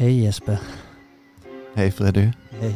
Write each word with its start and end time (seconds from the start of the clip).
Hej 0.00 0.24
Jesper. 0.24 0.58
Hej 1.74 1.90
Freddy. 1.90 2.28
Hej. 2.60 2.74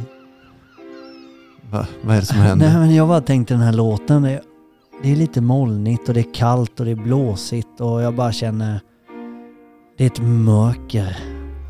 Va, 1.71 1.87
vad 2.03 2.17
är 2.17 2.21
det 2.21 2.27
som 2.27 2.37
händer? 2.37 2.69
Nej 2.69 2.79
men 2.79 2.95
jag 2.95 3.09
bara 3.09 3.21
tänkte 3.21 3.55
den 3.55 3.63
här 3.63 3.73
låten. 3.73 4.23
Det, 4.23 4.41
det 5.03 5.13
är 5.13 5.17
lite 5.17 5.41
molnigt 5.41 6.09
och 6.09 6.15
det 6.15 6.21
är 6.21 6.35
kallt 6.35 6.81
och 6.81 6.87
det 6.87 6.93
är 6.93 6.97
blåsigt 6.97 7.81
och 7.81 8.03
jag 8.03 8.15
bara 8.15 8.33
känner... 8.33 8.81
Det 9.99 10.05
är 10.05 10.07
ett 10.07 10.21
mörker. 10.21 11.19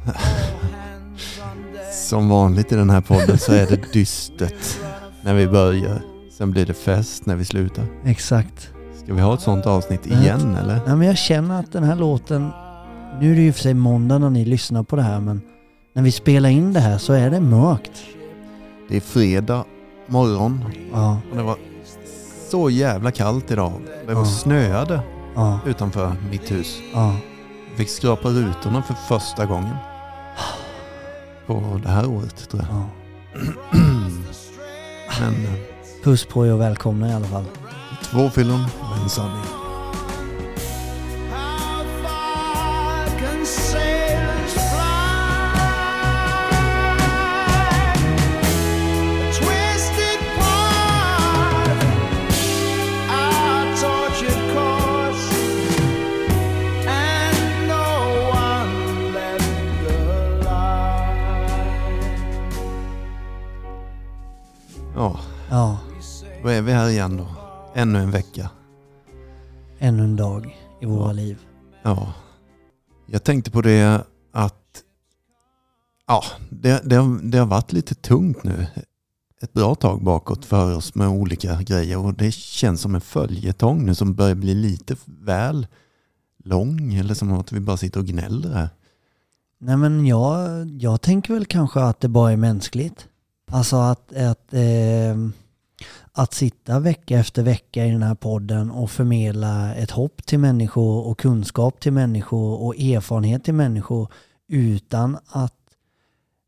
Som 2.09 2.29
vanligt 2.29 2.73
i 2.73 2.75
den 2.75 2.91
här 2.91 3.01
podden 3.01 3.39
så 3.39 3.53
är 3.53 3.67
det 3.67 3.93
dystert 3.93 4.79
när 5.23 5.35
vi 5.35 5.49
börjar. 5.49 6.03
Sen 6.31 6.51
blir 6.51 6.67
det 6.67 6.75
fest 6.75 7.27
när 7.27 7.37
vi 7.37 7.45
slutar. 7.45 7.85
Exakt. 8.05 8.71
Ska 9.03 9.15
vi 9.15 9.21
ha 9.21 9.35
ett 9.35 9.41
sånt 9.41 9.67
avsnitt 9.67 10.07
igen 10.07 10.57
eller? 10.57 10.81
Nej 10.87 10.97
men 10.97 11.07
jag 11.07 11.19
känner 11.19 11.61
att 11.61 11.73
den 11.73 11.85
här 11.85 11.97
låten... 11.97 12.51
Nu 13.21 13.33
är 13.33 13.37
det 13.37 13.43
ju 13.43 13.53
för 13.53 13.61
sig 13.61 13.75
måndag 13.75 14.19
när 14.19 14.31
ni 14.31 14.45
lyssnar 14.45 14.83
på 14.83 14.97
det 14.97 15.03
här 15.03 15.21
men... 15.21 15.41
När 15.93 16.03
vi 16.03 16.13
spelar 16.13 16.49
in 16.49 16.73
det 16.73 16.81
här 16.81 16.99
så 16.99 17.13
är 17.13 17.31
det 17.31 17.41
mörkt. 17.41 18.03
Det 18.89 18.97
är 18.97 19.01
fredag 19.01 19.65
morgon 20.07 20.65
Ja, 20.93 21.19
och 21.31 21.37
det 21.37 21.43
var 21.43 21.57
så 22.51 22.71
jävla 22.71 23.11
kallt 23.11 23.51
idag. 23.51 23.73
Det 24.07 24.15
var 24.15 24.21
Ja. 24.23 24.27
snöade 24.27 25.01
ja, 25.35 25.59
utanför 25.67 26.13
mitt 26.31 26.51
hus. 26.51 26.79
ja. 26.95 27.17
Jag 27.69 27.79
fick 27.79 27.89
skrapa 27.89 28.29
rutorna 28.29 28.83
för 28.83 28.95
första 28.95 29.47
gången. 29.47 29.75
På 31.47 31.81
det 31.83 31.89
här 31.89 32.07
året 32.09 32.49
tror 32.51 32.63
jag. 32.63 32.71
ja. 32.77 32.87
Men 35.21 35.35
eh, 35.45 35.53
Puss 36.05 36.27
på 36.27 36.47
er 36.47 36.53
och 36.53 36.61
välkomna 36.61 37.09
i 37.11 37.13
alla 37.13 37.27
fall. 37.27 37.45
två 38.03 38.31
fyllon 38.31 38.65
och 38.81 39.03
en 39.03 39.09
sanning. 39.09 39.45
Ja, 65.55 65.79
då 66.43 66.49
är 66.49 66.63
vi 66.63 66.73
här 66.73 66.89
igen 66.89 67.17
då. 67.17 67.27
Ännu 67.75 67.99
en 67.99 68.11
vecka. 68.11 68.51
ännu 69.79 70.03
en 70.05 70.17
dag 70.17 70.57
i 70.81 70.87
våra 70.87 71.07
Ja. 71.09 71.13
liv. 71.13 71.39
Ja, 71.83 72.13
jag 73.07 73.25
tänkte 73.25 73.51
på 73.51 73.63
det 73.63 74.05
att 74.33 74.83
ja, 76.07 76.23
det, 76.51 76.81
det, 76.85 76.97
har, 76.97 77.31
det 77.31 77.39
har 77.39 77.47
varit 77.47 77.73
lite 77.73 77.95
tungt 77.95 78.45
nu 78.45 78.67
ett 79.43 79.53
bra 79.53 79.75
tag 79.75 80.03
bakåt 80.03 80.45
för 80.45 80.77
oss 80.77 80.95
med 80.95 81.09
olika 81.09 81.63
grejer 81.63 81.99
och 81.99 82.15
det 82.15 82.35
känns 82.35 82.81
som 82.81 82.95
en 82.95 83.01
följetong 83.01 83.87
nu 83.87 83.95
som 83.95 84.15
börjar 84.15 84.35
bli 84.35 84.55
lite 84.55 84.97
väl 85.05 85.67
lång 86.45 86.95
eller 86.95 87.15
som 87.15 87.33
att 87.33 87.53
vi 87.53 87.61
bara 87.61 87.77
sitter 87.77 88.01
och 88.01 88.07
gnäller 88.07 88.53
här. 88.53 88.69
Nej 89.59 89.77
men 89.77 90.07
jag, 90.07 90.67
jag 90.71 91.01
tänker 91.01 91.35
väl 91.35 91.47
kanske 91.47 91.81
att 91.81 92.01
det 92.01 92.09
bara 92.09 92.33
är 92.33 92.37
mänskligt. 92.37 93.09
Alltså 93.51 93.77
att, 93.77 94.13
att, 94.17 94.55
eh, 94.55 95.17
att 96.17 96.35
sitta 96.35 96.81
vecka 96.81 97.19
efter 97.19 97.43
vecka 97.43 97.87
i 97.87 97.91
den 97.91 98.03
här 98.03 98.15
podden 98.15 98.71
och 98.71 98.91
förmedla 98.91 99.75
ett 99.75 99.91
hopp 99.91 100.27
till 100.27 100.39
människor 100.39 101.07
och 101.07 101.19
kunskap 101.19 101.81
till 101.81 101.93
människor 101.93 102.63
och 102.63 102.77
erfarenhet 102.77 103.45
till 103.45 103.55
människor 103.55 104.13
utan 104.49 105.19
att 105.27 105.55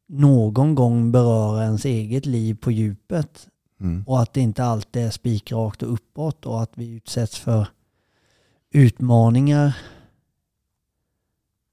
någon 0.09 0.75
gång 0.75 1.13
beröra 1.13 1.65
ens 1.65 1.85
eget 1.85 2.27
liv 2.27 2.55
på 2.55 2.71
djupet 2.71 3.49
Mm. 3.81 4.05
och 4.07 4.23
att 4.23 4.33
det 4.33 4.41
inte 4.41 4.65
alltid 4.65 5.03
är 5.03 5.11
spikrakt 5.11 5.83
och 5.83 5.93
uppåt 5.93 6.47
och 6.47 6.63
att 6.63 6.71
vi 6.75 6.95
utsätts 6.95 7.39
för 7.39 7.69
utmaningar 8.71 9.77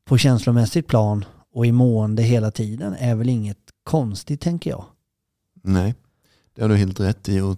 på 0.05 0.17
känslomässigt 0.17 0.87
plan 0.87 1.25
och 1.51 1.65
i 1.65 1.71
mående 1.71 2.23
hela 2.23 2.51
tiden 2.51 2.93
är 2.93 3.15
väl 3.15 3.29
inget 3.29 3.57
konstigt 3.83 4.41
tänker 4.41 4.69
jag. 4.69 4.85
Nej, 5.61 5.95
det 6.53 6.61
har 6.61 6.69
du 6.69 6.75
helt 6.75 6.99
rätt 6.99 7.29
i 7.29 7.39
och 7.41 7.57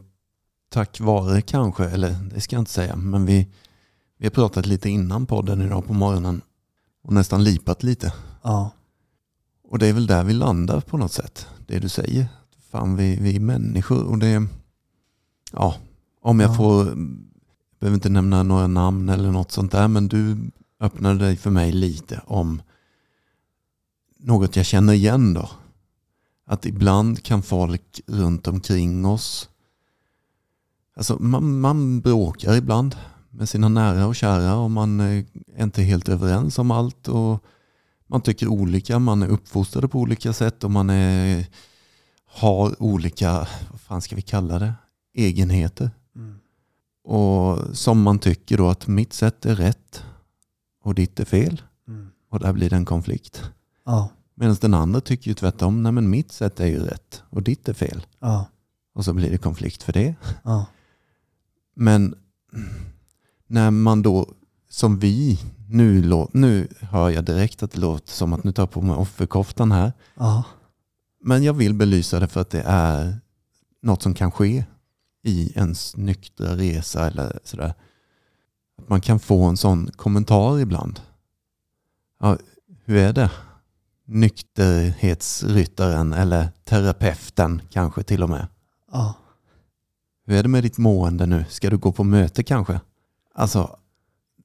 tack 0.76 1.00
vare 1.00 1.42
kanske, 1.42 1.86
eller 1.86 2.10
det 2.34 2.42
ska 2.42 2.56
jag 2.56 2.62
inte 2.62 2.72
säga, 2.72 2.96
men 2.96 3.26
vi, 3.26 3.48
vi 4.18 4.26
har 4.26 4.32
pratat 4.32 4.66
lite 4.66 4.90
innan 4.90 5.26
podden 5.26 5.62
idag 5.62 5.86
på 5.86 5.94
morgonen 5.94 6.42
och 7.04 7.14
nästan 7.14 7.44
lipat 7.44 7.84
lite. 7.84 8.14
Ja, 8.44 8.72
Och 9.64 9.80
det 9.80 9.88
är 9.88 9.94
väl 9.94 10.08
där 10.08 10.24
vi 10.24 10.34
landar 10.34 10.82
på 10.82 10.98
något 10.98 11.12
sätt. 11.12 11.48
Det 11.68 11.80
du 11.80 11.90
säger. 11.90 12.28
Fan, 12.72 12.96
vi, 12.96 13.16
vi 13.22 13.36
är 13.36 13.40
människor 13.40 14.04
och 14.04 14.18
det... 14.18 14.48
Ja, 15.52 15.76
om 16.22 16.40
jag 16.40 16.50
Ja. 16.50 16.54
får... 16.56 16.86
Jag 16.88 16.96
behöver 17.80 17.96
inte 17.96 18.10
nämna 18.10 18.44
några 18.44 18.68
namn 18.68 19.10
eller 19.10 19.32
något 19.32 19.52
sånt 19.52 19.72
där, 19.72 19.88
men 19.88 20.08
du 20.08 20.38
öppnade 20.80 21.20
dig 21.20 21.38
för 21.38 21.50
mig 21.52 21.72
lite 21.72 22.22
om 22.26 22.62
något 24.20 24.56
jag 24.56 24.66
känner 24.66 24.94
igen 24.94 25.34
då. 25.34 25.50
Att 26.46 26.66
ibland 26.66 27.24
kan 27.24 27.42
folk 27.44 28.02
runt 28.08 28.48
omkring 28.48 29.06
oss... 29.06 29.50
Alltså 30.96 31.18
man, 31.20 31.60
man 31.60 32.02
bråkar 32.02 32.56
ibland 32.56 32.96
med 33.30 33.50
sina 33.50 33.70
nära 33.70 34.08
och 34.08 34.16
kära 34.16 34.56
och 34.56 34.72
man 34.72 35.00
eh, 35.00 35.24
är 35.56 35.64
inte 35.64 35.82
helt 35.82 36.10
överens 36.10 36.60
om 36.60 36.72
allt. 36.72 37.08
och 37.08 37.44
man 38.08 38.22
tycker 38.22 38.48
olika, 38.48 39.00
man 39.00 39.24
är 39.24 39.28
uppfostrade 39.28 39.88
på 39.88 40.00
olika 40.00 40.34
sätt 40.34 40.64
och 40.64 40.72
man 40.72 40.90
är, 40.90 41.46
har 42.26 42.84
olika, 42.84 43.48
vad 43.72 43.80
fan 43.82 44.02
ska 44.02 44.16
vi 44.16 44.22
kalla 44.22 44.60
det, 44.60 44.74
egenheter. 45.14 45.92
mm. 46.16 46.36
Och 47.04 47.78
som 47.78 48.02
man 48.02 48.20
tycker 48.20 48.58
då 48.58 48.70
att 48.70 48.88
mitt 48.88 49.14
sätt 49.14 49.46
är 49.46 49.56
rätt 49.56 50.04
och 50.84 50.96
ditt 50.96 51.20
är 51.20 51.26
fel. 51.26 51.62
Mm. 51.88 52.10
Och 52.30 52.40
där 52.40 52.54
blir 52.54 52.70
det 52.70 52.76
en 52.76 52.86
konflikt. 52.86 53.44
ja, 53.86 54.10
Medan 54.36 54.58
den 54.62 54.74
andra 54.74 55.02
tycker 55.02 55.28
ju 55.28 55.34
tvärtom, 55.34 55.84
nej 55.84 55.92
men 55.92 56.10
mitt 56.10 56.32
sätt 56.32 56.60
är 56.60 56.66
ju 56.66 56.80
rätt 56.80 57.24
och 57.30 57.44
ditt 57.44 57.70
är 57.70 57.74
fel. 57.74 58.06
ja, 58.20 58.46
Och 58.96 59.06
så 59.06 59.14
blir 59.14 59.32
det 59.32 59.38
konflikt 59.38 59.84
för 59.84 59.94
det. 59.94 60.16
ja, 60.44 60.66
Men 61.76 62.16
när 63.48 63.72
man 63.72 64.02
då, 64.02 64.34
som 64.70 65.00
vi, 65.00 65.40
nu, 65.70 66.12
nu 66.34 66.68
hör 66.80 67.10
jag 67.10 67.26
direkt 67.26 67.64
att 67.64 67.72
det 67.72 67.80
låter 67.80 68.12
som 68.12 68.34
att 68.34 68.44
nu 68.44 68.52
tar 68.52 68.64
jag 68.64 68.72
på 68.72 68.82
mig 68.82 68.96
offerkoftan 68.96 69.72
här. 69.72 69.94
ja, 70.16 70.44
Men 71.24 71.44
jag 71.44 71.54
vill 71.54 71.74
belysa 71.74 72.20
det 72.20 72.28
för 72.28 72.42
att 72.42 72.50
det 72.50 72.64
är 72.66 73.20
något 73.82 74.02
som 74.02 74.14
kan 74.14 74.32
ske 74.32 74.66
i 75.24 75.52
ens 75.56 75.98
nyktra 75.98 76.56
resa 76.56 77.08
eller 77.08 77.40
sådär. 77.44 77.74
Att 78.78 78.90
man 78.90 79.02
kan 79.02 79.20
få 79.20 79.44
en 79.44 79.58
sån 79.58 79.90
kommentar 79.96 80.60
ibland. 80.60 81.00
Ja, 82.20 82.38
hur 82.86 82.98
är 82.98 83.14
det? 83.14 83.32
Nykterhetsryttaren 84.06 86.14
eller 86.14 86.48
terapeuten 86.64 87.62
kanske 87.70 88.04
till 88.04 88.24
och 88.24 88.30
med. 88.30 88.48
ja, 88.92 89.14
Hur 90.26 90.36
är 90.36 90.44
det 90.44 90.50
med 90.50 90.64
ditt 90.64 90.78
mående 90.78 91.26
nu? 91.26 91.46
Ska 91.50 91.70
du 91.70 91.78
gå 91.78 91.92
på 91.92 92.04
möte 92.04 92.44
kanske? 92.44 92.82
Alltså, 93.34 93.80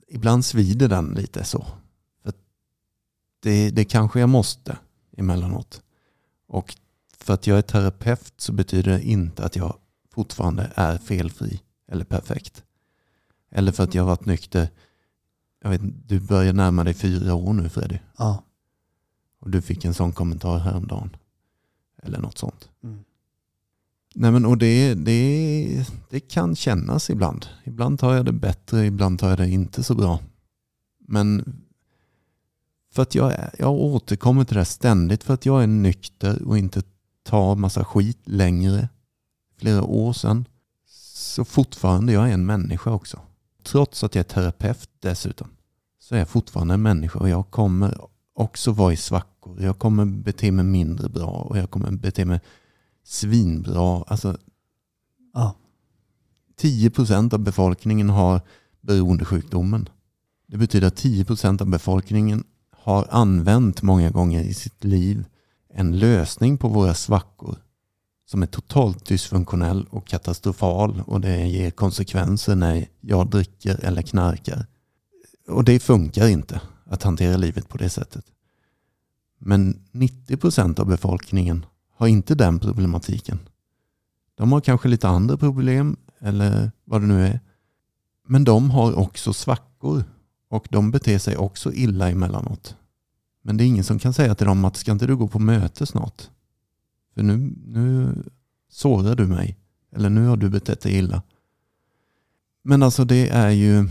ibland 0.09 0.45
svider 0.45 0.89
den 0.89 1.07
lite 1.07 1.45
så. 1.45 1.67
För 2.23 2.33
det, 3.41 3.71
det 3.71 3.85
kanske 3.85 4.21
jag 4.21 4.29
måste 4.29 4.79
emellanåt. 5.17 5.83
Och 6.47 6.77
för 7.17 7.35
att 7.35 7.47
jag 7.47 7.59
är 7.59 7.63
terapeut 7.63 8.35
så 8.37 8.53
betyder 8.53 8.93
det 8.93 9.03
inte 9.03 9.45
att 9.45 9.57
jag 9.57 9.77
fortfarande 10.11 10.73
är 10.75 10.99
felfri 10.99 11.61
eller 11.89 12.05
perfekt. 12.05 12.65
Eller 13.51 13.73
för 13.73 13.85
att 13.85 13.95
jag 13.95 14.03
har 14.03 14.09
varit 14.09 14.27
nykter. 14.27 14.69
Jag 15.63 15.71
vet, 15.71 15.81
du 16.09 16.21
börjar 16.21 16.53
närma 16.53 16.85
dig 16.85 16.95
fyra 16.95 17.35
år 17.35 17.53
nu 17.53 17.69
Freddy. 17.69 17.99
ja. 18.17 18.45
Och 19.39 19.51
du 19.51 19.63
fick 19.63 19.85
en 19.85 19.95
sån 19.95 20.13
kommentar 20.13 20.59
häromdagen. 20.59 21.17
Eller 22.03 22.19
något 22.19 22.39
sånt. 22.39 22.69
Mm. 22.83 23.05
Nej 24.15 24.31
men 24.33 24.47
och 24.47 24.59
det, 24.59 24.95
det, 24.95 25.87
det 26.11 26.21
kan 26.21 26.57
kännas 26.57 27.11
ibland. 27.11 27.47
Ibland 27.65 27.99
tar 27.99 28.15
jag 28.15 28.25
det 28.25 28.33
bättre, 28.33 28.87
ibland 28.87 29.19
tar 29.19 29.29
jag 29.29 29.39
det 29.39 29.49
inte 29.49 29.83
så 29.83 29.95
bra. 29.95 30.19
Men 31.09 31.57
för 32.93 33.03
att 33.03 33.15
jag, 33.15 33.35
jag 33.59 33.73
återkommer 33.73 34.45
till 34.45 34.55
det 34.55 34.61
här 34.61 34.65
ständigt 34.65 35.25
för 35.25 35.35
att 35.35 35.47
jag 35.47 35.63
är 35.63 35.67
nykter 35.67 36.43
och 36.43 36.59
inte 36.59 36.83
tar 37.23 37.57
massa 37.57 37.85
skit 37.85 38.21
längre. 38.25 38.89
Flera 39.59 39.83
år 39.83 40.13
sedan. 40.13 40.45
Så 40.87 41.45
fortfarande, 41.45 42.13
jag 42.13 42.29
är 42.29 42.35
en 42.35 42.47
människa 42.47 42.91
också. 42.91 43.21
Trots 43.63 44.05
att 44.05 44.15
jag 44.15 44.21
är 44.21 44.29
terapeut 44.29 44.91
dessutom. 45.01 45.49
Så 45.99 46.15
är 46.15 46.19
jag 46.19 46.29
fortfarande 46.29 46.75
en 46.75 46.83
människa 46.83 47.19
och 47.19 47.29
jag 47.29 47.51
kommer 47.51 48.01
också 48.35 48.73
vara 48.73 48.93
i 48.93 48.97
svackor. 48.97 49.63
Jag 49.63 49.79
kommer 49.79 50.05
bete 50.05 50.53
mig 50.53 50.65
mindre 50.65 51.09
bra 51.09 51.31
och 51.31 51.59
jag 51.59 51.71
kommer 51.71 51.91
bete 51.91 52.25
mig 52.25 52.41
svinbra. 53.05 54.05
Alltså 54.07 54.37
ja. 55.35 55.55
10 56.57 56.91
procent 56.91 57.33
av 57.33 57.39
befolkningen 57.39 58.11
har 58.11 58.41
beroendesjukdomen. 58.81 59.89
Det 60.47 60.57
betyder 60.57 60.87
att 60.87 60.97
10 60.97 61.25
procent 61.25 61.61
av 61.61 61.67
befolkningen 61.67 62.45
har 62.71 63.07
använt 63.11 63.83
många 63.83 64.11
gånger 64.11 64.43
i 64.43 64.55
sitt 64.55 64.85
liv 64.85 65.25
en 65.75 65.99
lösning 65.99 66.59
på 66.59 66.69
våra 66.69 66.95
svackor 66.95 67.59
som 68.27 68.43
är 68.43 68.47
totalt 68.47 69.07
dysfunktionell 69.07 69.87
och 69.91 70.07
katastrofal 70.07 71.03
och 71.07 71.21
det 71.21 71.47
ger 71.47 71.71
konsekvenser 71.71 72.57
när 72.57 72.87
jag 73.01 73.31
dricker 73.31 73.85
eller 73.85 74.03
knarkar. 74.03 74.67
Och 75.49 75.65
det 75.65 75.81
funkar 75.81 76.29
inte 76.29 76.61
att 76.85 77.03
hantera 77.03 77.37
livet 77.37 77.69
på 77.69 77.79
det 77.79 77.91
sättet. 77.91 78.25
Men 79.39 79.85
90% 79.93 80.81
av 80.81 80.87
befolkningen 80.87 81.67
har 82.01 82.09
inte 82.09 82.35
den 82.35 82.59
problematiken. 82.59 83.39
De 84.35 84.53
har 84.53 84.61
kanske 84.61 84.89
lite 84.89 85.09
andra 85.09 85.37
problem 85.37 85.97
eller 86.19 86.73
vad 86.85 87.01
det 87.01 87.07
nu 87.07 87.27
är. 87.27 87.41
Men 88.29 88.45
de 88.45 88.71
har 88.71 88.99
också 88.99 89.33
svackor 89.33 90.05
och 90.49 90.69
de 90.71 90.91
beter 90.91 91.19
sig 91.19 91.37
också 91.37 91.73
illa 91.73 92.11
emellanåt. 92.11 92.77
Men 93.43 93.57
det 93.57 93.65
är 93.65 93.67
ingen 93.67 93.85
som 93.85 93.99
kan 93.99 94.13
säga 94.13 94.35
till 94.35 94.47
dem 94.47 94.65
att 94.65 94.77
ska 94.77 94.93
inte 94.93 95.07
du 95.07 95.17
gå 95.17 95.29
på 95.29 95.39
möte 95.39 95.87
snart? 95.87 96.31
För 97.15 97.23
nu, 97.23 97.37
nu 97.67 98.15
sårar 98.71 99.15
du 99.15 99.27
mig. 99.27 99.59
Eller 99.93 100.11
nu 100.11 100.27
har 100.27 100.37
du 100.37 100.51
betett 100.51 100.81
dig 100.81 100.93
illa. 100.93 101.23
Men 102.63 102.83
alltså 102.83 103.05
det 103.05 103.29
är 103.29 103.51
ju, 103.51 103.89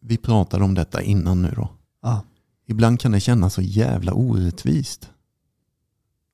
vi 0.00 0.16
pratade 0.16 0.64
om 0.64 0.74
detta 0.74 1.02
innan 1.02 1.42
nu 1.42 1.52
då. 1.56 1.68
Ja. 2.02 2.22
Ibland 2.66 3.00
kan 3.00 3.12
det 3.12 3.20
kännas 3.20 3.54
så 3.54 3.62
jävla 3.62 4.12
orättvist. 4.12 5.10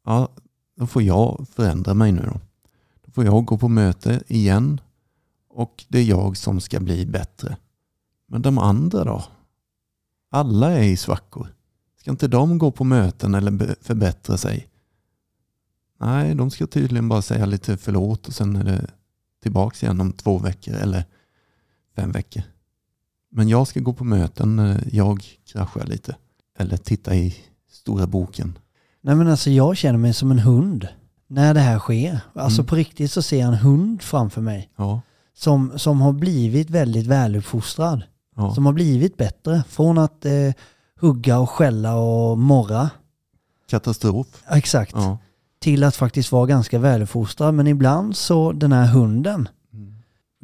Ja, 0.04 0.28
då 0.76 0.86
får 0.86 1.02
jag 1.02 1.46
förändra 1.52 1.94
mig 1.94 2.12
nu 2.12 2.22
då. 2.22 2.40
Då 3.04 3.12
får 3.12 3.24
jag 3.24 3.44
gå 3.44 3.58
på 3.58 3.68
möte 3.68 4.22
igen 4.28 4.80
och 5.48 5.84
det 5.88 5.98
är 5.98 6.04
jag 6.04 6.36
som 6.36 6.60
ska 6.60 6.80
bli 6.80 7.06
bättre. 7.06 7.56
Men 8.26 8.42
de 8.42 8.58
andra 8.58 9.04
då? 9.04 9.24
Alla 10.30 10.70
är 10.70 10.82
i 10.82 10.96
svackor. 10.96 11.54
Ska 12.00 12.10
inte 12.10 12.28
de 12.28 12.58
gå 12.58 12.70
på 12.70 12.84
möten 12.84 13.34
eller 13.34 13.76
förbättra 13.80 14.36
sig? 14.36 14.68
Nej, 16.00 16.34
de 16.34 16.50
ska 16.50 16.66
tydligen 16.66 17.08
bara 17.08 17.22
säga 17.22 17.46
lite 17.46 17.76
förlåt 17.76 18.28
och 18.28 18.34
sen 18.34 18.56
är 18.56 18.64
det 18.64 18.90
tillbaka 19.42 19.86
igen 19.86 20.00
om 20.00 20.12
två 20.12 20.38
veckor 20.38 20.74
eller 20.74 21.04
fem 21.96 22.12
veckor. 22.12 22.42
Men 23.30 23.48
jag 23.48 23.68
ska 23.68 23.80
gå 23.80 23.92
på 23.92 24.04
möten 24.04 24.56
när 24.56 24.88
jag 24.92 25.24
kraschar 25.44 25.86
lite. 25.86 26.16
Eller 26.58 26.76
titta 26.76 27.14
i 27.14 27.36
stora 27.70 28.06
boken. 28.06 28.58
Nej 29.02 29.14
men 29.14 29.28
alltså 29.28 29.50
jag 29.50 29.76
känner 29.76 29.98
mig 29.98 30.14
som 30.14 30.30
en 30.30 30.38
hund 30.38 30.88
när 31.28 31.54
det 31.54 31.60
här 31.60 31.78
sker. 31.78 32.20
Alltså 32.34 32.60
Mm. 32.60 32.66
på 32.68 32.74
riktigt 32.76 33.12
så 33.12 33.22
ser 33.22 33.38
jag 33.40 33.48
en 33.48 33.54
hund 33.54 34.02
framför 34.02 34.40
mig 34.40 34.70
Ja, 34.76 35.00
som, 35.36 35.72
som 35.78 36.00
har 36.00 36.12
blivit 36.12 36.70
väldigt 36.70 37.06
väluppfostrad. 37.06 38.02
ja. 38.36 38.54
Som 38.54 38.66
har 38.66 38.72
blivit 38.72 39.16
bättre. 39.16 39.62
Från 39.68 39.98
att 39.98 40.24
eh, 40.24 40.32
hugga 41.00 41.38
och 41.38 41.50
skälla 41.50 41.96
och 41.96 42.38
morra. 42.38 42.90
Katastrof. 43.70 44.26
Exakt. 44.50 44.92
Ja. 44.94 45.18
Till 45.60 45.84
att 45.84 45.96
faktiskt 45.96 46.32
vara 46.32 46.46
ganska 46.46 46.78
väluppfostrad. 46.78 47.54
Men 47.54 47.66
ibland 47.66 48.16
så 48.16 48.52
den 48.52 48.72
här 48.72 48.86
hunden 48.86 49.48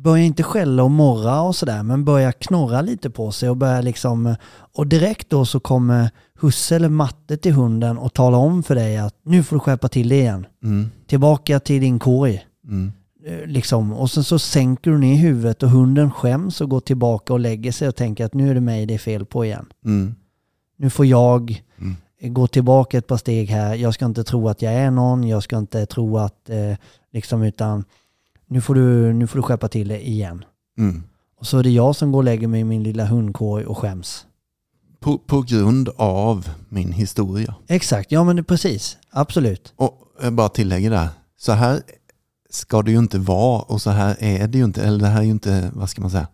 Börjar 0.02 0.24
inte 0.24 0.42
skälla 0.42 0.82
och 0.82 0.90
morra 0.90 1.40
och 1.40 1.56
sådär 1.56 1.82
men 1.82 2.04
börjar 2.04 2.32
knorra 2.32 2.80
lite 2.82 3.10
på 3.10 3.32
sig 3.32 3.50
och 3.50 3.56
börjar 3.56 3.82
liksom 3.82 4.34
och 4.74 4.86
direkt 4.86 5.30
då 5.30 5.44
så 5.44 5.60
kommer 5.60 6.10
husse 6.40 6.76
eller 6.76 6.88
matte 6.88 7.36
till 7.36 7.52
hunden 7.52 7.98
och 7.98 8.14
talar 8.14 8.38
om 8.38 8.62
för 8.62 8.74
dig 8.74 8.96
att 8.98 9.14
nu 9.22 9.42
får 9.42 9.56
du 9.56 9.60
skärpa 9.60 9.88
till 9.88 10.08
dig 10.08 10.18
igen. 10.18 10.46
Mm. 10.64 10.90
Tillbaka 11.06 11.60
till 11.60 11.80
din 11.80 11.98
korg. 11.98 12.46
Mm. 12.64 12.92
Eh, 13.26 13.46
Liksom. 13.46 13.92
Och 13.92 14.10
sen 14.10 14.24
så 14.24 14.38
sänker 14.38 14.90
du 14.90 14.98
ner 14.98 15.16
huvudet 15.16 15.62
och 15.62 15.70
hunden 15.70 16.10
skäms 16.10 16.60
och 16.60 16.68
går 16.70 16.80
tillbaka 16.80 17.32
och 17.32 17.40
lägger 17.40 17.72
sig 17.72 17.88
och 17.88 17.96
tänker 17.96 18.24
att 18.24 18.34
nu 18.34 18.50
är 18.50 18.54
det 18.54 18.60
mig 18.60 18.86
det 18.86 18.94
är 18.94 18.98
fel 18.98 19.24
på 19.26 19.44
igen. 19.44 19.66
Mm. 19.84 20.14
Nu 20.78 20.90
får 20.90 21.06
jag 21.06 21.62
Mm. 21.78 22.34
gå 22.34 22.46
tillbaka 22.46 22.98
ett 22.98 23.06
par 23.06 23.16
steg 23.16 23.48
här. 23.50 23.74
Jag 23.74 23.94
ska 23.94 24.04
inte 24.06 24.24
tro 24.24 24.48
att 24.48 24.62
jag 24.62 24.72
är 24.72 24.90
någon. 24.90 25.24
Jag 25.28 25.42
ska 25.42 25.58
inte 25.58 25.86
tro 25.86 26.18
att 26.18 26.50
eh, 26.50 26.76
liksom 27.12 27.42
utan 27.42 27.84
nu 28.48 28.60
får 28.60 28.74
du, 28.74 29.12
nu 29.12 29.26
får 29.26 29.38
du 29.38 29.42
skärpa 29.42 29.68
till 29.68 29.88
det 29.88 30.08
igen. 30.08 30.44
Mm. 30.78 31.02
Och 31.36 31.46
så 31.46 31.58
är 31.58 31.62
det 31.62 31.70
jag 31.70 31.96
som 31.96 32.12
går 32.12 32.18
och 32.18 32.24
lägger 32.24 32.48
mig 32.48 32.60
i 32.60 32.64
min 32.64 32.82
lilla 32.82 33.06
hundkorg 33.06 33.64
och 33.64 33.78
skäms. 33.78 34.26
På, 35.00 35.18
på 35.18 35.42
grund 35.42 35.88
av 35.96 36.48
min 36.68 36.92
historia. 36.92 37.54
Exakt, 37.66 38.12
ja 38.12 38.24
men 38.24 38.44
precis. 38.44 38.98
Absolut. 39.10 39.72
Och 39.76 40.12
jag 40.22 40.32
bara 40.32 40.48
tillägger 40.48 40.90
där. 40.90 41.08
Så 41.36 41.52
här 41.52 41.82
ska 42.50 42.82
det 42.82 42.90
ju 42.90 42.98
inte 42.98 43.18
vara 43.18 43.62
och 43.62 43.82
så 43.82 43.90
här 43.90 44.16
är 44.18 44.48
det 44.48 44.58
ju 44.58 44.64
inte. 44.64 44.82
Eller 44.82 44.98
det 44.98 45.06
här 45.06 45.20
är 45.20 45.24
ju 45.24 45.30
inte, 45.30 45.70
vad 45.74 45.90
ska 45.90 46.00
man 46.00 46.10
säga, 46.10 46.28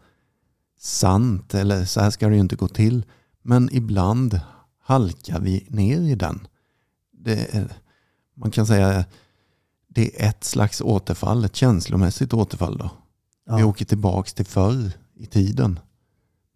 sant. 0.81 1.55
Eller 1.55 1.85
så 1.85 2.01
här 2.01 2.11
ska 2.11 2.29
det 2.29 2.35
ju 2.35 2.41
inte 2.41 2.57
gå 2.57 2.69
till. 2.69 3.05
Men 3.43 3.69
ibland 3.73 4.41
halkar 4.83 5.41
vi 5.41 5.67
ner 5.69 6.01
i 6.01 6.15
den. 6.15 6.47
Det 7.13 7.69
man 8.37 8.51
kan 8.51 8.67
säga 8.67 9.05
det 9.95 10.23
är 10.23 10.29
ett 10.29 10.45
slags 10.45 10.81
återfall, 10.81 11.45
ett 11.45 11.57
känslomässigt 11.57 12.35
återfall 12.35 12.79
då. 12.79 12.91
Vi 13.57 13.61
Ja. 13.61 13.67
åker 13.67 13.85
tillbaks 13.85 14.35
till 14.35 14.47
förr 14.47 14.91
i 15.17 15.27
tiden. 15.27 15.79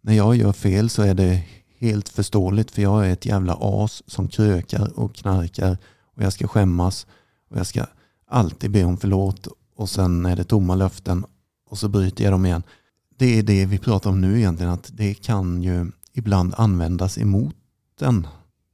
När 0.01 0.13
jag 0.13 0.35
gör 0.35 0.53
fel 0.53 0.89
så 0.89 1.01
är 1.01 1.13
det 1.13 1.43
helt 1.79 2.09
förståeligt 2.09 2.71
för 2.71 2.81
jag 2.81 3.07
är 3.07 3.13
ett 3.13 3.25
jävla 3.25 3.57
as 3.61 4.03
som 4.07 4.27
krökar 4.27 4.99
och 4.99 5.15
knarkar 5.15 5.77
och 6.15 6.23
jag 6.23 6.33
ska 6.33 6.47
skämmas 6.47 7.07
och 7.49 7.57
jag 7.57 7.67
ska 7.67 7.85
alltid 8.27 8.71
be 8.71 8.83
om 8.83 8.97
förlåt 8.97 9.47
och 9.75 9.89
sen 9.89 10.25
är 10.25 10.35
det 10.35 10.43
tomma 10.43 10.75
löften 10.75 11.25
och 11.69 11.77
så 11.77 11.89
bryter 11.89 12.23
jag 12.23 12.33
dem 12.33 12.45
igen. 12.45 12.63
Det 13.17 13.39
är 13.39 13.43
det 13.43 13.65
vi 13.65 13.77
pratar 13.77 14.09
om 14.09 14.21
nu 14.21 14.37
egentligen 14.37 14.71
att 14.71 14.89
det 14.93 15.13
kan 15.13 15.63
ju 15.63 15.91
ibland 16.13 16.53
användas 16.57 17.17
emot 17.17 17.55
en 18.01 18.27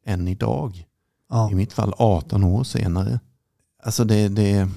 än 0.06 0.27
idag. 0.27 0.85
Ja. 1.29 1.51
I 1.51 1.56
mitt 1.56 1.73
fall 1.73 1.94
18 1.97 2.44
år 2.44 2.63
senare. 2.63 3.19
Alltså 3.86 4.04
det, 4.04 4.28
det, 4.28 4.70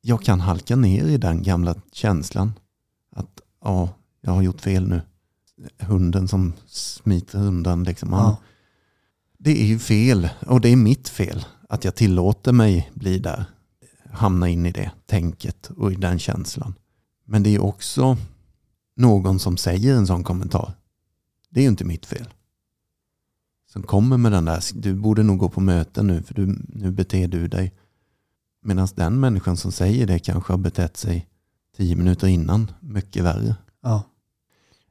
jag 0.00 0.22
kan 0.22 0.40
halka 0.40 0.76
ner 0.76 1.04
i 1.04 1.16
den 1.16 1.42
gamla 1.42 1.74
känslan. 1.92 2.52
Att 3.10 3.40
ja, 3.64 3.88
jag 4.20 4.32
har 4.32 4.42
gjort 4.42 4.60
fel 4.60 4.88
nu. 4.88 5.00
Hunden 5.78 6.28
som 6.28 6.52
smiter 6.66 7.38
undan. 7.38 7.84
Liksom. 7.84 8.12
Ja. 8.12 8.36
Det 9.38 9.62
är 9.62 9.66
ju 9.66 9.78
fel 9.78 10.28
och 10.46 10.60
det 10.60 10.68
är 10.68 10.76
mitt 10.76 11.08
fel 11.08 11.44
att 11.68 11.84
jag 11.84 11.94
tillåter 11.94 12.52
mig 12.52 12.90
bli 12.94 13.18
där. 13.18 13.44
Hamna 14.10 14.48
in 14.48 14.66
i 14.66 14.72
det 14.72 14.90
tänket 15.06 15.70
och 15.76 15.92
i 15.92 15.94
den 15.94 16.18
känslan. 16.18 16.74
Men 17.24 17.42
det 17.42 17.54
är 17.54 17.62
också 17.62 18.16
någon 18.96 19.38
som 19.38 19.56
säger 19.56 19.96
en 19.96 20.06
sån 20.06 20.24
kommentar. 20.24 20.72
Det 21.50 21.60
är 21.60 21.62
ju 21.62 21.70
inte 21.70 21.84
mitt 21.84 22.06
fel. 22.06 22.28
Som 23.72 23.82
kommer 23.82 24.16
med 24.16 24.32
den 24.32 24.44
där, 24.44 24.62
du 24.74 24.94
borde 24.94 25.22
nog 25.22 25.38
gå 25.38 25.48
på 25.48 25.60
möten 25.60 26.06
nu 26.06 26.22
för 26.22 26.34
du, 26.34 26.58
nu 26.68 26.90
beter 26.90 27.28
du 27.28 27.48
dig. 27.48 27.72
Medan 28.62 28.88
den 28.94 29.20
människan 29.20 29.56
som 29.56 29.72
säger 29.72 30.06
det 30.06 30.18
kanske 30.18 30.52
har 30.52 30.58
betett 30.58 30.96
sig 30.96 31.28
tio 31.76 31.96
minuter 31.96 32.26
innan 32.26 32.70
mycket 32.80 33.24
värre. 33.24 33.54
Ja. 33.82 34.02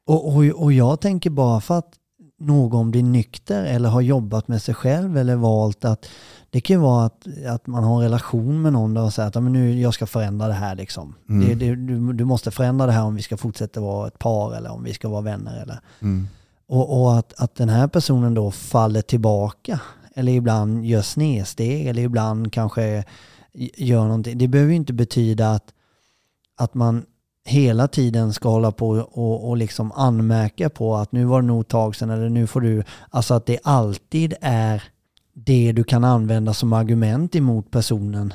Och, 0.06 0.28
och, 0.36 0.44
och 0.44 0.72
jag 0.72 1.00
tänker 1.00 1.30
bara 1.30 1.60
för 1.60 1.78
att 1.78 1.94
någon 2.40 2.90
blir 2.90 3.02
nykter 3.02 3.64
eller 3.64 3.88
har 3.88 4.00
jobbat 4.00 4.48
med 4.48 4.62
sig 4.62 4.74
själv 4.74 5.16
eller 5.16 5.36
valt 5.36 5.84
att 5.84 6.06
det 6.50 6.60
kan 6.60 6.76
ju 6.76 6.80
vara 6.80 7.04
att, 7.04 7.26
att 7.46 7.66
man 7.66 7.84
har 7.84 7.96
en 7.96 8.02
relation 8.02 8.62
med 8.62 8.72
någon 8.72 8.94
där 8.94 9.02
och 9.02 9.12
säger 9.12 9.28
att 9.28 9.34
"Ja, 9.34 9.40
men 9.40 9.52
nu, 9.52 9.80
jag 9.80 9.94
ska 9.94 10.06
förändra 10.06 10.48
det 10.48 10.54
här 10.54 10.74
liksom. 10.74 11.14
Mm. 11.28 11.48
Det, 11.48 11.54
det, 11.54 11.74
du, 11.74 12.12
du 12.12 12.24
måste 12.24 12.50
förändra 12.50 12.86
det 12.86 12.92
här 12.92 13.04
om 13.04 13.14
vi 13.14 13.22
ska 13.22 13.36
fortsätta 13.36 13.80
vara 13.80 14.08
ett 14.08 14.18
par 14.18 14.54
eller 14.54 14.72
om 14.72 14.84
vi 14.84 14.94
ska 14.94 15.08
vara 15.08 15.20
vänner. 15.20 15.62
Eller. 15.62 15.80
Mm. 16.00 16.28
Och, 16.68 17.00
och 17.00 17.18
att, 17.18 17.34
att 17.36 17.54
den 17.54 17.68
här 17.68 17.88
personen 17.88 18.34
då 18.34 18.50
faller 18.50 19.02
tillbaka 19.02 19.80
eller 20.14 20.32
ibland 20.32 20.84
gör 20.84 21.02
snedsteg 21.02 21.86
eller 21.86 22.02
ibland 22.02 22.52
kanske 22.52 23.04
gör 23.76 24.04
någonting. 24.04 24.38
Det 24.38 24.48
behöver 24.48 24.70
ju 24.70 24.76
inte 24.76 24.92
betyda 24.92 25.50
att, 25.50 25.74
att 26.56 26.74
man 26.74 27.04
hela 27.44 27.88
tiden 27.88 28.32
ska 28.32 28.48
hålla 28.48 28.72
på 28.72 28.88
och, 28.88 29.48
och 29.48 29.56
liksom 29.56 29.92
anmärka 29.92 30.70
på 30.70 30.96
att 30.96 31.12
nu 31.12 31.24
var 31.24 31.40
det 31.40 31.46
nog 31.46 31.60
ett 31.60 31.68
tag 31.68 31.96
sedan 31.96 32.10
eller 32.10 32.28
nu 32.28 32.46
får 32.46 32.60
du, 32.60 32.84
alltså 33.10 33.34
att 33.34 33.46
det 33.46 33.58
alltid 33.62 34.34
är 34.40 34.82
det 35.34 35.72
du 35.72 35.84
kan 35.84 36.04
använda 36.04 36.54
som 36.54 36.72
argument 36.72 37.36
emot 37.36 37.70
personen. 37.70 38.32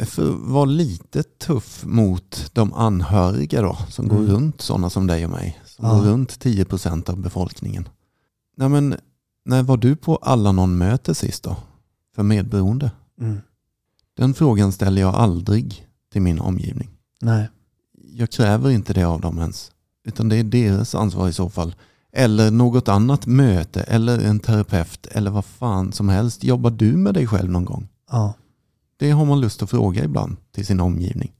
För 0.00 0.30
vara 0.52 0.64
lite 0.64 1.22
tuff 1.22 1.84
mot 1.84 2.50
de 2.52 2.72
anhöriga 2.74 3.62
då, 3.62 3.76
som 3.88 4.08
går 4.08 4.16
Mm. 4.16 4.30
runt 4.30 4.60
sådana 4.60 4.90
som 4.90 5.06
dig 5.06 5.24
och 5.24 5.30
mig. 5.30 5.58
Som 5.64 5.84
Ja. 5.86 5.94
går 5.94 6.00
runt 6.02 6.30
10% 6.40 7.10
av 7.10 7.16
befolkningen. 7.20 7.88
Nej, 8.56 8.68
men, 8.68 8.94
när 9.44 9.62
var 9.62 9.76
du 9.76 9.96
på 9.96 10.16
alla 10.16 10.52
någon 10.52 10.78
möte 10.78 11.14
sist 11.14 11.42
då? 11.44 11.56
För 12.14 12.22
medberoende? 12.22 12.90
Mm. 13.20 13.40
Den 14.16 14.34
frågan 14.34 14.72
ställer 14.72 15.02
jag 15.02 15.14
aldrig 15.14 15.86
till 16.12 16.22
min 16.22 16.40
omgivning. 16.40 16.90
Nej. 17.20 17.48
Jag 18.14 18.30
kräver 18.30 18.70
inte 18.70 18.92
det 18.92 19.04
av 19.04 19.20
dem 19.20 19.38
ens. 19.38 19.72
Utan 20.04 20.28
det 20.28 20.36
är 20.36 20.44
deras 20.44 20.94
ansvar 20.94 21.28
i 21.28 21.32
så 21.32 21.50
fall. 21.50 21.74
Eller 22.12 22.50
något 22.50 22.88
annat 22.88 23.26
möte 23.26 23.82
eller 23.82 24.18
en 24.18 24.40
terapeut 24.40 25.06
eller 25.06 25.30
vad 25.30 25.44
fan 25.44 25.92
som 25.92 26.08
helst. 26.08 26.44
Jobbar 26.44 26.70
du 26.70 26.96
med 26.96 27.14
dig 27.14 27.26
själv 27.26 27.50
någon 27.50 27.64
gång? 27.64 27.88
Ja. 28.10 28.34
Det 28.96 29.10
har 29.10 29.24
man 29.24 29.40
lust 29.40 29.62
att 29.62 29.70
fråga 29.70 30.04
ibland 30.04 30.36
till 30.52 30.66
sin 30.66 30.80
omgivning. 30.80 31.32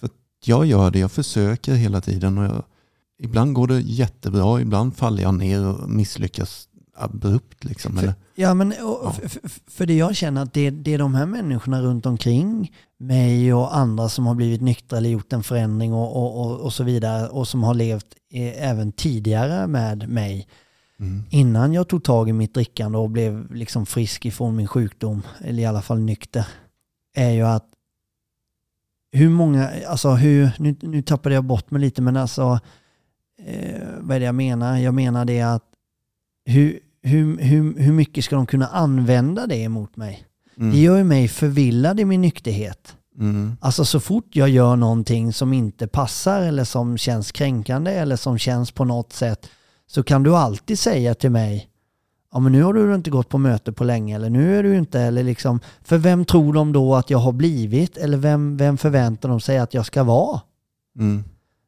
För 0.00 0.10
jag 0.44 0.66
gör 0.66 0.90
det, 0.90 0.98
jag 0.98 1.12
försöker 1.12 1.74
hela 1.74 2.00
tiden 2.00 2.38
och 2.38 2.44
jag, 2.44 2.62
ibland 3.18 3.54
går 3.54 3.66
det 3.66 3.80
jättebra, 3.80 4.60
ibland 4.60 4.96
faller 4.96 5.22
jag 5.22 5.34
ner 5.34 5.66
och 5.66 5.90
misslyckas 5.90 6.68
abrupt 6.98 7.64
liksom. 7.64 7.98
Eller? 7.98 8.14
Ja, 8.34 8.54
men 8.54 8.74
Ja. 8.78 9.14
f- 9.24 9.38
f- 9.44 9.60
för 9.66 9.86
det 9.86 9.94
jag 9.94 10.16
känner 10.16 10.42
att 10.42 10.52
det, 10.52 10.70
det 10.70 10.94
är 10.94 10.98
de 10.98 11.14
här 11.14 11.26
människorna 11.26 11.82
runt 11.82 12.06
omkring 12.06 12.72
mig 12.98 13.54
och 13.54 13.76
andra 13.76 14.08
som 14.08 14.26
har 14.26 14.34
blivit 14.34 14.60
nyktra 14.60 14.98
eller 14.98 15.10
gjort 15.10 15.32
en 15.32 15.42
förändring 15.42 15.92
och, 15.92 16.16
och, 16.16 16.40
och, 16.46 16.60
och 16.60 16.72
så 16.72 16.84
vidare 16.84 17.28
och 17.28 17.48
som 17.48 17.62
har 17.62 17.74
levt 17.74 18.06
eh, 18.32 18.68
även 18.70 18.92
tidigare 18.92 19.66
med 19.66 20.08
mig 20.08 20.48
Mm. 21.00 21.22
innan 21.30 21.72
jag 21.72 21.88
tog 21.88 22.04
tag 22.04 22.28
i 22.28 22.32
mitt 22.32 22.54
drickande 22.54 22.98
och 22.98 23.10
blev 23.10 23.54
liksom 23.54 23.86
frisk 23.86 24.26
ifrån 24.26 24.56
min 24.56 24.66
sjukdom, 24.68 25.22
eller 25.40 25.62
i 25.62 25.66
alla 25.66 25.82
fall 25.82 26.00
nykter, 26.00 26.46
är 27.16 27.30
ju 27.30 27.42
att 27.42 27.64
hur 29.12 29.28
många, 29.30 29.70
alltså 29.88 30.10
hur, 30.10 30.50
nu, 30.58 30.76
nu 30.80 31.02
tappade 31.02 31.34
jag 31.34 31.44
bort 31.44 31.70
mig 31.70 31.80
lite, 31.80 32.02
men 32.02 32.16
alltså 32.16 32.58
eh, 33.46 33.80
vad 34.00 34.16
är 34.16 34.20
det 34.20 34.26
jag 34.26 34.34
menar? 34.34 34.78
Jag 34.78 34.94
menar 34.94 35.24
det 35.24 35.40
att 35.42 35.64
hur, 36.44 36.80
hur, 37.06 37.38
hur, 37.38 37.78
hur 37.78 37.92
mycket 37.92 38.24
ska 38.24 38.36
de 38.36 38.46
kunna 38.46 38.66
använda 38.66 39.46
det 39.46 39.56
emot 39.56 39.96
mig? 39.96 40.24
Det 40.56 40.62
Mm. 40.62 40.76
gör 40.78 40.96
ju 40.96 41.04
mig 41.04 41.28
förvillad 41.28 42.00
i 42.00 42.04
min 42.04 42.20
nykterhet. 42.20 42.96
Mm. 43.18 43.56
Alltså 43.60 43.84
så 43.84 44.00
fort 44.00 44.28
jag 44.36 44.48
gör 44.48 44.76
någonting 44.76 45.32
som 45.32 45.52
inte 45.52 45.86
passar 45.88 46.40
eller 46.42 46.64
som 46.64 46.98
känns 46.98 47.32
kränkande 47.32 47.90
eller 47.92 48.16
som 48.16 48.38
känns 48.38 48.70
på 48.70 48.84
något 48.84 49.12
sätt 49.12 49.48
så 49.86 50.02
kan 50.02 50.22
du 50.22 50.36
alltid 50.36 50.78
säga 50.78 51.14
till 51.14 51.30
mig 51.30 51.68
ja 52.32 52.38
men 52.38 52.52
nu 52.52 52.62
har 52.62 52.72
du 52.74 52.94
inte 52.94 53.10
gått 53.10 53.28
på 53.28 53.38
möte 53.38 53.72
på 53.72 53.84
länge 53.84 54.14
eller 54.16 54.30
nu 54.30 54.58
är 54.58 54.62
du 54.62 54.76
inte 54.76 55.00
eller 55.00 55.22
liksom 55.24 55.60
för 55.84 55.98
vem 55.98 56.24
tror 56.24 56.52
de 56.52 56.72
då 56.72 56.94
att 56.94 57.10
jag 57.10 57.18
har 57.18 57.32
blivit 57.32 57.96
eller 57.96 58.18
vem, 58.18 58.56
vem 58.56 58.76
förväntar 58.76 59.28
de 59.28 59.40
sig 59.40 59.58
att 59.58 59.74
jag 59.74 59.86
ska 59.86 60.02
vara? 60.04 60.40
Mm. 60.98 61.24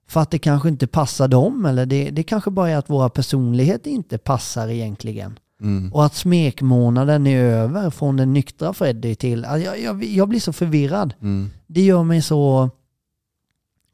För 0.08 0.20
att 0.20 0.30
det 0.30 0.38
kanske 0.38 0.68
inte 0.68 0.86
passar 0.86 1.28
dem 1.28 1.66
eller 1.66 1.86
det, 1.86 2.10
det 2.10 2.22
kanske 2.22 2.50
bara 2.50 2.70
är 2.70 2.76
att 2.76 2.90
våra 2.90 3.08
personligheter 3.08 3.90
inte 3.90 4.18
passar 4.18 4.68
egentligen. 4.68 5.38
Mm. 5.60 5.92
Och 5.92 6.04
att 6.04 6.14
smekmånaden 6.14 7.26
är 7.26 7.40
över 7.40 7.90
från 7.90 8.16
den 8.16 8.32
nyktra 8.32 8.72
Freddy 8.72 9.14
till, 9.14 9.44
alltså 9.44 9.66
jag, 9.66 9.80
jag, 9.80 10.04
jag 10.04 10.28
blir 10.28 10.40
så 10.40 10.52
förvirrad. 10.52 11.14
Mm. 11.20 11.50
Det 11.66 11.82
gör 11.82 12.04
mig 12.04 12.22
så 12.22 12.70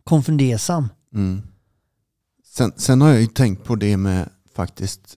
konfundersam. 0.04 0.88
Mm. 1.14 1.42
Sen, 2.44 2.73
sen 2.76 3.00
har 3.00 3.09
jag 3.09 3.21
ju 3.21 3.26
tänkt 3.26 3.64
på 3.64 3.76
det 3.76 3.97
med 3.97 4.28
faktiskt 4.54 5.14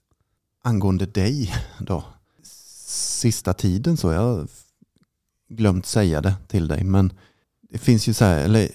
angående 0.62 1.06
dig 1.06 1.54
då. 1.80 2.04
Sista 2.86 3.54
tiden 3.54 3.96
så 3.96 4.08
har 4.08 4.14
jag 4.14 4.48
glömt 5.48 5.86
säga 5.86 6.20
det 6.20 6.34
till 6.48 6.68
dig 6.68 6.84
men 6.84 7.12
det 7.70 7.78
finns 7.78 8.08
ju 8.08 8.14
så 8.14 8.24
här, 8.24 8.44
eller 8.44 8.68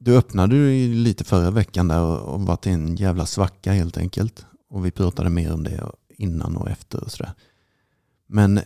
du 0.00 0.16
öppnade 0.16 0.56
ju 0.56 0.94
lite 0.94 1.24
förra 1.24 1.50
veckan 1.50 1.88
där 1.88 2.02
och, 2.02 2.40
var 2.40 2.46
varit 2.46 2.66
i 2.66 2.70
en 2.70 2.96
jävla 2.96 3.26
svacka 3.26 3.72
helt 3.72 3.96
enkelt. 3.96 4.46
Och 4.68 4.86
vi 4.86 4.90
pratade 4.90 5.30
mer 5.30 5.52
om 5.52 5.64
det 5.64 5.90
innan 6.08 6.56
och 6.56 6.70
efter 6.70 7.04
och 7.04 7.12
sådär. 7.12 7.32
Men 8.26 8.60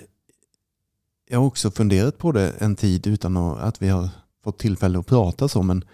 jag 1.29 1.39
har 1.39 1.47
också 1.47 1.71
funderat 1.71 2.19
på 2.19 2.33
det 2.33 2.51
en 2.51 2.77
tid 2.77 3.07
utan 3.07 3.37
att, 3.37 3.59
att 3.59 3.83
vi 3.83 3.89
har 3.89 4.09
fått 4.45 4.59
tillfälle 4.59 4.99
att 4.99 5.07
prata 5.07 5.49
så 5.49 5.63
men 5.63 5.85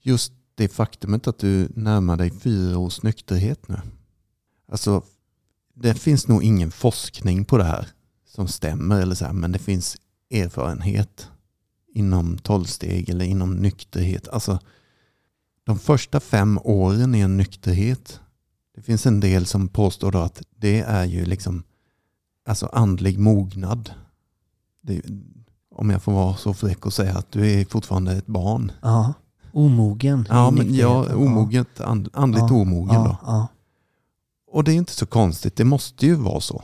just 0.00 0.32
det 0.54 0.68
faktumet 0.68 1.26
att 1.26 1.38
du 1.38 1.68
närmar 1.74 2.16
dig 2.16 2.30
fyra 2.30 2.78
års 2.78 3.02
nykterhet 3.02 3.68
nu. 3.68 3.80
Alltså, 4.68 5.02
det 5.74 5.94
finns 5.94 6.28
nog 6.28 6.42
ingen 6.42 6.70
forskning 6.70 7.44
på 7.44 7.58
det 7.58 7.64
här 7.64 7.88
som 8.26 8.48
stämmer 8.48 9.02
eller 9.02 9.14
så 9.14 9.24
här, 9.24 9.32
men 9.32 9.52
det 9.52 9.58
finns 9.58 9.96
erfarenhet 10.30 11.30
inom 11.94 12.38
tolvsteg 12.38 13.08
eller 13.08 13.24
inom 13.24 13.56
nykterhet. 13.56 14.28
Alltså, 14.28 14.58
de 15.64 15.78
första 15.78 16.20
fem 16.20 16.58
åren 16.64 17.14
i 17.14 17.20
en 17.20 17.36
nykterhet, 17.36 18.20
det 18.74 18.82
finns 18.82 19.06
en 19.06 19.20
del 19.20 19.46
som 19.46 19.68
påstår 19.68 20.12
då 20.12 20.18
att 20.18 20.42
det 20.56 20.80
är 20.80 21.04
ju 21.04 21.24
liksom 21.24 21.62
alltså 22.46 22.66
andlig 22.66 23.18
mognad. 23.18 23.90
Det, 24.82 25.02
om 25.70 25.90
jag 25.90 26.02
får 26.02 26.12
vara 26.12 26.36
så 26.36 26.54
fräck 26.54 26.86
och 26.86 26.92
säga 26.92 27.18
att 27.18 27.32
du 27.32 27.50
är 27.50 27.64
fortfarande 27.64 28.12
ett 28.12 28.26
barn. 28.26 28.72
Ja. 28.82 29.14
Omogen. 29.52 30.26
Ja, 30.28 30.50
men 30.50 30.74
ja, 30.74 31.14
omoget, 31.14 31.80
and, 31.80 32.08
andligt 32.12 32.50
Ja, 32.50 32.56
omogen 32.56 33.04
då. 33.04 33.10
Ja, 33.10 33.18
ja. 33.26 33.48
Och 34.50 34.64
det 34.64 34.72
är 34.72 34.76
inte 34.76 34.92
så 34.92 35.06
konstigt, 35.06 35.56
det 35.56 35.64
måste 35.64 36.06
ju 36.06 36.14
vara 36.14 36.40
så. 36.40 36.62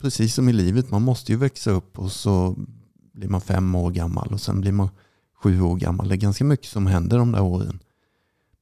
Precis 0.00 0.34
som 0.34 0.48
i 0.48 0.52
livet, 0.52 0.90
man 0.90 1.02
måste 1.02 1.32
ju 1.32 1.38
växa 1.38 1.70
upp 1.70 1.98
och 1.98 2.12
så 2.12 2.56
blir 3.16 3.28
man 3.28 3.40
fem 3.40 3.74
år 3.74 3.90
gammal 3.90 4.32
och 4.32 4.40
sen 4.40 4.60
blir 4.60 4.72
man 4.72 4.88
sju 5.42 5.60
år 5.60 5.76
gammal. 5.76 6.08
Det 6.08 6.14
är 6.14 6.16
ganska 6.16 6.44
mycket 6.44 6.66
som 6.66 6.86
händer 6.86 7.18
de 7.18 7.32
där 7.32 7.42
åren. 7.42 7.78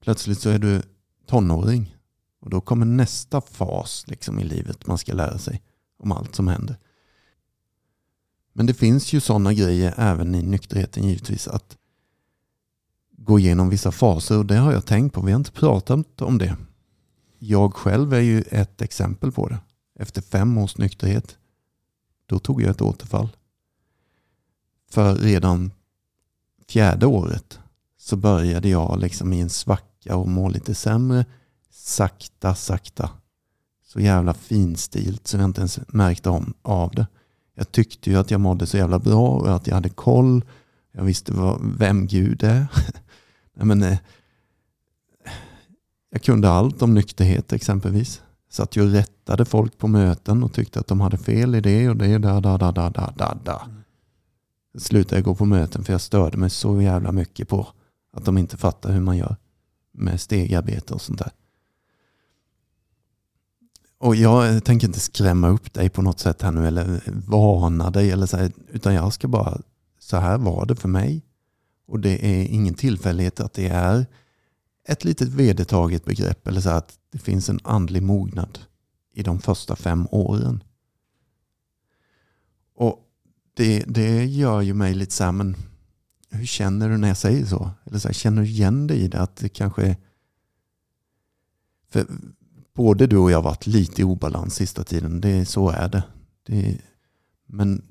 Plötsligt 0.00 0.38
så 0.38 0.50
är 0.50 0.58
du 0.58 0.82
tonåring 1.26 1.96
och 2.40 2.50
då 2.50 2.60
kommer 2.60 2.86
nästa 2.86 3.40
fas 3.40 4.04
liksom 4.06 4.40
i 4.40 4.44
livet 4.44 4.86
man 4.86 4.98
ska 4.98 5.12
lära 5.12 5.38
sig 5.38 5.62
om 5.98 6.12
allt 6.12 6.34
som 6.34 6.48
händer. 6.48 6.76
Men 8.52 8.66
det 8.66 8.74
finns 8.74 9.12
ju 9.12 9.20
sådana 9.20 9.52
grejer 9.52 9.94
även 9.96 10.34
i 10.34 10.42
nykterheten 10.42 11.08
givetvis 11.08 11.48
att 11.48 11.76
gå 13.10 13.38
igenom 13.38 13.68
vissa 13.68 13.92
faser 13.92 14.38
och 14.38 14.46
det 14.46 14.56
har 14.56 14.72
jag 14.72 14.86
tänkt 14.86 15.14
på. 15.14 15.22
Vi 15.22 15.32
har 15.32 15.38
inte 15.38 15.52
pratat 15.52 16.22
om 16.22 16.38
det. 16.38 16.56
Jag 17.38 17.74
själv 17.74 18.14
är 18.14 18.20
ju 18.20 18.42
ett 18.42 18.82
exempel 18.82 19.32
på 19.32 19.48
det. 19.48 19.58
Efter 19.98 20.22
fem 20.22 20.58
års 20.58 20.78
nykterhet, 20.78 21.38
då 22.26 22.38
tog 22.38 22.62
jag 22.62 22.70
ett 22.70 22.82
återfall. 22.82 23.28
För 24.94 25.14
redan 25.14 25.72
fjärde 26.68 27.06
året 27.06 27.58
så 27.98 28.16
började 28.16 28.68
jag 28.68 29.00
liksom 29.00 29.32
i 29.32 29.40
en 29.40 29.50
svacka 29.50 30.16
och 30.16 30.28
må 30.28 30.48
lite 30.48 30.74
sämre. 30.74 31.24
Sakta, 31.70 32.54
sakta. 32.54 33.10
Så 33.86 34.00
jävla 34.00 34.34
finstilt 34.34 35.26
så 35.26 35.36
jag 35.36 35.44
inte 35.44 35.60
ens 35.60 35.80
märkte 35.88 36.30
om, 36.30 36.54
av 36.62 36.90
det. 36.90 37.06
Jag 37.54 37.72
tyckte 37.72 38.10
ju 38.10 38.16
att 38.16 38.30
jag 38.30 38.40
mådde 38.40 38.66
så 38.66 38.76
jävla 38.76 38.98
bra 38.98 39.28
och 39.28 39.56
att 39.56 39.66
jag 39.66 39.74
hade 39.74 39.88
koll. 39.88 40.44
Jag 40.92 41.04
visste 41.04 41.32
vad, 41.32 41.60
vem 41.78 42.06
Gud 42.06 42.42
är. 42.42 42.66
Nej, 43.54 43.66
men, 43.66 43.82
eh, 43.82 43.98
jag 46.10 46.22
kunde 46.22 46.50
allt 46.50 46.82
om 46.82 46.94
nykterhet 46.94 47.52
exempelvis. 47.52 48.22
Satt 48.50 48.76
ju 48.76 48.82
och 48.82 48.92
rättade 48.92 49.44
folk 49.44 49.78
på 49.78 49.88
möten 49.88 50.42
och 50.42 50.52
tyckte 50.52 50.80
att 50.80 50.86
de 50.86 51.00
hade 51.00 51.18
fel 51.18 51.54
i 51.54 51.60
det 51.60 51.88
och 51.88 51.96
det. 51.96 52.18
Da, 52.18 52.40
da, 52.40 52.58
da, 52.58 52.72
da, 52.72 52.90
da, 52.90 53.12
da, 53.16 53.38
da 53.44 53.66
slutade 54.78 55.16
jag 55.16 55.24
gå 55.24 55.34
på 55.34 55.44
möten 55.44 55.84
för 55.84 55.92
jag 55.92 56.00
störde 56.00 56.38
mig 56.38 56.50
så 56.50 56.82
jävla 56.82 57.12
mycket 57.12 57.48
på 57.48 57.68
att 58.12 58.24
de 58.24 58.38
inte 58.38 58.56
fattar 58.56 58.92
hur 58.92 59.00
man 59.00 59.16
gör 59.16 59.36
med 59.92 60.20
stegarbete 60.20 60.94
och 60.94 61.00
sånt 61.00 61.18
där. 61.18 61.30
Och 63.98 64.16
jag 64.16 64.64
tänker 64.64 64.86
inte 64.86 65.00
skrämma 65.00 65.48
upp 65.48 65.72
dig 65.72 65.88
på 65.88 66.02
något 66.02 66.20
sätt 66.20 66.42
här 66.42 66.52
nu 66.52 66.66
eller 66.66 67.00
varna 67.06 67.90
dig 67.90 68.10
eller 68.10 68.26
så 68.26 68.36
här, 68.36 68.52
utan 68.72 68.94
jag 68.94 69.12
ska 69.12 69.28
bara, 69.28 69.60
så 69.98 70.16
här 70.16 70.38
var 70.38 70.66
det 70.66 70.76
för 70.76 70.88
mig. 70.88 71.22
Och 71.86 72.00
det 72.00 72.26
är 72.26 72.46
ingen 72.46 72.74
tillfällighet 72.74 73.40
att 73.40 73.52
det 73.52 73.68
är 73.68 74.06
ett 74.88 75.04
litet 75.04 75.28
vedertaget 75.28 76.04
begrepp 76.04 76.48
eller 76.48 76.60
så 76.60 76.68
här 76.68 76.78
att 76.78 76.98
det 77.12 77.18
finns 77.18 77.48
en 77.48 77.60
andlig 77.64 78.02
mognad 78.02 78.58
i 79.14 79.22
de 79.22 79.40
första 79.40 79.76
fem 79.76 80.06
åren. 80.10 80.62
Det, 83.54 83.84
det 83.86 84.24
gör 84.24 84.60
ju 84.60 84.74
mig 84.74 84.94
lite 84.94 85.12
så 85.12 85.24
här, 85.24 85.32
men 85.32 85.56
hur 86.30 86.46
känner 86.46 86.88
du 86.88 86.96
när 86.96 87.08
jag 87.08 87.16
säger 87.16 87.46
så? 87.46 87.70
Eller 87.84 87.98
så 87.98 88.08
här, 88.08 88.12
känner 88.12 88.42
du 88.42 88.48
igen 88.48 88.86
dig 88.86 88.98
i 88.98 89.08
det? 89.08 89.20
Att 89.20 89.36
det 89.36 89.48
kanske 89.48 89.82
är... 89.82 89.96
För 91.90 92.06
både 92.74 93.06
du 93.06 93.16
och 93.16 93.30
jag 93.30 93.38
har 93.38 93.42
varit 93.42 93.66
lite 93.66 94.00
i 94.00 94.04
obalans 94.04 94.54
sista 94.54 94.84
tiden. 94.84 95.20
Det, 95.20 95.46
så 95.46 95.68
är 95.68 95.88
det. 95.88 96.04
det. 96.46 96.78
Men 97.46 97.82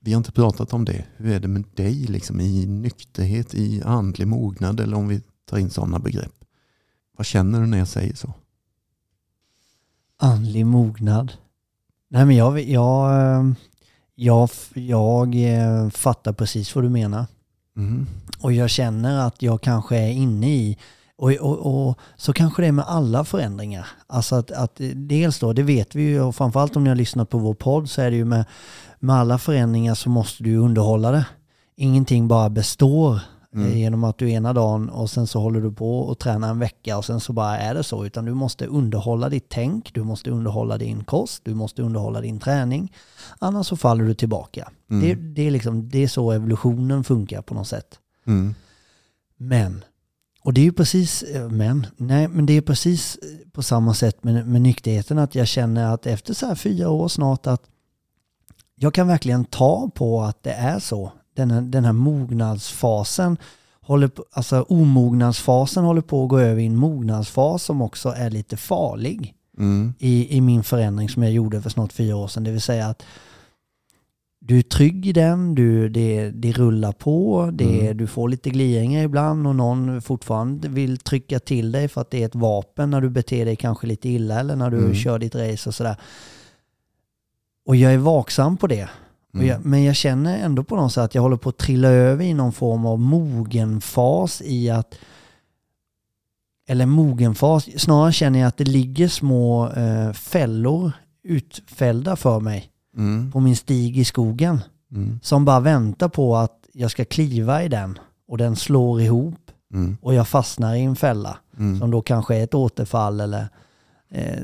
vi 0.00 0.12
har 0.12 0.18
inte 0.18 0.32
pratat 0.32 0.72
om 0.72 0.84
det. 0.84 1.04
Hur 1.16 1.32
är 1.32 1.40
det 1.40 1.48
med 1.48 1.64
dig 1.74 1.94
liksom, 1.94 2.40
i 2.40 2.66
nykterhet, 2.66 3.54
i 3.54 3.82
andlig 3.82 4.26
mognad 4.26 4.80
eller 4.80 4.96
om 4.96 5.08
vi 5.08 5.22
tar 5.44 5.58
in 5.58 5.70
sådana 5.70 5.98
begrepp? 5.98 6.44
Vad 7.16 7.26
känner 7.26 7.60
du 7.60 7.66
när 7.66 7.78
jag 7.78 7.88
säger 7.88 8.14
så? 8.14 8.34
Andlig 10.16 10.66
mognad. 10.66 11.32
Nej 12.08 12.26
men 12.26 12.36
jag, 12.36 12.60
jag, 12.60 13.22
eh, 13.22 13.52
jag, 14.20 14.50
jag 14.74 15.34
eh, 15.34 15.90
fattar 15.90 16.32
precis 16.32 16.74
vad 16.74 16.84
du 16.84 16.88
menar. 16.88 17.26
Mm. 17.76 18.06
Och 18.40 18.52
jag 18.52 18.70
känner 18.70 19.26
att 19.26 19.42
jag 19.42 19.60
kanske 19.60 19.96
är 19.96 20.10
inne 20.10 20.54
i, 20.54 20.78
och, 21.16 21.32
och, 21.32 21.88
och 21.88 21.98
så 22.16 22.32
kanske 22.32 22.62
det 22.62 22.68
är 22.68 22.72
med 22.72 22.84
alla 22.88 23.24
förändringar. 23.24 23.86
Alltså 24.06 24.36
att, 24.36 24.50
att 24.50 24.80
dels 24.94 25.38
då, 25.38 25.52
det 25.52 25.62
vet 25.62 25.94
vi 25.94 26.02
ju, 26.02 26.20
och 26.20 26.36
framförallt 26.36 26.76
om 26.76 26.84
ni 26.84 26.88
har 26.90 26.96
lyssnat 26.96 27.30
på 27.30 27.38
vår 27.38 27.54
podd 27.54 27.90
så 27.90 28.02
är 28.02 28.10
det 28.10 28.16
ju 28.16 28.24
med, 28.24 28.44
med 28.98 29.16
alla 29.16 29.38
förändringar 29.38 29.94
så 29.94 30.10
måste 30.10 30.42
du 30.42 30.56
underhålla 30.56 31.10
det. 31.10 31.26
Ingenting 31.76 32.28
bara 32.28 32.50
består 32.50 33.20
Mm. 33.54 33.66
eh, 33.66 33.78
genom 33.78 34.04
att 34.04 34.18
du 34.18 34.30
ena 34.30 34.52
dagen 34.52 34.88
och 34.88 35.10
sen 35.10 35.26
så 35.26 35.40
håller 35.40 35.60
du 35.60 35.72
på 35.72 36.00
och 36.00 36.18
tränar 36.18 36.50
en 36.50 36.58
vecka 36.58 36.98
och 36.98 37.04
sen 37.04 37.20
så 37.20 37.32
bara 37.32 37.58
är 37.58 37.74
det 37.74 37.82
så. 37.82 38.04
Utan 38.04 38.24
du 38.24 38.34
måste 38.34 38.66
underhålla 38.66 39.28
ditt 39.28 39.48
tänk, 39.48 39.94
du 39.94 40.02
måste 40.02 40.30
underhålla 40.30 40.78
din 40.78 41.04
kost, 41.04 41.44
du 41.44 41.54
måste 41.54 41.82
underhålla 41.82 42.20
din 42.20 42.38
träning. 42.40 42.92
Annars 43.38 43.66
så 43.66 43.76
faller 43.76 44.04
du 44.04 44.14
tillbaka. 44.14 44.70
Mm. 44.90 45.02
Det, 45.02 45.14
det, 45.14 45.46
är 45.46 45.50
liksom, 45.50 45.88
det 45.88 45.98
är 45.98 46.08
så 46.08 46.32
evolutionen 46.32 47.04
funkar 47.04 47.42
på 47.42 47.54
något 47.54 47.68
sätt. 47.68 47.98
Mm. 48.26 48.54
Men 49.36 49.84
Och 50.42 50.54
det 50.54 50.60
är 50.60 50.64
ju 50.64 50.72
precis, 50.72 51.22
eh, 51.22 51.48
men, 51.48 51.86
nej, 51.96 52.28
men 52.28 52.46
det 52.46 52.52
är 52.52 52.60
precis 52.60 53.16
eh, 53.16 53.48
på 53.52 53.62
samma 53.62 53.94
sätt 53.94 54.24
med, 54.24 54.46
med 54.46 54.62
nykterheten 54.62 55.18
att 55.18 55.34
jag 55.34 55.48
känner 55.48 55.94
att 55.94 56.06
efter 56.06 56.34
så 56.34 56.46
här 56.46 56.54
fyra 56.54 56.88
år 56.88 57.08
snart 57.08 57.46
att 57.46 57.62
jag 58.74 58.94
kan 58.94 59.08
verkligen 59.08 59.44
ta 59.44 59.90
på 59.94 60.22
att 60.22 60.42
det 60.42 60.52
är 60.52 60.78
så. 60.78 61.12
Den 61.34 61.50
här, 61.50 61.60
den 61.60 61.84
här 61.84 61.92
mognadsfasen, 61.92 63.36
håller 63.80 64.08
på, 64.08 64.24
alltså 64.32 64.62
omognadsfasen 64.68 65.84
håller 65.84 66.00
på 66.02 66.22
att 66.22 66.28
gå 66.28 66.38
över 66.38 66.60
i 66.62 66.66
en 66.66 66.76
mognadsfas 66.76 67.62
som 67.62 67.82
också 67.82 68.08
är 68.08 68.30
lite 68.30 68.56
farlig 68.56 69.34
Mm. 69.58 69.94
i, 69.98 70.36
i 70.36 70.40
min 70.40 70.62
förändring 70.62 71.08
som 71.08 71.22
jag 71.22 71.32
gjorde 71.32 71.62
för 71.62 71.70
snart 71.70 71.92
fyra 71.92 72.16
år 72.16 72.28
sedan. 72.28 72.44
Det 72.44 72.50
vill 72.50 72.60
säga 72.60 72.86
att 72.86 73.02
du 74.40 74.58
är 74.58 74.62
trygg 74.62 75.06
i 75.06 75.12
den, 75.12 75.54
du, 75.54 75.88
det, 75.88 76.30
det 76.30 76.52
rullar 76.52 76.92
på, 76.92 77.50
det, 77.52 77.80
Mm. 77.80 77.96
du 77.96 78.06
får 78.06 78.28
lite 78.28 78.50
gliringar 78.50 79.02
ibland 79.04 79.46
och 79.46 79.56
någon 79.56 80.02
fortfarande 80.02 80.68
vill 80.68 80.98
trycka 80.98 81.38
till 81.40 81.72
dig 81.72 81.88
för 81.88 82.00
att 82.00 82.10
det 82.10 82.22
är 82.22 82.26
ett 82.26 82.34
vapen 82.34 82.90
när 82.90 83.00
du 83.00 83.10
beter 83.10 83.44
dig 83.44 83.56
kanske 83.56 83.86
lite 83.86 84.08
illa 84.08 84.40
eller 84.40 84.56
när 84.56 84.70
du 84.70 84.78
Mm. 84.78 84.94
kör 84.94 85.18
ditt 85.18 85.34
race 85.34 85.68
och 85.68 85.74
sådär. 85.74 85.96
Och 87.66 87.76
jag 87.76 87.94
är 87.94 87.98
vaksam 87.98 88.56
på 88.56 88.66
det. 88.66 88.88
Mm. 89.34 89.46
jag, 89.46 89.64
men 89.64 89.84
jag 89.84 89.96
känner 89.96 90.38
ändå 90.38 90.64
på 90.64 90.76
något 90.76 90.92
sätt 90.92 91.04
att 91.04 91.14
jag 91.14 91.22
håller 91.22 91.36
på 91.36 91.48
att 91.48 91.58
trilla 91.58 91.88
över 91.88 92.24
i 92.24 92.34
någon 92.34 92.52
form 92.52 92.86
av 92.86 92.98
mogenfas 93.00 94.42
i 94.44 94.70
att 94.70 94.94
eller 96.68 96.86
mogenfas, 96.86 97.68
snarare 97.80 98.12
känner 98.12 98.38
jag 98.38 98.48
att 98.48 98.56
det 98.56 98.64
ligger 98.64 99.08
små 99.08 99.68
eh, 99.72 100.12
fällor 100.12 100.92
utfällda 101.24 102.16
för 102.16 102.40
mig 102.40 102.66
Mm. 102.96 103.32
på 103.32 103.40
min 103.40 103.56
stig 103.56 103.98
i 103.98 104.04
skogen 104.04 104.60
Mm. 104.92 105.20
som 105.22 105.44
bara 105.44 105.60
väntar 105.60 106.08
på 106.08 106.36
att 106.36 106.68
jag 106.72 106.90
ska 106.90 107.04
kliva 107.04 107.62
i 107.64 107.68
den 107.68 107.98
och 108.28 108.38
den 108.38 108.56
slår 108.56 109.00
ihop 109.00 109.50
Mm. 109.74 109.96
och 110.02 110.14
jag 110.14 110.28
fastnar 110.28 110.74
i 110.74 110.80
en 110.80 110.96
fälla 110.96 111.38
Mm. 111.58 111.78
som 111.78 111.90
då 111.90 112.02
kanske 112.02 112.36
är 112.36 112.44
ett 112.44 112.54
återfall 112.54 113.20
eller 113.20 113.48
eh, 114.10 114.38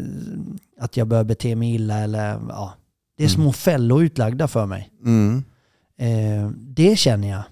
att 0.80 0.96
jag 0.96 1.06
börjar 1.08 1.24
bete 1.24 1.56
mig 1.56 1.74
illa 1.74 1.98
eller 1.98 2.38
ja. 2.48 2.74
Det 3.16 3.24
är 3.24 3.28
Mm. 3.28 3.34
små 3.42 3.52
fällor 3.52 4.02
utlagda 4.02 4.48
för 4.48 4.66
mig. 4.66 4.90
Mm. 5.04 5.44
Eh, 5.98 6.50
det 6.56 6.98
känner 6.98 7.28
jag. 7.28 7.42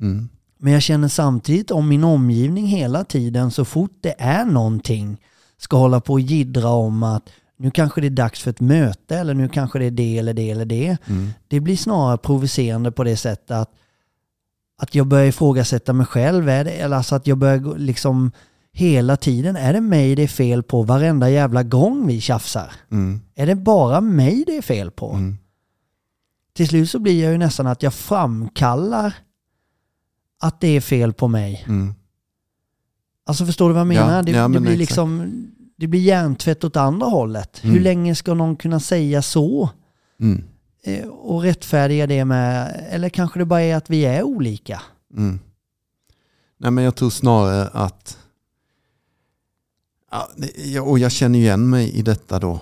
Mm. 0.00 0.28
Men 0.58 0.72
jag 0.72 0.82
känner 0.82 1.08
samtidigt 1.08 1.70
om 1.70 1.88
min 1.88 2.04
omgivning 2.04 2.66
hela 2.66 3.04
tiden 3.04 3.50
så 3.50 3.64
fort 3.64 3.98
det 4.00 4.14
är 4.18 4.44
någonting 4.44 5.20
ska 5.58 5.76
hålla 5.76 6.00
på 6.00 6.12
och 6.12 6.20
jiddra 6.20 6.68
om 6.68 7.02
att 7.02 7.28
nu 7.58 7.70
kanske 7.70 8.00
det 8.00 8.06
är 8.06 8.10
dags 8.10 8.40
för 8.40 8.50
ett 8.50 8.60
möte 8.60 9.16
eller 9.16 9.34
nu 9.34 9.48
kanske 9.48 9.78
det 9.78 9.84
är 9.84 9.90
det 9.90 10.18
eller 10.18 10.34
det 10.34 10.50
eller 10.50 10.64
det. 10.64 10.96
Mm. 11.06 11.28
Det 11.48 11.60
blir 11.60 11.76
snarare 11.76 12.18
provocerande 12.18 12.92
på 12.92 13.04
det 13.04 13.16
sättet 13.16 13.50
att, 13.50 13.70
att 14.82 14.94
jag 14.94 15.06
börjar 15.06 15.26
ifrågasätta 15.26 15.92
mig 15.92 16.06
själv. 16.06 16.48
Är 16.48 16.64
det, 16.64 16.70
eller 16.70 16.96
alltså 16.96 17.14
att 17.14 17.26
jag 17.26 17.38
börjar 17.38 17.78
liksom 17.78 18.32
hela 18.72 19.16
tiden, 19.16 19.56
är 19.56 19.72
det 19.72 19.80
mig 19.80 20.14
det 20.14 20.22
är 20.22 20.28
fel 20.28 20.62
på 20.62 20.82
varenda 20.82 21.30
jävla 21.30 21.62
gång 21.62 22.06
vi 22.06 22.20
tjafsar? 22.20 22.72
Mm. 22.90 23.20
Är 23.34 23.46
det 23.46 23.54
bara 23.54 24.00
mig 24.00 24.44
det 24.46 24.56
är 24.56 24.62
fel 24.62 24.90
på? 24.90 25.12
Mm. 25.12 25.38
Till 26.52 26.68
slut 26.68 26.90
så 26.90 26.98
blir 26.98 27.22
jag 27.22 27.32
ju 27.32 27.38
nästan 27.38 27.66
att 27.66 27.82
jag 27.82 27.94
framkallar 27.94 29.14
att 30.42 30.60
det 30.60 30.68
är 30.68 30.80
fel 30.80 31.12
på 31.12 31.28
mig. 31.28 31.64
Mm. 31.68 31.94
Alltså 33.26 33.46
förstår 33.46 33.68
du 33.68 33.74
vad 33.74 33.86
jag 33.86 33.94
Ja, 33.94 34.06
menar? 34.06 34.22
det, 34.22 34.30
ja, 34.32 34.42
det 34.42 34.48
men 34.48 34.62
blir 34.62 34.72
exakt. 34.72 34.90
liksom 34.90 35.46
det 35.76 35.86
blir 35.86 36.00
hjärntvätt 36.00 36.64
åt 36.64 36.76
andra 36.76 37.06
hållet. 37.06 37.60
Mm. 37.64 37.74
Hur 37.76 37.82
länge 37.82 38.14
ska 38.14 38.34
någon 38.34 38.56
kunna 38.56 38.80
säga 38.80 39.22
så 39.22 39.70
Mm. 40.20 40.44
eh, 40.84 41.06
och 41.08 41.42
rättfärdiga 41.42 42.06
det 42.06 42.24
med, 42.24 42.80
eller 42.90 43.08
kanske 43.08 43.38
det 43.38 43.44
bara 43.44 43.60
är 43.62 43.76
att 43.76 43.90
vi 43.90 44.04
är 44.04 44.22
olika? 44.22 44.82
Mm. 45.16 45.40
Nej 46.58 46.70
men 46.70 46.84
jag 46.84 46.94
tror 46.96 47.10
snarare 47.10 47.68
att, 47.68 48.18
ja, 50.10 50.82
och 50.82 50.98
jag 50.98 51.12
känner 51.12 51.38
igen 51.38 51.70
mig 51.70 51.90
i 51.90 52.02
detta 52.02 52.38
då, 52.38 52.60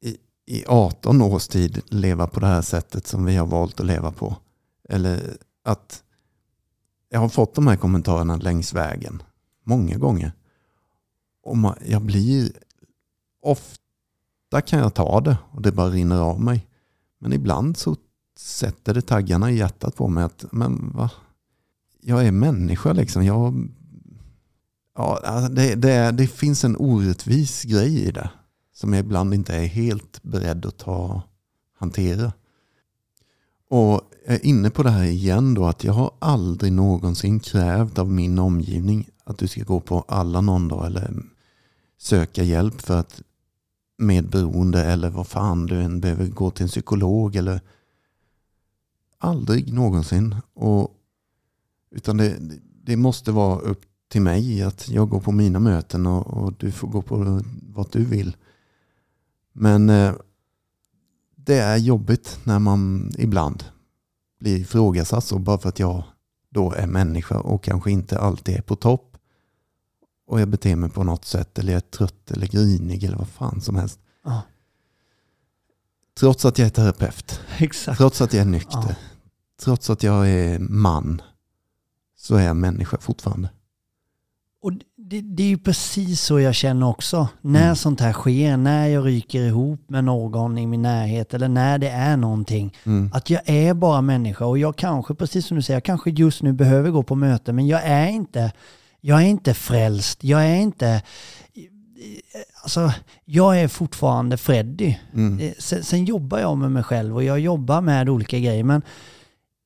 i, 0.00 0.16
i 0.46 0.64
18 0.66 1.22
års 1.22 1.48
tid 1.48 1.82
leva 1.86 2.26
på 2.26 2.40
det 2.40 2.46
här 2.46 2.62
sättet 2.62 3.06
som 3.06 3.24
vi 3.24 3.36
har 3.36 3.46
valt 3.46 3.80
att 3.80 3.86
leva 3.86 4.12
på. 4.12 4.36
Eller 4.88 5.36
att 5.64 6.02
jag 7.08 7.20
har 7.20 7.28
fått 7.28 7.54
de 7.54 7.66
här 7.66 7.76
kommentarerna 7.76 8.36
längs 8.36 8.74
vägen, 8.74 9.22
många 9.64 9.98
gånger. 9.98 10.32
Och 11.42 11.56
man, 11.56 11.74
jag 11.86 12.02
blir, 12.02 12.52
ofta 13.42 14.60
kan 14.66 14.78
jag 14.78 14.94
ta 14.94 15.20
det 15.20 15.36
och 15.50 15.62
det 15.62 15.72
bara 15.72 15.90
rinner 15.90 16.20
av 16.20 16.40
mig. 16.40 16.66
Men 17.18 17.32
ibland 17.32 17.76
så 17.76 17.96
sätter 18.36 18.94
det 18.94 19.02
taggarna 19.02 19.50
i 19.50 19.58
hjärtat 19.58 19.96
på 19.96 20.08
mig 20.08 20.24
att, 20.24 20.44
men 20.52 20.92
va? 20.94 21.10
Jag 22.00 22.26
är 22.26 22.32
människa 22.32 22.92
liksom. 22.92 23.24
Jag, 23.24 23.68
ja, 24.94 25.20
alltså, 25.24 25.52
det, 25.52 25.74
det, 25.74 26.10
det 26.10 26.26
finns 26.26 26.64
en 26.64 26.76
orättvis 26.76 27.62
grej 27.62 28.08
i 28.08 28.10
det. 28.10 28.30
Som 28.74 28.92
jag 28.92 29.00
ibland 29.00 29.34
inte 29.34 29.56
är 29.56 29.66
helt 29.66 30.22
beredd 30.22 30.66
att 30.66 30.78
ta, 30.78 31.22
hantera. 31.78 32.32
Och 33.68 34.00
jag 34.26 34.34
är 34.34 34.46
inne 34.46 34.70
på 34.70 34.82
det 34.82 34.90
här 34.90 35.04
igen 35.04 35.54
då 35.54 35.66
att 35.66 35.84
jag 35.84 35.92
har 35.92 36.10
aldrig 36.18 36.72
någonsin 36.72 37.40
krävt 37.40 37.98
av 37.98 38.10
min 38.10 38.38
omgivning 38.38 39.08
att 39.24 39.38
du 39.38 39.48
ska 39.48 39.62
gå 39.62 39.80
på 39.80 40.04
alla 40.08 40.40
någon 40.40 40.68
dag 40.68 40.86
eller 40.86 41.14
söka 41.98 42.42
hjälp 42.42 42.80
för 42.80 42.98
att 42.98 43.22
medberoende. 43.98 44.84
eller 44.84 45.10
vad 45.10 45.26
fan 45.26 45.66
du 45.66 45.80
än 45.80 46.00
behöver 46.00 46.26
gå 46.26 46.50
till 46.50 46.62
en 46.62 46.68
psykolog 46.68 47.36
eller 47.36 47.60
aldrig 49.18 49.72
någonsin. 49.72 50.36
Och, 50.54 50.96
utan 51.90 52.16
det, 52.16 52.36
det 52.84 52.96
måste 52.96 53.32
vara 53.32 53.60
upp 53.60 53.91
till 54.12 54.22
mig 54.22 54.62
att 54.62 54.88
jag 54.88 55.08
går 55.08 55.20
på 55.20 55.32
mina 55.32 55.58
möten 55.58 56.06
och, 56.06 56.26
och 56.26 56.52
du 56.58 56.72
får 56.72 56.88
gå 56.88 57.02
på 57.02 57.40
vad 57.62 57.92
du 57.92 58.04
vill. 58.04 58.36
Men 59.52 59.90
eh, 59.90 60.14
det 61.36 61.58
är 61.58 61.76
jobbigt 61.76 62.38
när 62.44 62.58
man 62.58 63.12
ibland 63.18 63.64
blir 64.40 64.56
ifrågasatt 64.56 65.24
så 65.24 65.38
bara 65.38 65.58
för 65.58 65.68
att 65.68 65.78
jag 65.78 66.04
då 66.50 66.72
är 66.72 66.86
människa 66.86 67.38
och 67.40 67.64
kanske 67.64 67.90
inte 67.90 68.18
alltid 68.18 68.56
är 68.56 68.62
på 68.62 68.76
topp. 68.76 69.16
Och 70.26 70.40
jag 70.40 70.48
beter 70.48 70.76
mig 70.76 70.90
på 70.90 71.04
något 71.04 71.24
sätt 71.24 71.58
eller 71.58 71.72
jag 71.72 71.76
är 71.82 71.88
trött 71.90 72.30
eller 72.30 72.46
grinig 72.46 73.04
eller 73.04 73.16
vad 73.16 73.28
fan 73.28 73.60
som 73.60 73.76
helst. 73.76 74.00
Ja, 74.24 74.42
Trots 76.20 76.44
att 76.44 76.58
jag 76.58 76.66
är 76.66 76.70
terapeut, 76.70 77.40
exakt. 77.58 77.98
trots 77.98 78.20
att 78.20 78.32
jag 78.32 78.40
är 78.42 78.46
nykter, 78.50 78.84
Ja. 78.88 78.94
trots 79.62 79.90
att 79.90 80.02
jag 80.02 80.30
är 80.30 80.58
man, 80.58 81.22
så 82.16 82.36
är 82.36 82.42
jag 82.46 82.56
människa 82.56 82.98
fortfarande. 83.00 83.50
Och 84.62 84.72
det, 84.96 85.20
det 85.20 85.42
är 85.42 85.46
ju 85.48 85.58
precis 85.58 86.20
så 86.20 86.40
jag 86.40 86.54
känner 86.54 86.86
också. 86.88 87.28
När 87.40 87.62
Mm. 87.64 87.76
sånt 87.76 88.00
här 88.00 88.12
sker, 88.12 88.56
när 88.56 88.86
jag 88.86 89.06
ryker 89.06 89.40
ihop 89.42 89.80
med 89.90 90.04
någon 90.04 90.58
i 90.58 90.66
min 90.66 90.82
närhet 90.82 91.34
eller 91.34 91.48
när 91.48 91.78
det 91.78 91.88
är 91.88 92.16
någonting. 92.16 92.76
Mm. 92.84 93.10
Att 93.14 93.30
jag 93.30 93.42
är 93.44 93.74
bara 93.74 94.00
människa 94.00 94.44
och 94.46 94.58
jag 94.58 94.76
kanske, 94.76 95.14
precis 95.14 95.46
som 95.46 95.56
du 95.56 95.62
säger, 95.62 95.76
jag 95.76 95.84
kanske 95.84 96.10
just 96.10 96.42
nu 96.42 96.52
behöver 96.52 96.90
gå 96.90 97.02
på 97.02 97.14
möte 97.14 97.52
men 97.52 97.66
jag 97.66 97.80
är 97.84 98.06
inte, 98.08 98.52
jag 99.00 99.22
är 99.22 99.26
inte 99.26 99.54
frälst. 99.54 100.24
Jag 100.24 100.46
är 100.46 100.56
inte, 100.56 101.02
alltså 102.62 102.92
jag 103.24 103.60
är 103.60 103.68
fortfarande 103.68 104.36
Freddy. 104.36 104.94
Mm. 105.14 105.38
Eh, 105.40 105.52
Sen, 105.58 105.82
sen 105.84 106.04
jobbar 106.04 106.38
jag 106.38 106.58
med 106.58 106.70
mig 106.70 106.82
själv 106.82 107.14
och 107.16 107.24
jag 107.24 107.40
jobbar 107.40 107.80
med 107.80 108.08
olika 108.08 108.38
grejer. 108.38 108.64
Men 108.64 108.82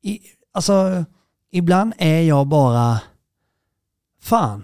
i, 0.02 0.20
alltså, 0.52 1.04
ibland 1.52 1.92
är 1.98 2.20
jag 2.20 2.46
bara... 2.46 3.00
Fan. 4.22 4.62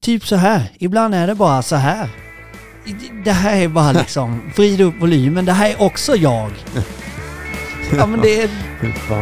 Typ 0.00 0.26
så 0.26 0.36
här. 0.36 0.62
Ibland 0.78 1.14
är 1.14 1.26
det 1.26 1.34
bara 1.34 1.62
så 1.62 1.76
här. 1.76 2.08
Det 3.24 3.32
här 3.32 3.56
är 3.56 3.68
bara 3.68 3.92
liksom, 3.92 4.42
vrid 4.56 4.80
upp 4.80 4.94
volymen. 5.00 5.44
Det 5.44 5.52
här 5.52 5.70
är 5.70 5.82
också 5.82 6.16
jag. 6.16 6.50
Ja 7.96 8.06
men 8.06 8.20
det 8.20 8.42
är, 8.42 8.48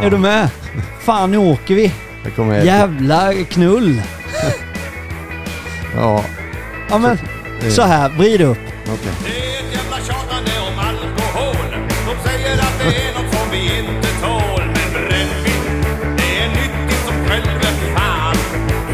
är 0.03 0.09
du 0.09 0.17
med? 0.17 0.49
Fan 1.01 1.31
nu 1.31 1.37
åker 1.37 1.75
vi. 1.75 1.93
Jävla 2.65 3.33
knull. 3.33 4.01
Ja, 5.95 6.23
Ja 6.89 6.97
men 6.97 7.17
det- 7.61 7.71
så 7.71 7.81
här, 7.81 8.09
vrid 8.09 8.41
upp. 8.41 8.57
okej. 8.93 9.11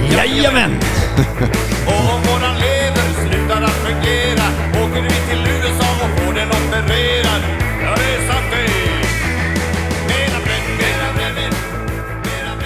Det 0.10 1.01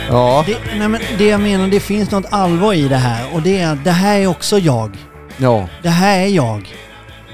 Ja, 0.09 0.43
Det, 0.47 0.57
nej 0.79 0.87
men 0.89 1.01
det 1.17 1.25
jag 1.27 1.41
menar, 1.41 1.67
det 1.67 1.79
finns 1.79 2.11
något 2.11 2.25
allvar 2.29 2.73
i 2.73 2.87
det 2.87 2.95
här. 2.95 3.33
Och 3.35 3.41
det 3.41 3.57
är 3.57 3.73
att 3.73 3.83
det 3.83 3.91
här 3.91 4.19
är 4.19 4.27
också 4.27 4.57
jag. 4.59 4.97
ja, 5.37 5.67
Det 5.83 5.89
här 5.89 6.19
är 6.19 6.27
jag. 6.27 6.75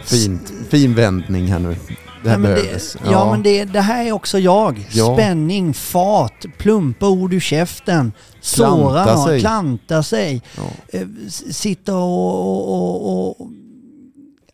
fint. 0.03 0.53
Fin 0.69 0.95
vändning 0.95 1.47
här 1.47 1.60
nu. 1.60 1.75
Det 2.23 2.29
här 2.29 2.38
Nej, 2.38 2.49
men 2.49 2.55
behövdes. 2.63 2.93
det, 2.93 3.12
ja. 3.12 3.31
men 3.31 3.43
det, 3.43 3.65
det 3.65 3.81
här 3.81 4.05
är 4.05 4.12
också 4.12 4.39
jag. 4.39 4.88
Ja. 4.91 5.13
Spänning, 5.15 5.73
fart, 5.73 6.45
plumpa 6.57 7.07
ord 7.07 7.34
ur 7.34 7.39
käften, 7.39 8.13
såra 8.41 9.03
Klanta 9.03 9.13
någon, 9.15 9.25
sig. 9.27 9.39
klanta 9.39 10.03
sig, 10.03 10.41
Ja. 10.57 10.63
eh, 10.99 11.07
s- 11.27 11.57
sitta 11.57 11.95
och... 11.95 12.71
och, 12.73 13.07
och, 13.12 13.41
och 13.41 13.47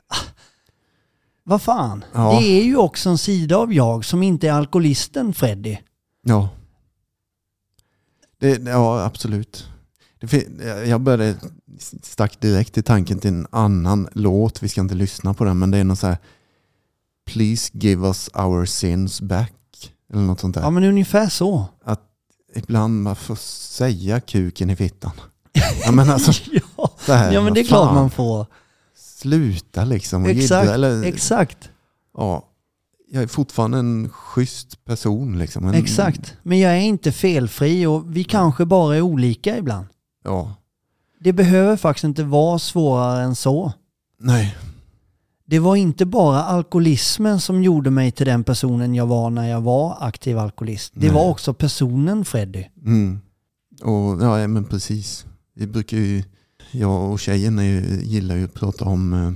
Ah. 0.09 0.15
vad 1.43 1.61
fan? 1.61 2.03
Ja. 2.13 2.37
Det 2.39 2.47
är 2.59 2.63
ju 2.63 2.77
också 2.77 3.09
en 3.09 3.17
sida 3.17 3.57
av 3.57 3.73
jag 3.73 4.05
som 4.05 4.23
inte 4.23 4.47
är 4.47 4.51
alkoholisten 4.51 5.33
Freddy. 5.33 5.77
Ja. 6.23 6.49
Det, 8.39 8.61
ja, 8.65 9.05
absolut. 9.05 9.69
Det, 10.19 10.47
jag 10.87 11.01
började 11.01 11.35
stack 12.03 12.39
direkt 12.39 12.73
till 12.73 12.83
tanken 12.83 13.19
till 13.19 13.29
en 13.29 13.47
annan 13.49 14.07
låt. 14.11 14.63
Vi 14.63 14.69
ska 14.69 14.81
inte 14.81 14.95
lyssna 14.95 15.33
på 15.33 15.43
den, 15.43 15.59
men 15.59 15.71
det 15.71 15.77
är 15.77 15.83
något 15.83 15.99
så 15.99 16.07
här 16.07 16.17
Please 17.25 17.71
give 17.73 18.07
us 18.07 18.29
our 18.33 18.65
sins 18.65 19.21
back. 19.21 19.53
Eller 20.13 20.21
något 20.21 20.39
sånt 20.39 20.55
där. 20.55 20.61
Ja 20.61 20.69
men 20.69 20.83
ungefär 20.83 21.29
så. 21.29 21.65
Ibland 22.55 23.03
man 23.03 23.15
får 23.15 23.35
säga 23.35 24.19
kuken 24.19 24.69
i 24.69 24.75
fittan. 24.75 25.11
Ja 25.85 25.91
men 25.91 26.09
alltså, 26.09 26.31
ja. 26.77 26.91
här, 27.07 27.33
ja 27.33 27.41
men 27.41 27.53
det 27.53 27.59
är 27.59 27.65
klart 27.65 27.93
man 27.93 28.09
får. 28.09 28.45
Sluta 28.95 29.85
liksom 29.85 30.23
och 30.23 30.29
Exakt. 30.29 30.69
Eller, 30.69 31.03
Exakt, 31.03 31.69
ja, 32.17 32.46
jag 33.11 33.23
är 33.23 33.27
fortfarande 33.27 33.77
en 33.77 34.09
schysst 34.09 34.85
person. 34.85 35.39
Liksom. 35.39 35.67
En, 35.67 35.73
exakt. 35.73 36.33
Men 36.43 36.59
jag 36.59 36.71
är 36.73 36.81
inte 36.81 37.11
felfri 37.11 37.85
och 37.85 38.15
vi 38.17 38.23
kanske 38.23 38.65
bara 38.65 38.95
är 38.95 39.01
olika 39.01 39.57
ibland. 39.57 39.85
Ja, 40.23 40.55
Det 41.19 41.33
behöver 41.33 41.77
faktiskt 41.77 42.03
inte 42.03 42.23
vara 42.23 42.59
svårare 42.59 43.23
än 43.23 43.35
så. 43.35 43.73
nej. 44.19 44.55
Det 45.49 45.59
var 45.59 45.75
inte 45.75 46.05
bara 46.05 46.43
alkoholismen 46.43 47.39
som 47.39 47.63
gjorde 47.63 47.89
mig 47.91 48.11
till 48.11 48.25
den 48.25 48.43
personen 48.43 48.95
jag 48.95 49.05
var 49.07 49.29
när 49.29 49.49
jag 49.49 49.61
var 49.61 49.97
aktiv 49.99 50.37
alkoholist. 50.37 50.91
Det 50.95 51.05
Nej. 51.07 51.15
var 51.15 51.29
också 51.29 51.53
personen 51.53 52.25
Freddy. 52.25 52.63
Mm. 52.85 53.19
Och, 53.81 54.21
ja, 54.23 54.47
men 54.47 54.63
precis. 54.65 55.25
Vi 55.55 55.67
brukar 55.67 55.97
ju, 55.97 56.23
jag 56.71 57.11
och 57.11 57.19
tjejen 57.19 57.57
ju, 57.59 58.01
gillar 58.03 58.35
ju 58.35 58.45
att 58.45 58.53
prata 58.53 58.85
om 58.85 59.13
eh, 59.13 59.31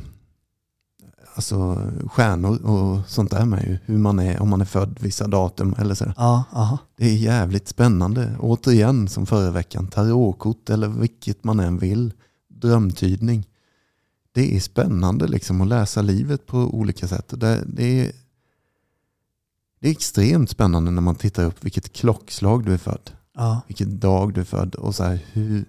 alltså, 1.36 1.78
stjärnor 2.12 2.62
och 2.66 3.10
sånt 3.10 3.32
där 3.32 3.46
med. 3.46 3.80
Hur 3.86 3.98
man 3.98 4.20
är, 4.20 4.42
om 4.42 4.50
man 4.50 4.62
är 4.62 4.66
född 4.66 4.98
vissa 5.02 5.28
datum 5.28 5.76
eller 5.78 5.96
så. 5.96 6.14
Ja, 6.18 6.44
aha. 6.52 6.78
Det 6.98 7.06
är 7.06 7.16
jävligt 7.16 7.68
spännande. 7.68 8.36
Återigen 8.40 9.08
som 9.08 9.26
förra 9.26 9.52
veckan, 9.52 9.88
tarotkort 9.88 10.70
eller 10.70 10.88
vilket 10.88 11.44
man 11.44 11.60
än 11.60 11.78
vill. 11.78 12.14
Drömtydning. 12.48 13.48
Det 14.32 14.56
är 14.56 14.60
spännande 14.60 15.28
liksom 15.28 15.62
att 15.62 15.68
läsa 15.68 16.02
livet 16.02 16.48
på 16.48 16.58
olika 16.58 17.08
sätt. 17.08 17.34
Det, 17.38 17.64
det, 17.68 18.00
är, 18.02 18.12
det 19.80 19.88
är 19.88 19.92
extremt 19.92 20.50
spännande 20.50 20.92
när 20.92 21.02
man 21.02 21.16
tittar 21.16 21.44
upp 21.46 21.64
vilket 21.64 21.94
klockslag 21.94 22.66
du 22.66 22.74
är 22.74 22.78
född 22.78 23.12
Ja. 23.34 23.62
vilken 23.68 24.00
dag 24.00 24.34
du 24.34 24.42
är 24.42 24.46
född 24.46 24.76
och 24.76 24.96
så 24.96 25.04
här, 25.04 25.20
hur, 25.32 25.66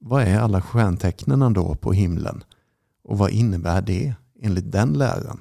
vad 0.00 0.22
är 0.22 0.38
alla 0.38 0.62
stjärntecknen 0.62 1.52
då 1.52 1.74
på 1.74 1.92
himlen? 1.92 2.44
Och 3.04 3.18
vad 3.18 3.30
innebär 3.30 3.80
det 3.82 4.14
enligt 4.42 4.72
den 4.72 4.92
läran? 4.92 5.40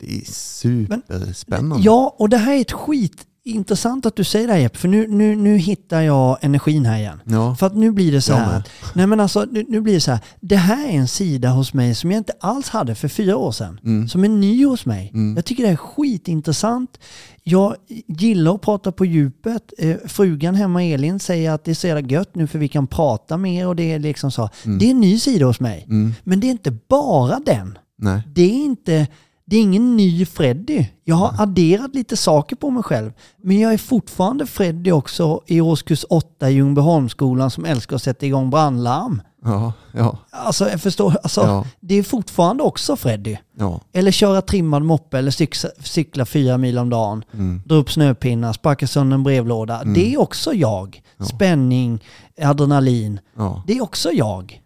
Det 0.00 0.16
är 0.16 0.24
superspännande. 0.32 1.84
ja, 1.84 2.16
och 2.18 2.28
det 2.28 2.36
här 2.36 2.56
är 2.56 2.60
ett 2.60 2.72
skit 2.72 3.26
intressant 3.48 4.06
att 4.06 4.16
du 4.16 4.24
säger 4.24 4.46
det 4.46 4.52
här 4.52 4.60
Jeppe, 4.60 4.78
för 4.78 4.88
nu, 4.88 5.06
nu, 5.08 5.36
nu 5.36 5.56
hittar 5.56 6.00
jag 6.00 6.38
energin 6.40 6.86
här 6.86 6.98
igen. 6.98 7.20
ja. 7.24 7.54
För 7.54 7.66
att 7.66 7.76
nu 7.76 7.90
blir 7.90 8.12
det 8.12 8.20
så 8.20 8.34
här. 8.34 8.62
Nej 8.94 9.06
men 9.06 9.20
alltså, 9.20 9.46
nu, 9.50 9.64
nu 9.68 9.80
blir 9.80 9.94
det 9.94 10.00
så 10.00 10.10
här. 10.10 10.20
Det 10.40 10.56
här 10.56 10.88
är 10.88 10.92
en 10.92 11.08
sida 11.08 11.48
hos 11.48 11.74
mig 11.74 11.94
som 11.94 12.10
jag 12.10 12.18
inte 12.18 12.32
alls 12.40 12.68
hade 12.68 12.94
för 12.94 13.08
fyra 13.08 13.36
år 13.36 13.52
sedan. 13.52 13.80
Mm. 13.84 14.08
Som 14.08 14.24
är 14.24 14.28
ny 14.28 14.66
hos 14.66 14.86
mig. 14.86 15.10
Mm. 15.14 15.36
Jag 15.36 15.44
tycker 15.44 15.62
det 15.62 15.70
är 15.70 15.76
skitintressant. 15.76 16.98
Jag 17.42 17.74
gillar 18.06 18.54
att 18.54 18.60
prata 18.60 18.92
på 18.92 19.04
djupet. 19.04 19.72
Eh, 19.78 19.96
frugan 20.06 20.54
hemma 20.54 20.84
Elin 20.84 21.20
säger 21.20 21.50
att 21.50 21.64
det 21.64 21.70
är 21.70 21.74
så 21.74 21.86
jävla 21.86 22.08
gött 22.08 22.34
nu 22.34 22.46
för 22.46 22.58
vi 22.58 22.68
kan 22.68 22.86
prata 22.86 23.36
mer 23.36 23.66
och 23.66 23.76
det 23.76 23.92
är 23.92 23.98
liksom 23.98 24.30
så. 24.30 24.50
Det 24.80 24.86
är 24.86 24.90
en 24.90 25.00
ny 25.00 25.18
sida 25.18 25.46
hos 25.46 25.60
mig. 25.60 25.84
Mm. 25.88 26.14
Men 26.24 26.40
det 26.40 26.46
är 26.46 26.50
inte 26.50 26.70
bara 26.70 27.40
den. 27.46 27.78
Nej. 27.98 28.22
Det 28.34 28.42
är 28.42 28.64
inte 28.64 29.06
det 29.44 29.56
är 29.56 29.60
ingen 29.60 29.96
ny 29.96 30.26
Freddy. 30.26 30.86
Jag 31.04 31.16
har 31.16 31.34
adderat 31.42 31.94
lite 31.94 32.16
saker 32.16 32.56
på 32.56 32.70
mig 32.70 32.82
själv. 32.82 33.12
Men 33.42 33.58
jag 33.60 33.72
är 33.72 33.78
fortfarande 33.78 34.46
Freddy 34.46 34.90
också 34.92 35.40
i 35.46 35.60
årskurs 35.60 36.04
8 36.10 36.50
i 36.50 36.52
Ljungbyholmsskolan 36.54 37.50
som 37.50 37.64
älskar 37.64 37.96
att 37.96 38.02
sätta 38.02 38.26
igång 38.26 38.50
brandlarm. 38.50 39.22
Ja, 39.44 39.72
ja, 39.92 40.18
Alltså 40.30 40.68
jag 40.70 40.80
förstår, 40.80 41.16
alltså, 41.22 41.40
Ja. 41.40 41.64
det 41.80 41.94
är 41.94 42.02
fortfarande 42.02 42.62
också 42.62 42.96
Freddy. 42.96 43.36
ja. 43.58 43.80
Eller 43.92 44.10
köra 44.10 44.42
trimmad 44.42 44.82
moppe 44.82 45.18
eller 45.18 45.30
cykla, 45.30 45.70
cykla 45.80 46.26
fyra 46.26 46.58
mil 46.58 46.78
om 46.78 46.90
dagen. 46.90 47.24
Mm. 47.34 47.62
Dra 47.66 47.74
upp 47.74 47.90
snöpinnar, 47.92 48.52
sparka 48.52 48.86
sönder 48.86 49.14
en 49.14 49.22
brevlåda. 49.22 49.84
Det 49.84 50.14
är 50.14 50.20
också 50.20 50.52
jag. 50.54 51.02
Spänning, 51.34 52.04
adrenalin. 52.42 53.20
ja. 53.36 53.62
Det 53.66 53.72
är 53.72 53.82
också 53.82 54.10
jag. 54.12 54.62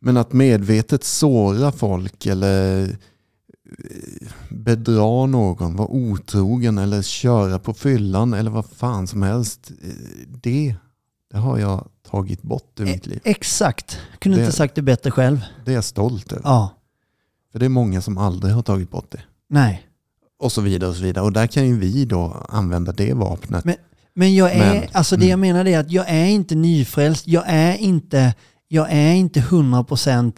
Men 0.00 0.16
att 0.16 0.32
medvetet 0.32 1.04
såra 1.04 1.72
folk 1.72 2.26
eller 2.26 2.82
eh, 2.84 4.28
bedra 4.50 5.26
någon, 5.26 5.76
vara 5.76 5.88
otrogen 5.88 6.78
eller 6.78 7.02
köra 7.02 7.58
på 7.58 7.74
fyllan 7.74 8.34
eller 8.34 8.50
vad 8.50 8.66
fan 8.66 9.06
som 9.06 9.22
helst. 9.22 9.70
eh, 9.82 9.88
Det, 10.42 10.74
det 11.30 11.36
har 11.38 11.58
jag 11.58 11.88
tagit 12.10 12.42
bort 12.42 12.80
ur 12.80 12.84
mitt 12.84 13.06
liv. 13.06 13.20
Exakt. 13.24 13.98
Kunde 14.18 14.38
Det- 14.38 14.44
inte 14.44 14.56
sagt 14.56 14.74
det 14.74 14.82
bättre 14.82 15.10
själv. 15.10 15.40
Det 15.64 15.70
är 15.70 15.74
jag 15.74 15.84
stolt 15.84 16.32
över. 16.32 16.42
Ja. 16.44 16.70
För 17.52 17.58
det 17.58 17.64
är 17.64 17.68
många 17.70 18.00
som 18.02 18.18
aldrig 18.18 18.54
har 18.54 18.62
tagit 18.62 18.90
bort 18.90 19.10
det. 19.12 19.20
Nej. 19.48 19.82
Och 20.38 20.52
så 20.52 20.60
vidare 20.60 20.90
och 20.90 20.96
så 20.96 21.02
vidare. 21.02 21.24
Och 21.24 21.32
där 21.32 21.46
kan 21.46 21.66
ju 21.66 21.78
vi 21.78 22.04
då 22.04 22.46
använda 22.48 22.92
det 22.92 23.12
vapnet. 23.12 23.64
Men- 23.64 23.76
Men 24.14 24.34
jag 24.34 24.52
är, 24.52 24.74
Men- 24.74 24.88
alltså 24.92 25.16
det 25.16 25.22
mm. 25.30 25.30
jag 25.30 25.38
menar 25.38 25.64
är 25.64 25.78
att 25.78 25.90
jag 25.90 26.04
är 26.08 26.24
inte 26.26 26.54
nyfrälst. 26.54 27.26
Jag 27.28 27.44
är 27.46 27.76
inte, 27.76 28.34
jag 28.68 28.86
är 28.92 29.12
inte 29.12 29.40
100% 29.40 30.32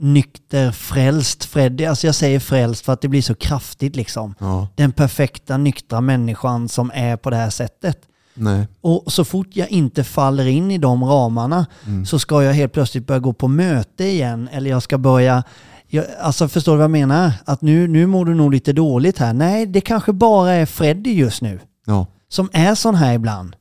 nykter, 0.00 0.70
frälst, 0.72 1.44
Freddy. 1.44 1.84
Alltså 1.84 2.06
jag 2.06 2.14
säger 2.14 2.40
frälst 2.40 2.84
för 2.84 2.92
att 2.92 3.00
det 3.00 3.08
blir 3.08 3.22
så 3.22 3.34
kraftigt 3.34 3.96
liksom. 3.96 4.34
Ja, 4.38 4.68
Den 4.74 4.92
perfekta 4.92 5.56
nyktra 5.56 6.00
människan 6.00 6.68
som 6.68 6.90
är 6.94 7.16
på 7.16 7.30
det 7.30 7.36
här 7.36 7.50
sättet. 7.50 7.98
nej. 8.34 8.66
Och 8.80 9.12
så 9.12 9.24
fort 9.24 9.46
jag 9.52 9.68
inte 9.68 10.04
faller 10.04 10.46
in 10.46 10.70
i 10.70 10.78
de 10.78 11.04
ramarna 11.04 11.66
Mm. 11.86 12.06
så 12.06 12.18
ska 12.18 12.42
jag 12.42 12.52
helt 12.52 12.72
plötsligt 12.72 13.06
börja 13.06 13.18
gå 13.18 13.32
på 13.32 13.48
möte 13.48 14.04
igen. 14.04 14.48
Eller 14.52 14.70
jag 14.70 14.82
ska 14.82 14.98
börja... 14.98 15.42
Jag, 15.90 16.04
alltså 16.20 16.48
förstår 16.48 16.72
du 16.72 16.76
vad 16.76 16.84
jag 16.84 16.90
menar? 16.90 17.32
Att 17.44 17.62
nu, 17.62 17.88
nu 17.88 18.06
mår 18.06 18.24
du 18.24 18.34
nog 18.34 18.52
lite 18.52 18.72
dåligt 18.72 19.18
här. 19.18 19.32
Nej, 19.32 19.66
det 19.66 19.80
kanske 19.80 20.12
bara 20.12 20.50
är 20.52 20.66
Freddy 20.66 21.12
just 21.12 21.42
nu 21.42 21.60
Ja, 21.86 22.06
som 22.28 22.50
är 22.52 22.74
sån 22.74 22.94
här 22.94 23.12
ibland. 23.14 23.56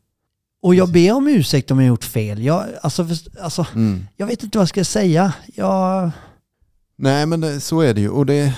Och 0.67 0.75
jag 0.75 0.91
ber 0.91 1.13
om 1.13 1.27
ursäkt 1.27 1.71
om 1.71 1.79
jag 1.79 1.87
gjort 1.87 2.03
fel. 2.03 2.43
Jag, 2.43 2.65
alltså, 2.81 3.07
alltså, 3.41 3.67
mm. 3.75 4.07
jag 4.15 4.27
vet 4.27 4.43
inte 4.43 4.57
vad 4.57 4.61
jag 4.61 4.69
ska 4.69 4.83
säga. 4.83 5.33
Jag, 5.55 6.11
Nej 6.95 7.25
men 7.25 7.41
det, 7.41 7.59
så 7.59 7.81
är 7.81 7.93
det 7.93 8.01
ju. 8.01 8.09
Och 8.09 8.25
det, 8.25 8.55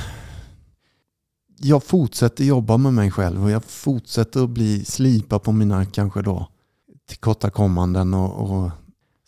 jag 1.57 1.83
fortsätter 1.83 2.43
jobba 2.43 2.77
med 2.77 2.93
mig 2.93 3.11
själv 3.11 3.43
och 3.43 3.51
jag 3.51 3.63
fortsätter 3.63 4.43
att 4.43 4.49
bli 4.49 4.85
slipa 4.85 5.39
på 5.39 5.51
mina 5.51 5.85
kanske 5.85 6.21
då 6.21 6.47
tillkortakommanden 7.07 8.13
och, 8.13 8.49
och 8.49 8.71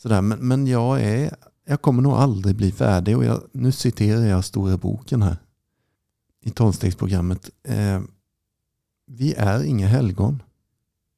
sådär. 0.01 0.21
Men, 0.21 0.47
men 0.47 0.67
jag, 0.67 1.01
är, 1.01 1.35
jag 1.67 1.81
kommer 1.81 2.01
nog 2.01 2.13
aldrig 2.13 2.55
bli 2.55 2.71
färdig 2.71 3.17
och 3.17 3.25
jag, 3.25 3.41
nu 3.51 3.71
citerar 3.71 4.25
jag 4.25 4.45
stora 4.45 4.77
boken 4.77 5.21
här 5.21 5.37
i 6.43 6.49
tolvstegsprogrammet. 6.49 7.49
Eh, 7.63 8.01
vi 9.07 9.33
är 9.33 9.63
inga 9.63 9.87
helgon 9.87 10.43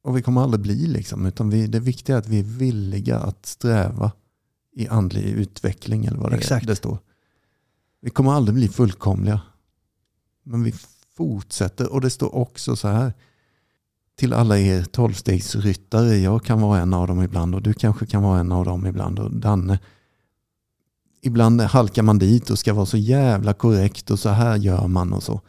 och 0.03 0.17
vi 0.17 0.21
kommer 0.21 0.41
aldrig 0.41 0.61
bli 0.61 0.87
liksom 0.87 1.25
utan 1.25 1.49
vi, 1.49 1.67
det 1.67 1.79
viktiga 1.79 2.15
är 2.15 2.19
att 2.19 2.27
vi 2.27 2.39
är 2.39 2.43
villiga 2.43 3.19
att 3.19 3.45
sträva 3.45 4.11
i 4.75 4.87
andlig 4.87 5.23
utveckling 5.23 6.05
eller 6.05 6.17
vad 6.17 6.31
det, 6.31 6.35
är, 6.35 6.39
Exakt. 6.39 6.67
det 6.67 6.75
står. 6.75 6.97
Vi 8.01 8.09
kommer 8.09 8.31
aldrig 8.31 8.55
bli 8.55 8.67
fullkomliga. 8.67 9.41
Men 10.43 10.63
vi 10.63 10.73
fortsätter 11.17 11.93
och 11.93 12.01
det 12.01 12.09
står 12.09 12.35
också 12.35 12.75
så 12.75 12.87
här. 12.87 13.13
Till 14.15 14.33
alla 14.33 14.59
er 14.59 14.83
tolvstegsryttare, 14.83 16.17
jag 16.17 16.43
kan 16.45 16.61
vara 16.61 16.79
en 16.79 16.93
av 16.93 17.07
dem 17.07 17.23
ibland 17.23 17.55
och 17.55 17.61
du 17.61 17.73
kanske 17.73 18.05
kan 18.05 18.23
vara 18.23 18.39
en 18.39 18.51
av 18.51 18.65
dem 18.65 18.85
ibland. 18.85 19.19
Och 19.19 19.31
Danne, 19.31 19.79
ibland 21.21 21.61
halkar 21.61 22.03
man 22.03 22.19
dit 22.19 22.49
och 22.49 22.59
ska 22.59 22.73
vara 22.73 22.85
så 22.85 22.97
jävla 22.97 23.53
korrekt 23.53 24.11
och 24.11 24.19
så 24.19 24.29
här 24.29 24.57
gör 24.57 24.87
man 24.87 25.13
och 25.13 25.23
så. 25.23 25.41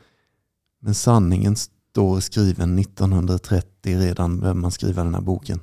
Men 0.81 0.95
sanningen 0.95 1.57
står 1.95 2.21
skriven 2.21 2.79
1930 2.79 3.99
redan 3.99 4.41
behöver 4.41 4.61
man 4.61 4.71
skriva 4.71 5.05
den 5.05 5.15
här 5.15 5.21
boken. 5.21 5.61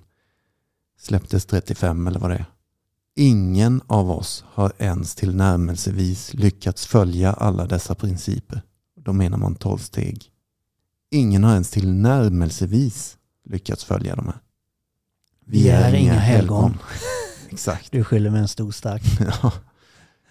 Släpptes 1.00 1.46
35 1.46 2.08
eller 2.08 2.20
vad 2.20 2.30
det 2.30 2.36
är. 2.36 2.46
Ingen 3.16 3.82
av 3.88 4.12
oss 4.12 4.44
har 4.48 4.72
ens 4.78 5.16
tillnärmelsevis 5.16 6.34
lyckats 6.34 6.86
följa 6.86 7.34
alla 7.34 7.66
dessa 7.66 7.96
principer. 7.96 8.62
Då 9.04 9.14
menar 9.14 9.38
man 9.38 9.56
12 9.56 9.78
steg. 9.78 10.26
Ingen 11.12 11.44
har 11.44 11.54
ens 11.54 11.70
tillnärmelsevis 11.70 13.18
lyckats 13.50 13.84
följa 13.84 14.16
de 14.16 14.26
här. 14.26 14.40
vi 15.46 15.70
är 15.70 15.94
inga 15.94 16.14
helgon. 16.14 16.78
Exakt. 17.50 17.92
Du 17.92 18.04
skyller 18.04 18.30
med 18.30 18.42
en 18.42 18.48
stor 18.48 18.72
stark. 18.72 19.04
Ja, 19.44 19.52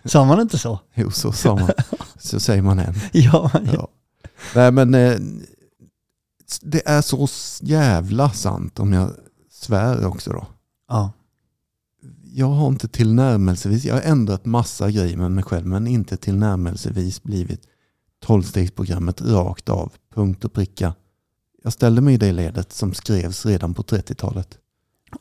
Sa 0.05 0.25
man 0.25 0.41
inte 0.41 0.59
så? 0.59 0.81
jo, 0.95 1.11
så 1.11 1.33
sa 1.33 1.55
man. 1.57 1.71
Så 2.19 2.41
säger 2.41 2.63
man 2.63 2.79
än. 2.79 2.95
Ja, 3.13 3.51
Ja. 3.73 3.89
Nej 4.55 4.73
men 4.73 4.95
eh, 4.95 5.19
det 6.63 6.89
är 6.89 7.03
så 7.03 7.29
jävla 7.61 8.31
sant 8.31 8.79
om 8.81 8.93
jag 8.93 9.11
svär 9.51 10.07
också 10.07 10.33
då. 10.33 10.47
Ja. 10.89 11.13
Jag 12.33 12.47
har 12.47 12.69
inte 12.69 12.89
tillnärmelsevis, 12.89 13.85
jag 13.85 13.95
har 13.95 14.03
ändrat 14.03 14.47
massa 14.47 14.91
grejer 14.91 15.17
med 15.17 15.31
mig 15.33 15.45
själv 15.45 15.67
men 15.67 15.87
inte 15.87 16.17
tillnärmelsevis 16.17 17.23
blivit 17.23 17.61
tolvstegsprogrammet 18.25 19.21
rakt 19.23 19.69
av, 19.69 19.93
punkt 20.15 20.45
och 20.45 20.53
pricka. 20.53 20.95
Jag 21.63 21.73
ställde 21.73 22.01
mig 22.01 22.15
i 22.15 22.17
det 22.17 22.33
ledet 22.33 22.73
som 22.73 22.95
skrevs 22.95 23.47
redan 23.47 23.75
på 23.75 23.83
30-talet. 23.83 24.59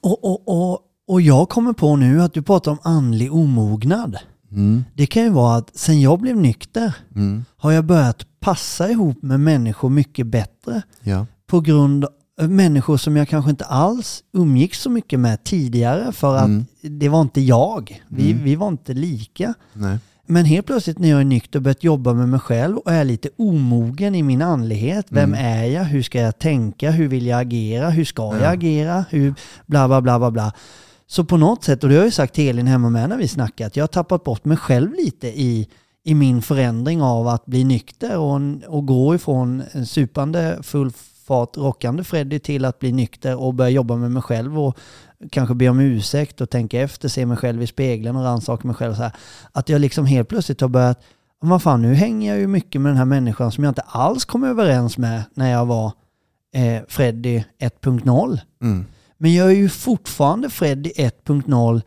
Och, 0.01 0.23
och, 0.23 0.47
och, 0.71 0.79
och 1.07 1.21
jag 1.21 1.49
kommer 1.49 1.73
på 1.73 1.95
nu 1.95 2.21
att 2.21 2.33
du 2.33 2.41
pratar 2.41 2.71
om 2.71 2.77
andlig 2.83 3.33
omognad. 3.33 4.17
Mm, 4.51 4.83
Det 4.95 5.05
kan 5.07 5.23
ju 5.23 5.29
vara 5.29 5.55
att 5.55 5.77
sen 5.77 6.01
jag 6.01 6.19
blev 6.19 6.37
nykter 6.37 6.95
mm, 7.15 7.45
har 7.57 7.71
jag 7.71 7.85
börjat 7.85 8.25
passa 8.39 8.89
ihop 8.89 9.21
med 9.21 9.39
människor 9.39 9.89
mycket 9.89 10.27
bättre 10.27 10.81
ja, 11.03 11.25
på 11.47 11.61
grund 11.61 12.05
av 12.05 12.49
människor 12.49 12.97
som 12.97 13.17
jag 13.17 13.27
kanske 13.29 13.51
inte 13.51 13.65
alls 13.65 14.23
umgicks 14.33 14.81
så 14.81 14.89
mycket 14.89 15.19
med 15.19 15.43
tidigare 15.43 16.11
för 16.11 16.35
att 16.35 16.45
Mm. 16.45 16.65
det 16.81 17.09
var 17.09 17.21
inte 17.21 17.41
jag. 17.41 18.01
Vi, 18.07 18.31
Mm. 18.31 18.43
vi 18.43 18.55
var 18.55 18.67
inte 18.67 18.93
lika. 18.93 19.53
nej, 19.73 19.97
Men 20.25 20.45
helt 20.45 20.65
plötsligt 20.65 20.99
när 20.99 21.09
jag 21.09 21.19
är 21.19 21.23
nykter 21.25 21.59
och 21.59 21.63
börjat 21.63 21.83
jobba 21.83 22.13
med 22.13 22.29
mig 22.29 22.39
själv 22.39 22.77
och 22.77 22.91
är 22.91 23.03
lite 23.03 23.29
omogen 23.37 24.15
i 24.15 24.23
min 24.23 24.41
andlighet. 24.41 25.05
Vem 25.09 25.33
Mm. 25.33 25.45
är 25.45 25.63
jag? 25.65 25.83
Hur 25.83 26.01
ska 26.03 26.21
jag 26.21 26.39
tänka? 26.39 26.91
Hur 26.91 27.07
vill 27.07 27.25
jag 27.27 27.39
agera? 27.39 27.89
Hur 27.89 28.05
ska 28.05 28.21
jag 28.33 28.41
Ja. 28.41 28.49
agera? 28.49 29.05
Hur 29.09 29.33
bla 29.65 29.87
bla 29.87 30.01
bla 30.01 30.19
bla 30.19 30.31
bla. 30.31 30.53
Så 31.07 31.23
på 31.25 31.37
något 31.37 31.63
sätt, 31.63 31.83
och 31.83 31.89
det 31.89 31.95
har 31.95 31.99
jag 31.99 32.07
ju 32.07 32.11
sagt 32.11 32.33
till 32.33 32.49
Elin 32.49 32.67
hemma 32.67 32.89
med 32.89 33.09
när 33.09 33.17
vi 33.17 33.27
snackat, 33.27 33.75
jag 33.75 33.83
har 33.83 33.87
tappat 33.87 34.23
bort 34.23 34.45
mig 34.45 34.57
själv 34.57 34.93
lite 34.93 35.27
i, 35.27 35.67
i 36.03 36.15
min 36.15 36.41
förändring 36.41 37.01
av 37.01 37.27
att 37.27 37.45
bli 37.45 37.63
nykter 37.63 38.17
och, 38.17 38.41
och 38.67 38.85
gå 38.85 39.15
ifrån 39.15 39.63
en 39.71 39.85
supande 39.85 40.59
full 40.61 40.91
fart 41.29 41.57
rockande 41.57 42.03
Freddy 42.03 42.39
till 42.39 42.65
att 42.65 42.79
bli 42.79 42.91
nykter 42.91 43.35
och 43.35 43.53
börja 43.53 43.69
jobba 43.69 43.95
med 43.95 44.11
mig 44.11 44.21
själv 44.21 44.59
och 44.59 44.77
kanske 45.31 45.55
be 45.55 45.69
om 45.69 45.79
ursäkt 45.79 46.41
och 46.41 46.49
tänka 46.49 46.81
efter, 46.81 47.09
se 47.09 47.25
mig 47.25 47.37
själv 47.37 47.61
i 47.61 47.67
spegeln 47.67 48.15
och 48.15 48.23
rannsaka 48.23 48.67
mig 48.67 48.75
själv 48.75 48.93
så 48.93 49.01
här. 49.01 49.11
Att 49.51 49.69
jag 49.69 49.81
liksom 49.81 50.05
helt 50.05 50.29
plötsligt 50.29 50.61
har 50.61 50.67
börjat, 50.67 51.03
"Men 51.41 51.49
vad 51.49 51.61
fan 51.61 51.81
nu 51.81 51.93
hänger 51.93 52.31
jag 52.31 52.39
ju 52.39 52.47
mycket 52.47 52.81
med 52.81 52.89
den 52.89 52.97
här 52.97 53.05
människan 53.05 53.51
som 53.51 53.63
jag 53.63 53.71
inte 53.71 53.81
alls 53.81 54.25
kom 54.25 54.43
överens 54.43 54.97
med 54.97 55.23
när 55.33 55.51
jag 55.51 55.65
var 55.65 55.91
eh, 56.53 56.81
Freddy 56.87 57.43
1.0. 57.59 58.39
mm, 58.61 58.85
Men 59.17 59.33
jag 59.33 59.47
är 59.47 59.55
ju 59.55 59.69
fortfarande 59.69 60.49
Freddy 60.49 60.91
1.0 60.95 61.81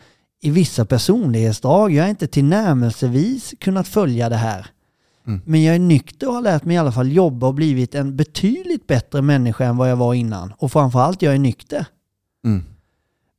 i 0.45 0.51
vissa 0.51 0.85
personlighetsdrag. 0.85 1.93
Jag 1.93 2.05
har 2.05 2.11
inte 2.11 2.27
tillnärmelsevis 2.27 3.55
kunnat 3.61 3.89
följa 3.89 4.29
det 4.29 4.37
här. 4.37 4.67
Mm. 5.27 5.41
Men 5.45 5.63
jag 5.63 5.75
är 5.75 5.79
nykter 5.79 6.29
och 6.29 6.35
har 6.35 6.43
lärt 6.43 6.65
mig 6.65 6.75
i 6.75 6.79
alla 6.79 6.93
fall 6.93 7.13
jobba 7.13 7.47
och 7.47 7.55
blivit 7.55 7.95
en 7.95 8.17
betydligt 8.17 8.87
bättre 8.87 9.23
människa 9.23 9.65
än 9.65 9.77
vad 9.77 9.91
jag 9.91 9.97
var 9.97 10.15
innan. 10.15 10.53
Och 10.59 10.73
framförallt, 10.73 11.23
jag 11.23 11.35
är 11.35 11.39
nykter. 11.39 11.87
mm, 12.45 12.65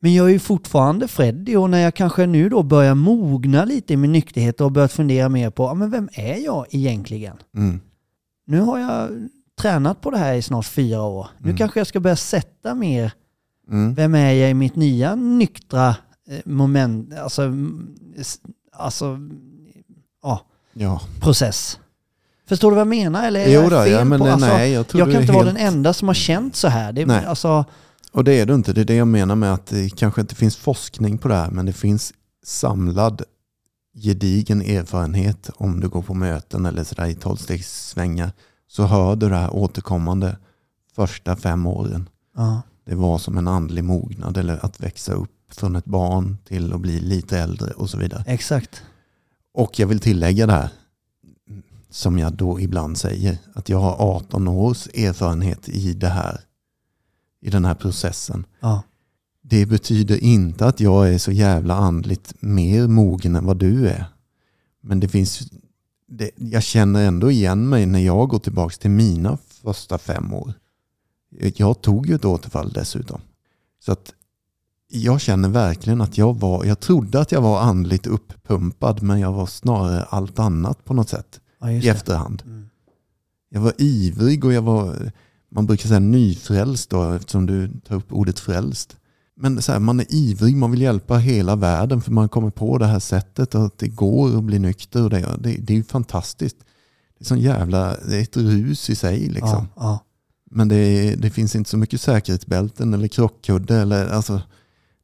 Men 0.02 0.14
jag 0.14 0.28
är 0.28 0.34
ju 0.34 0.40
fortfarande 0.40 1.08
Freddy 1.08 1.56
och 1.56 1.70
när 1.70 1.80
jag 1.80 1.94
kanske 1.96 2.26
nu 2.26 2.50
då 2.50 2.64
börjar 2.64 2.96
mogna 2.96 3.66
lite 3.66 3.94
i 3.94 3.98
min 3.98 4.12
nykterhet 4.12 4.62
och 4.62 4.72
börjat 4.72 4.92
fundera 4.92 5.30
mer 5.30 5.50
på, 5.50 5.64
ja, 5.64 5.74
men 5.74 5.92
vem 5.92 6.10
är 6.14 6.38
jag 6.46 6.66
egentligen? 6.70 7.36
mm, 7.58 7.80
Nu 8.48 8.60
har 8.60 8.80
jag 8.80 9.10
tränat 9.62 10.02
på 10.02 10.12
det 10.12 10.18
här 10.18 10.34
i 10.34 10.42
snart 10.42 10.66
fyra 10.66 11.02
år. 11.02 11.28
Nu 11.38 11.46
Mm. 11.50 11.58
kanske 11.58 11.80
jag 11.80 11.88
ska 11.88 12.00
börja 12.00 12.16
sätta 12.16 12.76
mer 12.76 13.12
mm, 13.72 13.94
vem 13.94 14.16
är 14.16 14.32
jag 14.34 14.50
i 14.50 14.54
mitt 14.54 14.76
nya 14.76 15.16
nyktra 15.16 15.96
moment, 16.46 17.14
alltså, 17.20 17.54
alltså 18.72 19.18
ja, 20.24 20.42
ja. 20.74 21.02
process. 21.22 21.80
Förstår 22.48 22.72
du 22.72 22.76
vad 22.76 22.82
jag 22.82 22.88
menar? 22.88 23.28
Eller 23.28 23.40
är 23.40 23.54
Jo 23.54 23.62
jag 23.62 23.70
fel 23.84 23.92
ja, 23.92 24.04
men 24.04 24.20
på, 24.20 24.28
alltså, 24.28 24.48
nej, 24.48 24.72
jag 24.72 24.86
jag 24.94 25.12
kan 25.12 25.22
inte 25.22 25.34
vara 25.34 25.44
helt- 25.46 25.58
den 25.58 25.68
enda 25.68 25.94
som 25.94 26.08
har 26.08 26.16
känt 26.16 26.56
så 26.56 26.68
här. 26.68 26.92
Det, 26.94 27.06
Nej. 27.06 27.26
alltså, 27.26 27.66
Och 28.12 28.24
det 28.24 28.34
är 28.34 28.46
du 28.46 28.54
inte. 28.54 28.74
Det 28.74 28.82
är 28.82 28.86
det 28.86 28.96
jag 28.96 29.08
menar 29.08 29.36
med 29.36 29.54
att 29.54 29.66
det 29.66 29.90
kanske 29.90 30.22
inte 30.22 30.36
finns 30.36 30.56
forskning 30.58 31.18
på 31.18 31.28
det 31.28 31.36
här, 31.36 31.52
men 31.52 31.66
det 31.66 31.74
finns 31.74 32.14
samlad 32.44 33.22
gedigen 33.96 34.62
erfarenhet 34.62 35.50
om 35.56 35.80
du 35.80 35.90
går 35.90 36.02
på 36.02 36.14
möten 36.14 36.66
eller 36.66 36.84
sådär 36.84 37.06
i 37.06 37.16
tolvstegssvängar. 37.16 38.32
Så 38.68 38.84
hör 38.86 39.16
du 39.16 39.30
det 39.30 39.36
här 39.36 39.56
återkommande 39.56 40.38
första 40.96 41.36
fem 41.36 41.66
åren. 41.68 42.10
ja, 42.36 42.62
Det 42.86 42.96
var 42.96 43.18
som 43.18 43.38
en 43.38 43.48
andlig 43.48 43.84
mognad 43.84 44.38
eller 44.38 44.66
att 44.66 44.80
växa 44.80 45.14
upp 45.14 45.30
från 45.56 45.76
ett 45.76 45.86
barn 45.86 46.38
till 46.44 46.74
att 46.74 46.82
bli 46.82 47.00
lite 47.00 47.40
äldre 47.40 47.72
och 47.72 47.90
så 47.90 47.98
vidare. 47.98 48.24
exakt. 48.28 48.82
Och 49.54 49.80
jag 49.80 49.88
vill 49.88 50.00
tillägga 50.00 50.48
det 50.48 50.54
här 50.54 50.70
som 51.90 52.20
jag 52.20 52.34
då 52.34 52.60
ibland 52.60 52.98
säger, 52.98 53.38
att 53.54 53.70
jag 53.70 53.80
har 53.80 54.16
18 54.16 54.48
års 54.48 54.88
erfarenhet 54.88 55.70
i 55.70 55.94
det 55.94 56.10
här, 56.10 56.42
i 57.42 57.50
den 57.50 57.66
här 57.66 57.76
processen. 57.76 58.46
Ja, 58.60 58.84
Det 59.42 59.66
betyder 59.66 60.24
inte 60.24 60.66
att 60.66 60.80
jag 60.80 61.14
är 61.14 61.18
så 61.18 61.32
jävla 61.32 61.74
andligt 61.74 62.34
mer 62.40 62.88
mogen 62.88 63.36
än 63.36 63.46
vad 63.46 63.58
du 63.58 63.88
är. 63.88 64.06
Men 64.82 65.00
det 65.00 65.08
finns, 65.08 65.52
det, 66.08 66.32
jag 66.36 66.64
känner 66.64 67.08
ändå 67.08 67.32
igen 67.32 67.70
mig 67.70 67.86
när 67.86 68.00
jag 68.00 68.30
går 68.30 68.40
tillbaka 68.40 68.76
till 68.76 68.92
mina 68.92 69.38
första 69.64 69.98
fem 69.98 70.34
år. 70.34 70.54
Jag 71.56 71.82
tog 71.82 72.08
ju 72.08 72.16
ett 72.16 72.26
återfall 72.26 72.72
dessutom. 72.72 73.22
Så 73.80 73.92
att 73.92 74.14
jag 74.96 75.22
känner 75.22 75.50
verkligen 75.50 76.02
att 76.02 76.18
jag 76.18 76.40
var, 76.40 76.66
jag 76.66 76.80
trodde 76.80 77.20
att 77.20 77.32
jag 77.32 77.42
var 77.42 77.62
andligt 77.62 78.08
uppumpad 78.08 79.04
men 79.04 79.20
jag 79.20 79.32
var 79.32 79.46
snarare 79.46 80.04
allt 80.04 80.40
annat 80.40 80.86
på 80.86 80.94
något 80.94 81.10
sätt 81.10 81.40
ja 81.60 81.72
i 81.72 81.90
efterhand. 81.90 82.44
Mm. 82.46 82.70
Jag 83.50 83.62
var 83.62 83.74
ivrig 83.78 84.46
och 84.46 84.54
jag 84.54 84.62
var, 84.62 85.12
man 85.52 85.66
brukar 85.66 85.88
säga 85.88 86.00
nyfrälst 86.00 86.90
då 86.90 87.12
eftersom 87.12 87.46
du 87.46 87.72
tar 87.88 87.96
upp 87.96 88.14
ordet 88.14 88.40
frälst. 88.40 88.98
Men 89.36 89.62
så 89.62 89.72
här, 89.72 89.80
man 89.80 90.00
är 90.00 90.06
ivrig, 90.10 90.56
man 90.56 90.72
vill 90.72 90.82
hjälpa 90.82 91.18
hela 91.18 91.56
världen 91.56 92.02
för 92.02 92.12
man 92.12 92.30
kommer 92.30 92.50
på 92.50 92.78
det 92.78 92.86
här 92.86 93.00
sättet 93.00 93.56
och 93.56 93.66
att 93.66 93.78
det 93.78 93.88
går 93.88 94.38
att 94.38 94.44
bli 94.44 94.60
nykter. 94.60 95.04
Och 95.04 95.10
det, 95.10 95.20
det, 95.40 95.58
det 95.60 95.74
är 95.74 95.78
ju 95.78 95.84
fantastiskt. 95.84 96.58
Det 97.18 97.24
är 97.24 97.26
sån 97.26 97.40
jävla, 97.40 97.98
det 98.10 98.18
är 98.18 98.22
ett 98.22 98.38
rus 98.38 98.90
i 98.90 98.96
sig 98.96 99.20
liksom. 99.20 99.68
Ja, 99.76 99.84
ja, 99.84 100.00
Men 100.52 100.68
det, 100.68 101.16
det 101.16 101.30
finns 101.30 101.56
inte 101.56 101.70
så 101.70 101.78
mycket 101.78 102.02
säkerhetsbälten 102.02 102.94
eller 102.94 103.08
krockkudde. 103.08 103.76
Eller, 103.76 104.10
alltså, 104.10 104.42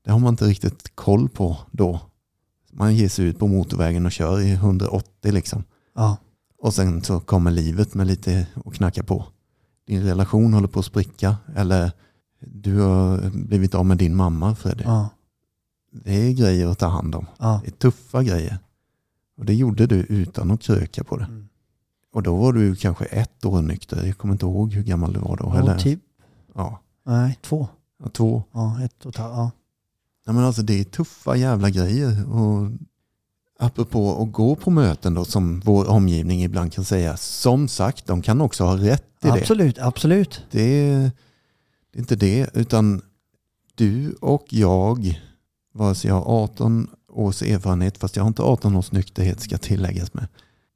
det 0.10 0.14
har 0.14 0.20
man 0.20 0.34
inte 0.34 0.46
riktigt 0.46 0.96
koll 0.96 1.30
på 1.30 1.58
då. 1.72 2.00
Man 2.72 2.96
ger 2.96 3.10
sig 3.10 3.26
ut 3.26 3.40
på 3.40 3.48
motorvägen 3.48 4.06
och 4.06 4.12
kör 4.12 4.40
i 4.42 4.52
180 4.52 5.32
liksom. 5.32 5.64
ja, 5.96 6.18
Och 6.58 6.74
sen 6.74 7.02
så 7.04 7.20
kommer 7.20 7.52
livet 7.52 7.94
med 7.94 8.08
lite 8.08 8.48
och 8.56 8.74
knacka 8.74 9.04
på. 9.04 9.26
Din 9.88 10.04
relation 10.04 10.54
håller 10.54 10.68
på 10.68 10.80
att 10.80 10.86
spricka. 10.86 11.38
Eller 11.56 11.92
du 12.40 12.80
har 12.80 13.30
blivit 13.30 13.76
av 13.76 13.86
med 13.86 13.98
din 13.98 14.16
mamma 14.16 14.56
Freddy. 14.56 14.84
ja, 14.84 15.10
Det 15.92 16.14
är 16.14 16.32
grejer 16.34 16.68
att 16.68 16.80
ta 16.80 16.88
hand 16.88 17.16
om. 17.16 17.26
ja. 17.40 17.62
Det 17.64 17.70
är 17.70 17.72
tuffa 17.72 18.24
grejer. 18.24 18.58
Och 19.38 19.46
det 19.46 19.54
gjorde 19.54 19.88
du 19.88 19.96
utan 19.96 20.52
att 20.52 20.62
kröka 20.62 21.04
på 21.04 21.18
det. 21.18 21.26
Mm. 21.26 21.48
Och 22.14 22.24
då 22.24 22.36
var 22.36 22.54
du 22.54 22.76
kanske 22.76 23.06
ett 23.06 23.46
år 23.46 23.62
nykter. 23.62 24.06
Jag 24.06 24.18
kommer 24.18 24.34
inte 24.34 24.46
ihåg 24.46 24.74
hur 24.74 24.84
gammal 24.84 25.14
du 25.14 25.20
var 25.20 25.38
då. 25.38 25.44
Och 25.44 25.56
Eller, 25.56 25.78
typ, 25.80 26.00
ja, 26.56 26.80
nej, 27.06 27.40
två. 27.42 27.68
ja, 28.04 28.10
två. 28.10 28.44
Ja, 28.52 28.82
ett 28.84 29.06
och 29.06 29.16
ett. 29.16 29.20
Ja. 29.20 29.52
Nej, 30.30 30.36
men 30.36 30.44
alltså 30.44 30.62
det 30.62 30.80
är 30.80 30.84
tuffa 30.84 31.36
jävla 31.36 31.70
grejer. 31.70 32.34
Och 32.34 32.72
apropå 33.60 34.24
att 34.24 34.32
gå 34.32 34.56
på 34.56 34.72
möten 34.72 35.14
då 35.14 35.26
som 35.26 35.60
vår 35.60 35.90
omgivning 35.90 36.44
ibland 36.44 36.74
kan 36.74 36.86
säga. 36.86 37.18
Som 37.18 37.68
sagt, 37.68 38.08
de 38.08 38.22
kan 38.22 38.42
också 38.42 38.64
ha 38.64 38.78
rätt 38.78 39.04
i 39.24 39.28
det. 39.28 39.32
Absolut, 39.32 39.78
absolut. 39.78 40.42
Det 40.52 40.62
är, 40.62 41.12
inte 41.96 42.16
det. 42.16 42.50
Utan 42.54 43.02
du 43.76 44.12
och 44.12 44.46
jag, 44.50 45.20
vare 45.74 45.96
sig 45.96 46.10
jag 46.10 46.16
har 46.16 46.44
18 46.44 46.88
års 47.08 47.42
erfarenhet, 47.42 47.98
fast 47.98 48.16
jag 48.16 48.24
har 48.24 48.28
inte 48.28 48.42
18 48.42 48.76
års 48.76 48.92
nykterhet 48.92 49.42
ska 49.42 49.58
tilläggas 49.58 50.14
med. 50.14 50.28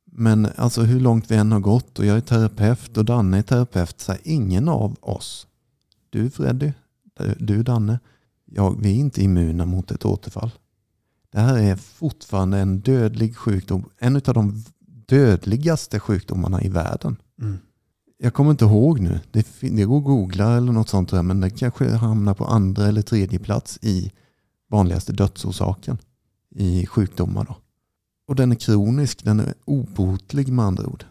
Men 0.05 0.47
alltså 0.55 0.81
hur 0.81 0.99
långt 0.99 1.31
vi 1.31 1.35
än 1.35 1.51
har 1.51 1.59
gått 1.59 1.99
och 1.99 2.05
jag 2.05 2.17
är 2.17 2.21
terapeut 2.21 2.97
och 2.97 3.05
Danne 3.05 3.37
är 3.37 3.41
terapeut, 3.41 3.99
så 3.99 4.11
är 4.11 4.19
ingen 4.23 4.69
av 4.69 4.95
oss, 5.01 5.47
du 6.09 6.29
Freddy, 6.29 6.71
du 7.37 7.63
Danne, 7.63 7.99
jag, 8.55 8.81
vi 8.81 8.91
är 8.91 8.95
inte 8.95 9.23
immuna 9.23 9.65
mot 9.65 9.91
ett 9.91 10.05
återfall. 10.05 10.51
Det 11.31 11.39
här 11.39 11.57
är 11.57 11.75
fortfarande 11.75 12.57
en 12.57 12.79
dödlig 12.79 13.37
sjukdom, 13.37 13.89
en 13.97 14.15
av 14.15 14.33
de 14.33 14.63
dödligaste 15.07 15.99
sjukdomarna 15.99 16.61
i 16.61 16.69
världen. 16.69 17.15
Mm. 17.41 17.57
Jag 18.17 18.33
kommer 18.33 18.51
inte 18.51 18.65
ihåg 18.65 18.99
nu. 18.99 19.19
Det, 19.31 19.47
det 19.61 19.83
går 19.83 19.97
att 19.97 20.03
googla 20.03 20.57
eller 20.57 20.71
något 20.71 20.89
sånt 20.89 21.09
där, 21.09 21.23
men 21.23 21.39
det 21.39 21.49
kanske 21.49 21.95
hamnar 21.95 22.33
på 22.33 22.45
andra 22.45 22.87
eller 22.87 23.01
tredje 23.01 23.39
plats 23.39 23.79
i 23.81 24.11
vanligaste 24.69 25.13
dödsorsaken 25.13 25.97
i 26.55 26.85
sjukdomar. 26.85 27.45
Då. 27.45 27.55
Och 28.27 28.35
den 28.35 28.51
är 28.51 28.55
kronisk, 28.55 29.23
den 29.23 29.39
är 29.39 29.53
obotlig 29.65 30.51
med 30.51 30.65
andra 30.65 30.87
ord. 30.87 31.05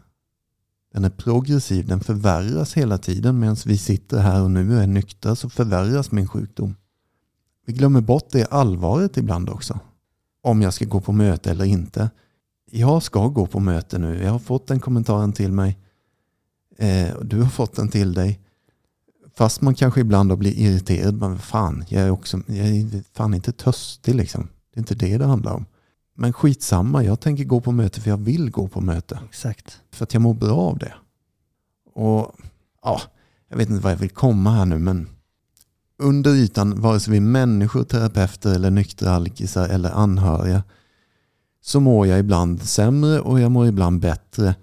Den 0.92 1.04
är 1.04 1.10
progressiv, 1.10 1.86
den 1.86 2.00
förvärras 2.00 2.74
hela 2.74 2.98
tiden 2.98 3.38
medan 3.38 3.56
vi 3.66 3.78
sitter 3.78 4.18
här 4.18 4.42
och 4.42 4.50
nu 4.50 4.76
och 4.76 4.82
är 4.82 4.86
nyktra 4.86 5.36
så 5.36 5.50
förvärras 5.50 6.12
min 6.12 6.28
sjukdom. 6.28 6.74
Vi 7.66 7.72
glömmer 7.72 8.00
bort 8.00 8.28
det 8.30 8.46
allvaret 8.46 9.16
ibland 9.16 9.50
också. 9.50 9.80
Om 10.42 10.62
jag 10.62 10.74
ska 10.74 10.84
gå 10.84 11.00
på 11.00 11.12
möte 11.12 11.50
eller 11.50 11.64
inte. 11.64 12.10
Jag 12.70 13.02
ska 13.02 13.28
gå 13.28 13.46
på 13.46 13.60
möte 13.60 13.98
nu. 13.98 14.22
Jag 14.22 14.30
har 14.30 14.38
fått 14.38 14.66
den 14.66 14.80
kommentaren 14.80 15.32
till 15.32 15.52
mig 15.52 15.78
Eh, 16.82 17.20
du 17.22 17.40
har 17.40 17.50
fått 17.50 17.76
den 17.76 17.88
till 17.88 18.14
dig. 18.14 18.40
Fast 19.34 19.60
man 19.60 19.74
kanske 19.74 20.00
ibland 20.00 20.28
då 20.28 20.36
blir 20.36 20.58
irriterad. 20.58 21.14
Men 21.14 21.38
fan, 21.38 21.84
jag 21.88 22.02
är, 22.02 22.10
också, 22.10 22.40
jag 22.46 22.66
är 22.66 23.02
fan 23.12 23.34
inte 23.34 23.52
törstig 23.52 24.14
liksom. 24.14 24.48
Det 24.72 24.78
är 24.78 24.80
inte 24.80 24.94
det 24.94 25.18
det 25.18 25.26
handlar 25.26 25.52
om. 25.54 25.66
Men 26.14 26.32
skitsamma, 26.32 27.04
jag 27.04 27.20
tänker 27.20 27.44
gå 27.44 27.60
på 27.60 27.72
möte 27.72 28.00
för 28.00 28.10
jag 28.10 28.16
vill 28.16 28.50
gå 28.50 28.68
på 28.68 28.80
möte. 28.80 29.20
Exakt. 29.28 29.80
För 29.90 30.04
att 30.04 30.14
jag 30.14 30.22
mår 30.22 30.34
bra 30.34 30.56
av 30.56 30.78
det. 30.78 30.94
Och 31.94 32.36
ja, 32.82 33.00
jag 33.48 33.56
vet 33.56 33.70
inte 33.70 33.82
vad 33.82 33.92
jag 33.92 33.96
vill 33.96 34.10
komma 34.10 34.50
här 34.50 34.64
nu 34.64 34.78
men 34.78 35.08
under 36.02 36.30
ytan, 36.30 36.80
vare 36.80 37.00
sig 37.00 37.10
vi 37.10 37.16
är 37.16 37.20
människor, 37.20 37.84
terapeuter 37.84 38.54
eller 38.54 38.70
nyktra 38.70 39.10
alkisar 39.10 39.68
eller 39.68 39.90
anhöriga 39.90 40.62
så 41.60 41.80
mår 41.80 42.06
jag 42.06 42.18
ibland 42.18 42.62
sämre 42.62 43.20
och 43.20 43.40
jag 43.40 43.50
mår 43.50 43.66
ibland 43.66 44.00
bättre. 44.00 44.54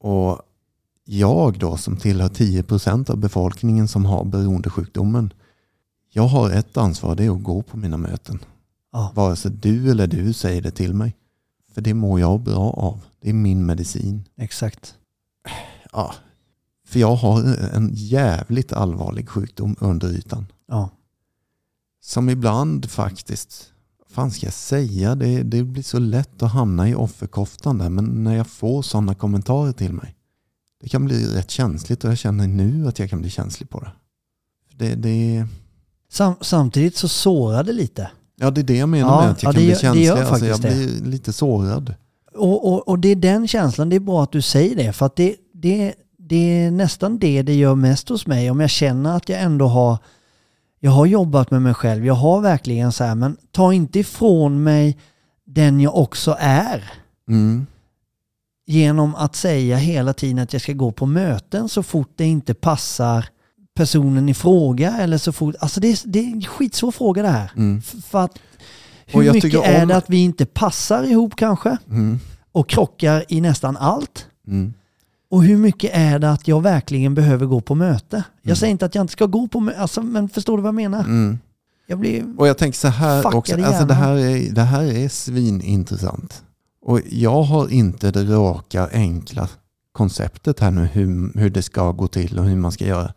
Och 0.00 0.40
jag 1.04 1.58
då 1.58 1.76
som 1.76 1.96
tillhör 1.96 2.28
10% 2.28 3.10
av 3.10 3.16
befolkningen 3.16 3.88
som 3.88 4.04
har 4.04 4.24
beroendesjukdomen 4.24 5.32
jag 6.14 6.26
har 6.26 6.50
ett 6.50 6.76
ansvar, 6.76 7.14
det 7.14 7.24
är 7.24 7.30
att 7.30 7.42
gå 7.42 7.62
på 7.62 7.76
mina 7.76 7.96
möten. 7.96 8.38
Ja. 8.92 9.12
Vare 9.14 9.36
sig 9.36 9.50
du 9.50 9.90
eller 9.90 10.06
du 10.06 10.32
säger 10.32 10.62
det 10.62 10.70
till 10.70 10.94
mig. 10.94 11.16
För 11.74 11.80
det 11.80 11.94
mår 11.94 12.20
jag 12.20 12.40
bra 12.40 12.70
av. 12.70 13.00
Det 13.20 13.28
är 13.28 13.34
min 13.34 13.66
medicin. 13.66 14.24
Exakt. 14.36 14.94
Ja. 15.92 16.14
För 16.92 17.00
jag 17.00 17.14
har 17.16 17.40
en 17.74 17.90
jävligt 17.94 18.72
allvarlig 18.72 19.28
sjukdom 19.28 19.76
under 19.80 20.08
ytan. 20.08 20.46
Ja. 20.68 20.90
Som 22.02 22.30
ibland 22.30 22.90
faktiskt, 22.90 23.72
vad 23.98 24.08
fan 24.14 24.30
ska 24.30 24.46
jag 24.46 24.52
säga, 24.54 25.14
det, 25.14 25.42
det 25.42 25.62
blir 25.62 25.82
så 25.82 25.98
lätt 25.98 26.42
att 26.42 26.52
hamna 26.52 26.88
i 26.88 26.94
offerkoftan 26.94 27.78
där. 27.78 27.88
Men 27.88 28.24
när 28.24 28.36
jag 28.36 28.46
får 28.46 28.82
sådana 28.82 29.14
kommentarer 29.14 29.72
till 29.72 29.92
mig. 29.92 30.14
Det 30.80 30.88
kan 30.88 31.04
bli 31.04 31.26
rätt 31.26 31.50
känsligt 31.50 32.04
och 32.04 32.10
jag 32.10 32.18
känner 32.18 32.46
nu 32.46 32.88
att 32.88 32.98
jag 32.98 33.10
kan 33.10 33.20
bli 33.20 33.30
känslig 33.30 33.70
på 33.70 33.80
det. 33.80 33.92
Det, 34.76 34.94
det, 34.94 35.46
Sam, 36.12 36.34
samtidigt 36.40 36.96
så 36.96 37.08
sårar 37.08 37.64
det 37.64 37.72
lite. 37.72 38.10
ja, 38.36 38.50
det 38.50 38.60
är 38.60 38.64
det 38.64 38.76
jag 38.76 38.88
menar 38.88 39.08
Ja, 39.10 39.20
med 39.20 39.30
att 39.30 39.42
jag 39.42 39.48
ja, 39.48 39.52
kan 39.52 39.60
det 39.60 39.66
bli 39.66 39.74
det 39.74 39.80
känslig. 39.80 40.04
gör 40.04 40.22
alltså, 40.24 40.46
jag 40.46 40.60
blir 40.60 41.04
lite 41.04 41.32
sårad. 41.32 41.94
Och, 42.34 42.72
och, 42.72 42.88
och 42.88 42.98
det 42.98 43.08
är 43.08 43.16
den 43.16 43.48
känslan, 43.48 43.88
det 43.88 43.96
är 43.96 44.00
bra 44.00 44.22
att 44.22 44.32
du 44.32 44.42
säger 44.42 44.76
det. 44.76 44.92
För 44.92 45.06
att 45.06 45.16
det, 45.16 45.36
det, 45.54 45.94
det 46.32 46.36
är 46.64 46.70
nästan 46.70 47.18
det 47.18 47.42
det 47.42 47.54
gör 47.54 47.74
mest 47.74 48.08
hos 48.08 48.26
mig. 48.26 48.50
Om 48.50 48.60
jag 48.60 48.70
känner 48.70 49.16
att 49.16 49.28
jag 49.28 49.40
ändå 49.40 49.66
har, 49.66 49.98
jag 50.80 50.90
har 50.90 51.06
jobbat 51.06 51.50
med 51.50 51.62
mig 51.62 51.74
själv. 51.74 52.06
Jag 52.06 52.14
har 52.14 52.40
verkligen 52.40 52.92
så 52.92 53.04
här, 53.04 53.14
men 53.14 53.36
ta 53.50 53.72
inte 53.72 53.98
ifrån 53.98 54.62
mig 54.62 54.98
den 55.46 55.80
jag 55.80 55.96
också 55.96 56.36
är. 56.38 56.90
Mm. 57.28 57.66
Genom 58.66 59.14
att 59.14 59.36
säga 59.36 59.76
hela 59.76 60.12
tiden 60.12 60.38
att 60.38 60.52
jag 60.52 60.62
ska 60.62 60.72
gå 60.72 60.92
på 60.92 61.06
möten 61.06 61.68
så 61.68 61.82
fort 61.82 62.12
det 62.16 62.24
inte 62.24 62.54
passar 62.54 63.26
personen 63.74 64.28
i 64.28 64.34
fråga. 64.34 64.96
Eller 64.98 65.18
så 65.18 65.32
fort, 65.32 65.54
alltså 65.60 65.80
det, 65.80 65.88
är, 65.88 65.98
det 66.04 66.18
är 66.18 66.32
en 66.32 66.42
skitsvår 66.42 66.90
fråga 66.90 67.22
det 67.22 67.28
här. 67.28 67.52
Mm. 67.56 67.82
För 67.82 68.18
att 68.24 68.38
hur 69.06 69.22
jag 69.22 69.34
mycket 69.34 69.50
tycker 69.52 69.66
är 69.68 69.82
om- 69.82 69.88
det 69.88 69.96
att 69.96 70.10
vi 70.10 70.18
inte 70.18 70.46
passar 70.46 71.02
ihop 71.02 71.36
kanske? 71.36 71.76
Mm. 71.90 72.18
Och 72.52 72.68
krockar 72.68 73.24
i 73.28 73.40
nästan 73.40 73.76
allt? 73.76 74.26
Mm. 74.46 74.74
Och 75.32 75.44
hur 75.44 75.56
mycket 75.56 75.90
är 75.94 76.18
det 76.18 76.30
att 76.30 76.48
jag 76.48 76.60
verkligen 76.60 77.14
behöver 77.14 77.46
gå 77.46 77.60
på 77.60 77.74
möte? 77.74 78.16
Mm. 78.16 78.26
Jag 78.42 78.58
säger 78.58 78.70
inte 78.70 78.86
att 78.86 78.94
jag 78.94 79.02
inte 79.02 79.12
ska 79.12 79.26
gå 79.26 79.48
på 79.48 79.60
möte, 79.60 79.78
alltså, 79.78 80.02
men 80.02 80.28
förstår 80.28 80.56
du 80.56 80.62
vad 80.62 80.68
jag 80.68 80.74
menar? 80.74 81.00
Mm. 81.00 81.38
Jag 81.86 81.98
blir... 81.98 82.24
Och 82.38 82.48
jag 82.48 82.58
tänker 82.58 82.78
så 82.78 82.88
här 82.88 83.36
också, 83.36 83.64
alltså 83.64 83.84
det 83.84 83.94
här, 83.94 84.16
är, 84.16 84.52
det 84.52 84.62
här 84.62 84.82
är 84.82 85.08
svinintressant. 85.08 86.42
Och 86.82 87.00
jag 87.10 87.42
har 87.42 87.68
inte 87.68 88.10
det 88.10 88.24
raka, 88.24 88.88
enkla 88.92 89.48
konceptet 89.92 90.60
här 90.60 90.70
nu 90.70 90.84
hur, 90.84 91.38
hur 91.38 91.50
det 91.50 91.62
ska 91.62 91.92
gå 91.92 92.08
till 92.08 92.38
och 92.38 92.44
hur 92.44 92.56
man 92.56 92.72
ska 92.72 92.86
göra. 92.86 93.12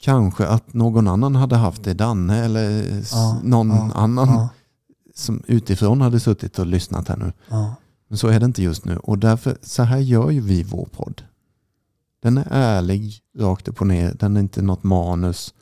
Kanske 0.00 0.46
att 0.46 0.74
någon 0.74 1.08
annan 1.08 1.36
hade 1.36 1.56
haft 1.56 1.84
det, 1.84 1.94
Danne 1.94 2.44
eller 2.44 2.82
Ja, 3.12 3.40
någon 3.42 3.68
ja, 3.68 3.90
annan 3.94 4.28
Ja, 4.28 4.48
som 5.14 5.42
utifrån 5.46 6.00
hade 6.00 6.20
suttit 6.20 6.58
och 6.58 6.66
lyssnat 6.66 7.08
här 7.08 7.16
nu. 7.16 7.32
Men 8.12 8.18
så 8.18 8.28
är 8.28 8.40
det 8.40 8.46
inte 8.46 8.62
just 8.62 8.84
nu. 8.84 8.96
Och 8.96 9.18
därför, 9.18 9.56
så 9.62 9.82
här 9.82 9.98
gör 9.98 10.30
ju 10.30 10.40
vi 10.40 10.62
vår 10.62 10.88
podd. 10.92 11.22
Den 12.22 12.38
är 12.38 12.46
ärlig, 12.50 13.20
rakt 13.38 13.68
upp 13.68 13.80
och 13.80 13.86
ner. 13.86 14.14
Den 14.14 14.36
är 14.36 14.40
inte 14.40 14.62
något 14.62 14.82
manus. 14.82 15.54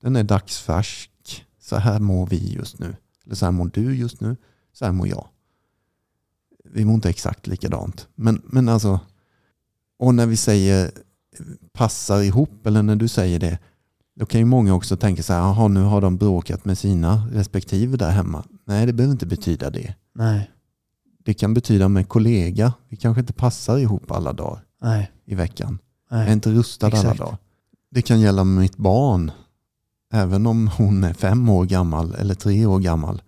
Den 0.00 0.16
är 0.16 0.24
dagsfärsk. 0.24 1.44
Så 1.60 1.76
här 1.76 2.00
mår 2.00 2.26
vi 2.26 2.52
just 2.52 2.78
nu. 2.78 2.96
Eller 3.24 3.34
så 3.34 3.44
här 3.44 3.52
mår 3.52 3.70
du 3.74 3.96
just 3.96 4.20
nu. 4.20 4.36
Så 4.72 4.84
här 4.84 4.92
mår 4.92 5.08
jag. 5.08 5.28
Vi 6.64 6.84
mår 6.84 6.94
inte 6.94 7.08
exakt 7.08 7.46
likadant. 7.46 8.08
Men, 8.14 8.42
men 8.44 8.68
alltså, 8.68 9.00
och 9.98 10.14
när 10.14 10.26
vi 10.26 10.36
säger 10.36 10.90
passar 11.72 12.22
ihop, 12.22 12.66
eller 12.66 12.82
när 12.82 12.96
du 12.96 13.08
säger 13.08 13.38
det, 13.38 13.58
då 14.14 14.26
kan 14.26 14.40
ju 14.40 14.44
många 14.44 14.74
också 14.74 14.96
tänka 14.96 15.22
så 15.22 15.32
här, 15.32 15.40
jaha 15.40 15.68
nu 15.68 15.80
har 15.80 16.00
de 16.00 16.16
bråkat 16.16 16.64
med 16.64 16.78
sina 16.78 17.28
respektive 17.32 17.96
där 17.96 18.10
hemma. 18.10 18.44
Nej, 18.64 18.86
det 18.86 18.92
behöver 18.92 19.12
inte 19.12 19.26
betyda 19.26 19.70
det. 19.70 19.94
nej, 20.14 20.50
det 21.24 21.34
kan 21.34 21.54
betyda 21.54 21.88
med 21.88 22.08
kollega. 22.08 22.72
Vi 22.88 22.96
kanske 22.96 23.20
inte 23.20 23.32
passar 23.32 23.78
ihop 23.78 24.10
alla 24.10 24.32
dagar 24.32 24.62
nej, 24.82 25.10
i 25.24 25.34
veckan. 25.34 25.78
Jag 26.10 26.20
är 26.20 26.24
nej. 26.24 26.32
inte 26.32 26.50
rustad 26.50 26.86
alla 26.86 26.96
Exakt. 26.98 27.18
dagar. 27.18 27.38
Det 27.90 28.02
kan 28.02 28.20
gälla 28.20 28.44
med 28.44 28.62
mitt 28.62 28.76
barn. 28.76 29.30
Även 30.12 30.46
om 30.46 30.70
hon 30.76 31.04
är 31.04 31.14
fem 31.14 31.48
år 31.48 31.64
gammal 31.64 32.14
eller 32.14 32.34
tre 32.34 32.66
år 32.66 32.78
gammal. 32.78 33.22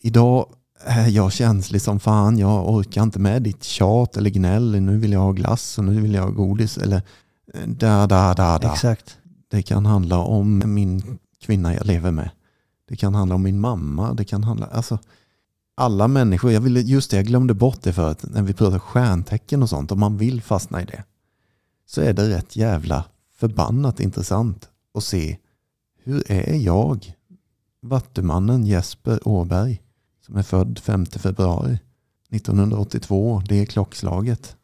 Idag 0.00 0.46
är 0.84 1.08
jag 1.08 1.32
känslig 1.32 1.82
som 1.82 2.00
fan. 2.00 2.38
Jag 2.38 2.68
orkar 2.70 3.02
inte 3.02 3.18
med 3.18 3.42
ditt 3.42 3.64
tjat 3.64 4.16
eller 4.16 4.30
gnäll. 4.30 4.80
Nu 4.80 4.98
vill 4.98 5.12
jag 5.12 5.20
ha 5.20 5.32
glass 5.32 5.78
och 5.78 5.84
nu 5.84 6.00
vill 6.00 6.14
jag 6.14 6.22
ha 6.22 6.30
godis. 6.30 6.78
Eller 6.78 7.02
eh, 7.54 7.66
da, 7.66 8.06
da, 8.06 8.34
da, 8.34 8.58
da. 8.58 8.72
Exakt. 8.72 9.18
Det 9.50 9.62
kan 9.62 9.86
handla 9.86 10.18
om 10.18 10.62
min 10.64 11.18
kvinna 11.40 11.74
jag 11.74 11.86
lever 11.86 12.10
med. 12.10 12.30
Det 12.88 12.96
kan 12.96 13.14
handla 13.14 13.34
om 13.34 13.42
min 13.42 13.60
mamma. 13.60 14.12
Det 14.12 14.24
kan 14.24 14.44
handla, 14.44 14.66
alltså 14.66 14.98
alla 15.76 16.08
människor. 16.08 16.52
Jag 16.52 16.60
ville, 16.60 16.80
just 16.80 17.10
det, 17.10 17.16
jag 17.16 17.26
glömde 17.26 17.54
bort 17.54 17.82
det 17.82 17.92
för 17.92 18.10
att 18.10 18.22
när 18.22 18.42
vi 18.42 18.54
pratar 18.54 18.78
stjärntecken 18.78 19.62
och 19.62 19.68
sånt, 19.68 19.92
om 19.92 20.00
man 20.00 20.16
vill 20.16 20.42
fastna 20.42 20.82
i 20.82 20.84
det, 20.84 21.04
så 21.86 22.00
är 22.00 22.12
det 22.12 22.28
rätt 22.28 22.56
jävla 22.56 23.04
förbannat 23.34 24.00
intressant 24.00 24.68
att 24.94 25.04
se 25.04 25.38
hur 26.02 26.32
är 26.32 26.54
jag, 26.54 27.14
vattumannen 27.82 28.66
Jesper 28.66 29.28
Åberg, 29.28 29.82
som 30.26 30.36
är 30.36 30.42
född 30.42 30.78
5 30.78 31.06
februari 31.06 31.78
1982, 32.30 33.42
det 33.48 33.60
är 33.60 33.66
klockslaget. 33.66 34.56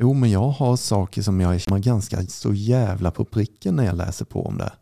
Jo, 0.00 0.12
men 0.12 0.30
jag 0.30 0.48
har 0.48 0.76
saker 0.76 1.22
som 1.22 1.40
jag 1.40 1.54
är 1.54 1.78
ganska 1.78 2.26
så 2.26 2.54
jävla 2.54 3.10
på 3.10 3.24
pricken 3.24 3.76
när 3.76 3.84
jag 3.84 3.96
läser 3.96 4.24
på 4.24 4.46
om 4.46 4.58
det. 4.58 4.72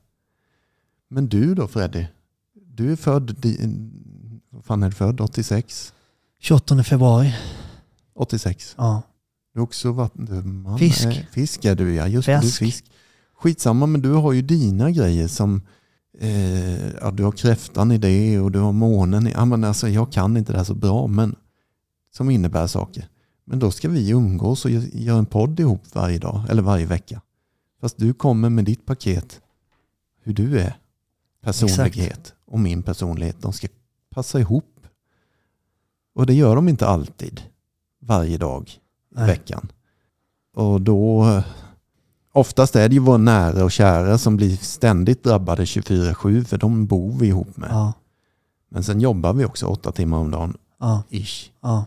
Men 1.08 1.28
du 1.28 1.54
då 1.54 1.68
Freddy? 1.68 2.06
Du 2.54 2.92
är 2.92 2.96
född, 2.96 3.36
fan 4.62 4.82
är 4.82 4.88
du 4.88 4.94
född? 4.94 5.20
86? 5.20 5.92
28 6.40 6.82
februari. 6.84 7.34
86. 8.14 8.74
Ja. 8.78 9.02
Du 9.54 9.60
är 9.60 9.64
också 9.64 9.92
vattenman. 9.92 10.78
Fisk. 10.78 11.04
Eh, 11.04 11.12
Fisk 11.32 11.64
är 11.64 11.74
du 11.74 11.94
ja, 11.94 12.06
just 12.08 12.26
det, 12.26 12.34
du 12.36 12.40
Fisk. 12.40 12.58
fisk. 12.58 12.84
Skitsamma, 13.38 13.86
men 13.86 14.00
du 14.02 14.12
har 14.12 14.32
ju 14.32 14.42
dina 14.42 14.90
grejer 14.90 15.28
som 15.28 15.62
eh, 16.18 16.88
ja, 16.94 17.10
du 17.10 17.24
har 17.24 17.32
kräftan 17.32 17.92
i 17.92 17.98
det 17.98 18.38
och 18.40 18.50
du 18.52 18.58
har 18.58 18.72
månen 18.72 19.26
i, 19.26 19.30
ja, 19.30 19.44
men 19.44 19.64
alltså, 19.64 19.88
jag 19.88 20.12
kan 20.12 20.36
inte 20.36 20.52
det 20.52 20.58
här 20.58 20.64
så 20.64 20.74
bra, 20.74 21.06
men 21.06 21.36
som 22.16 22.30
innebär 22.30 22.66
saker. 22.66 23.08
Men 23.44 23.58
då 23.58 23.70
ska 23.70 23.88
vi 23.88 24.10
umgås 24.10 24.64
och 24.64 24.70
gö- 24.70 24.96
göra 24.98 25.18
en 25.18 25.26
podd 25.26 25.60
ihop 25.60 25.82
varje 25.92 26.18
dag 26.18 26.42
eller 26.48 26.62
varje 26.62 26.86
vecka. 26.86 27.20
Fast 27.80 27.96
du 27.98 28.12
kommer 28.14 28.50
med 28.50 28.64
ditt 28.64 28.86
paket, 28.86 29.40
hur 30.22 30.32
du 30.34 30.58
är, 30.60 30.76
personlighet 31.42 32.34
och 32.46 32.60
min 32.60 32.82
personlighet. 32.82 33.36
De 33.42 33.52
ska 33.52 33.68
passa 34.14 34.40
ihop. 34.40 34.64
Och 36.14 36.26
det 36.26 36.34
gör 36.34 36.56
de 36.56 36.68
inte 36.68 36.86
alltid, 36.86 37.42
varje 38.00 38.38
dag 38.38 38.70
i 39.18 39.20
veckan. 39.20 39.68
Och 40.56 40.80
då, 40.80 41.26
oftast 42.32 42.76
är 42.76 42.88
det 42.88 42.94
ju 42.94 43.00
våra 43.00 43.16
nära 43.16 43.64
och 43.64 43.72
kära 43.72 44.18
som 44.18 44.36
blir 44.36 44.56
ständigt 44.56 45.24
drabbade 45.24 45.64
24-7 45.64 46.44
för 46.44 46.58
de 46.58 46.86
bor 46.86 47.12
vi 47.12 47.26
ihop 47.26 47.56
med. 47.56 47.68
Ja. 47.70 47.92
Men 48.68 48.84
sen 48.84 49.00
jobbar 49.00 49.32
vi 49.32 49.44
också 49.44 49.66
åtta 49.66 49.92
timmar 49.92 50.18
om 50.18 50.30
dagen, 50.30 50.56
Ja. 50.80 51.02
ish. 51.08 51.50
Ja. 51.60 51.84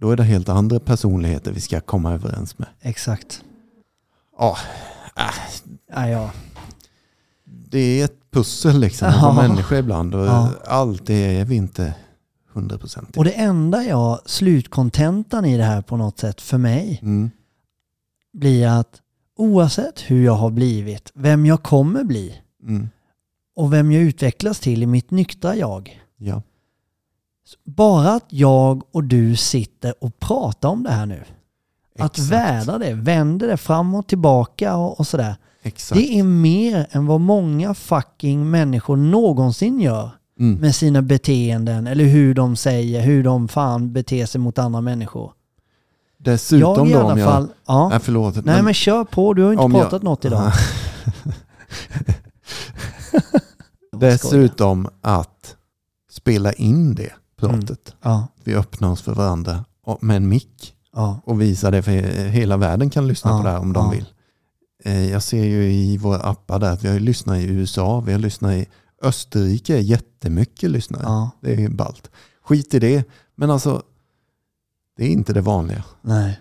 Då 0.00 0.10
är 0.10 0.16
det 0.16 0.22
helt 0.24 0.48
andra 0.48 0.80
personligheter 0.80 1.52
vi 1.52 1.60
ska 1.60 1.80
komma 1.80 2.12
överens 2.12 2.58
med. 2.58 2.68
Exakt. 2.80 3.44
Ja, 4.38 4.56
Ja, 5.86 6.08
ja. 6.08 6.30
det 7.44 7.78
är 8.00 8.04
ett 8.04 8.23
pussel 8.34 8.78
liksom 8.80 9.08
att 9.08 9.14
Ja. 9.14 9.32
vara 9.32 9.48
människa 9.48 9.76
ibland 9.78 10.14
och 10.14 10.26
Ja. 10.26 10.50
allt 10.66 11.06
det 11.06 11.14
är 11.40 11.44
vi 11.44 11.54
inte 11.56 11.94
100% 12.54 13.16
Och 13.16 13.24
det 13.24 13.30
enda 13.32 13.82
jag, 13.84 14.20
slutkontentan 14.26 15.44
i 15.44 15.56
det 15.56 15.64
här 15.64 15.82
på 15.82 15.96
något 15.96 16.18
sätt 16.18 16.40
för 16.40 16.58
mig, 16.58 16.98
mm. 17.02 17.30
blir 18.32 18.66
att 18.68 19.00
oavsett 19.36 20.00
hur 20.00 20.24
jag 20.24 20.32
har 20.34 20.50
blivit, 20.50 21.10
vem 21.14 21.46
jag 21.46 21.62
kommer 21.62 22.04
bli 22.04 22.40
Mm. 22.62 22.88
och 23.56 23.72
vem 23.72 23.92
jag 23.92 24.02
utvecklas 24.02 24.60
till 24.60 24.82
i 24.82 24.86
mitt 24.86 25.10
nyktra 25.10 25.56
jag. 25.56 26.00
Ja. 26.16 26.42
Bara 27.64 28.12
att 28.12 28.24
jag 28.28 28.82
och 28.94 29.04
du 29.04 29.36
sitter 29.36 30.04
och 30.04 30.18
pratar 30.18 30.68
om 30.68 30.82
det 30.82 30.90
här 30.90 31.06
nu. 31.06 31.24
Att 31.98 32.18
Exakt. 32.18 32.32
värda 32.32 32.78
det, 32.78 32.94
vända 32.94 33.46
det 33.46 33.56
fram 33.56 33.94
och 33.94 34.06
tillbaka 34.06 34.76
och, 34.76 35.00
och 35.00 35.06
sådär. 35.06 35.36
Exakt. 35.66 36.00
Det 36.00 36.18
är 36.18 36.22
mer 36.22 36.86
än 36.90 37.06
vad 37.06 37.20
många 37.20 37.74
fucking 37.74 38.50
människor 38.50 38.96
någonsin 38.96 39.80
gör 39.80 40.10
Mm. 40.40 40.60
med 40.60 40.74
sina 40.74 41.02
beteenden 41.02 41.86
eller 41.86 42.04
hur 42.04 42.34
de 42.34 42.56
säger, 42.56 43.02
hur 43.02 43.24
de 43.24 43.48
fan 43.48 43.92
beter 43.92 44.26
sig 44.26 44.40
mot 44.40 44.58
andra 44.58 44.80
människor. 44.80 45.32
Dessutom 46.18 46.88
jag 46.88 46.88
i 46.88 46.92
då 46.92 47.00
om 47.12 47.18
jag... 47.18 47.28
fall, 47.30 47.48
ja. 47.66 47.88
Nej 47.88 47.98
förlåt. 48.02 48.44
Nej 48.44 48.62
men 48.62 48.74
kör 48.74 49.04
på, 49.04 49.34
du 49.34 49.42
har 49.42 49.52
inte 49.52 49.64
om 49.64 49.72
jag- 49.72 49.82
pratat 49.82 50.02
något 50.02 50.24
idag. 50.24 50.52
Dessutom 54.00 54.88
att 55.00 55.56
spela 56.10 56.52
in 56.52 56.94
det 56.94 57.12
pratet. 57.40 57.94
Ja, 58.02 58.26
Vi 58.44 58.54
öppnar 58.54 58.90
oss 58.90 59.02
för 59.02 59.14
varandra 59.14 59.64
med 60.00 60.16
en 60.16 60.28
mick 60.28 60.74
ja, 60.94 61.20
och 61.24 61.40
visar 61.40 61.70
det 61.72 61.82
för 61.82 61.90
hela 62.28 62.56
världen 62.56 62.90
kan 62.90 63.08
lyssna 63.08 63.30
Ja, 63.30 63.38
på 63.38 63.44
det 63.44 63.50
här 63.50 63.58
om 63.60 63.72
de 63.72 63.90
vill. 63.90 64.06
Eh, 64.84 65.10
Jag 65.10 65.22
ser 65.22 65.44
ju 65.44 65.72
i 65.72 65.96
våra 65.98 66.20
appar 66.20 66.58
där 66.58 66.72
att 66.72 66.84
vi 66.84 66.88
har 66.88 66.98
lyssnat 66.98 67.38
i 67.38 67.44
USA, 67.44 68.00
vi 68.00 68.12
har 68.12 68.18
lyssnat 68.18 68.52
i 68.52 68.66
Österrike, 69.02 69.78
jättemycket 69.80 70.70
lyssnare. 70.70 71.02
ja, 71.04 71.30
Det 71.40 71.52
är 71.52 71.58
ju 71.60 71.68
ballt. 71.68 72.10
Skit 72.44 72.74
i 72.74 72.78
det, 72.78 73.04
men 73.34 73.50
alltså 73.50 73.82
det 74.96 75.04
är 75.04 75.08
inte 75.08 75.32
det 75.32 75.40
vanliga. 75.40 75.84
nej. 76.02 76.40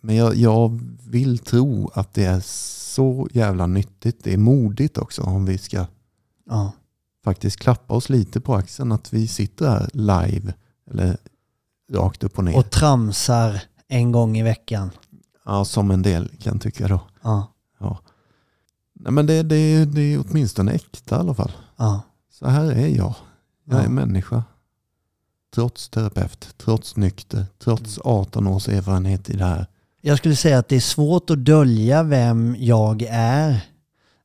Men 0.00 0.16
jag, 0.16 0.34
jag 0.36 0.80
vill 1.08 1.38
tro 1.38 1.90
att 1.94 2.14
det 2.14 2.24
är 2.24 2.40
så 2.44 3.28
jävla 3.32 3.66
nyttigt. 3.66 4.24
Det 4.24 4.32
är 4.32 4.38
modigt 4.38 4.98
också 4.98 5.22
om 5.22 5.44
vi 5.46 5.58
ska 5.58 5.86
Ja, 6.50 6.72
faktiskt 7.24 7.56
klappa 7.60 7.94
oss 7.94 8.08
lite 8.08 8.40
på 8.40 8.54
axeln 8.54 8.92
att 8.92 9.12
vi 9.12 9.26
sitter 9.26 9.68
här 9.70 9.88
live 9.92 10.54
eller 10.90 11.16
rakt 11.92 12.24
upp 12.24 12.38
och 12.38 12.44
ner. 12.44 12.56
och 12.58 12.70
tramsar 12.70 13.60
en 13.88 14.12
gång 14.12 14.38
i 14.38 14.42
veckan. 14.42 14.90
Ja, 15.44 15.64
som 15.64 15.90
en 15.90 16.02
del 16.02 16.28
kan 16.40 16.58
tycka 16.58 16.88
då. 16.88 17.00
Ja, 17.78 17.98
Nej, 18.98 19.12
men 19.12 19.26
det, 19.26 19.42
det, 19.42 19.84
det 19.84 20.00
är 20.00 20.24
åtminstone 20.28 20.72
äkta 20.72 21.16
i 21.16 21.18
alla 21.18 21.34
fall. 21.34 21.52
ja, 21.76 22.00
Så 22.32 22.48
här 22.48 22.64
är 22.72 22.86
jag. 22.88 23.14
Jag 23.64 23.78
är 23.78 23.82
Ja. 23.82 23.88
människa. 23.90 24.44
Trots 25.54 25.88
terapeut, 25.88 26.54
trots 26.58 26.96
nykter, 26.96 27.44
trots 27.58 27.98
18 28.04 28.46
års 28.46 28.68
erfarenhet 28.68 29.30
i 29.30 29.36
det 29.36 29.44
här. 29.44 29.66
Jag 30.00 30.18
skulle 30.18 30.36
säga 30.36 30.58
att 30.58 30.68
det 30.68 30.76
är 30.76 30.80
svårt 30.80 31.30
att 31.30 31.44
dölja 31.44 32.02
vem 32.02 32.56
jag 32.58 33.02
är 33.10 33.60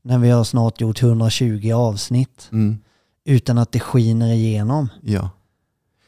när 0.02 0.18
vi 0.18 0.30
har 0.30 0.44
snart 0.44 0.82
gjort 0.82 1.02
120 1.02 1.72
avsnitt 1.72 2.50
Mm, 2.52 2.78
utan 3.26 3.58
att 3.58 3.72
det 3.72 3.80
skiner 3.80 4.34
igenom. 4.34 4.90
ja. 5.02 5.30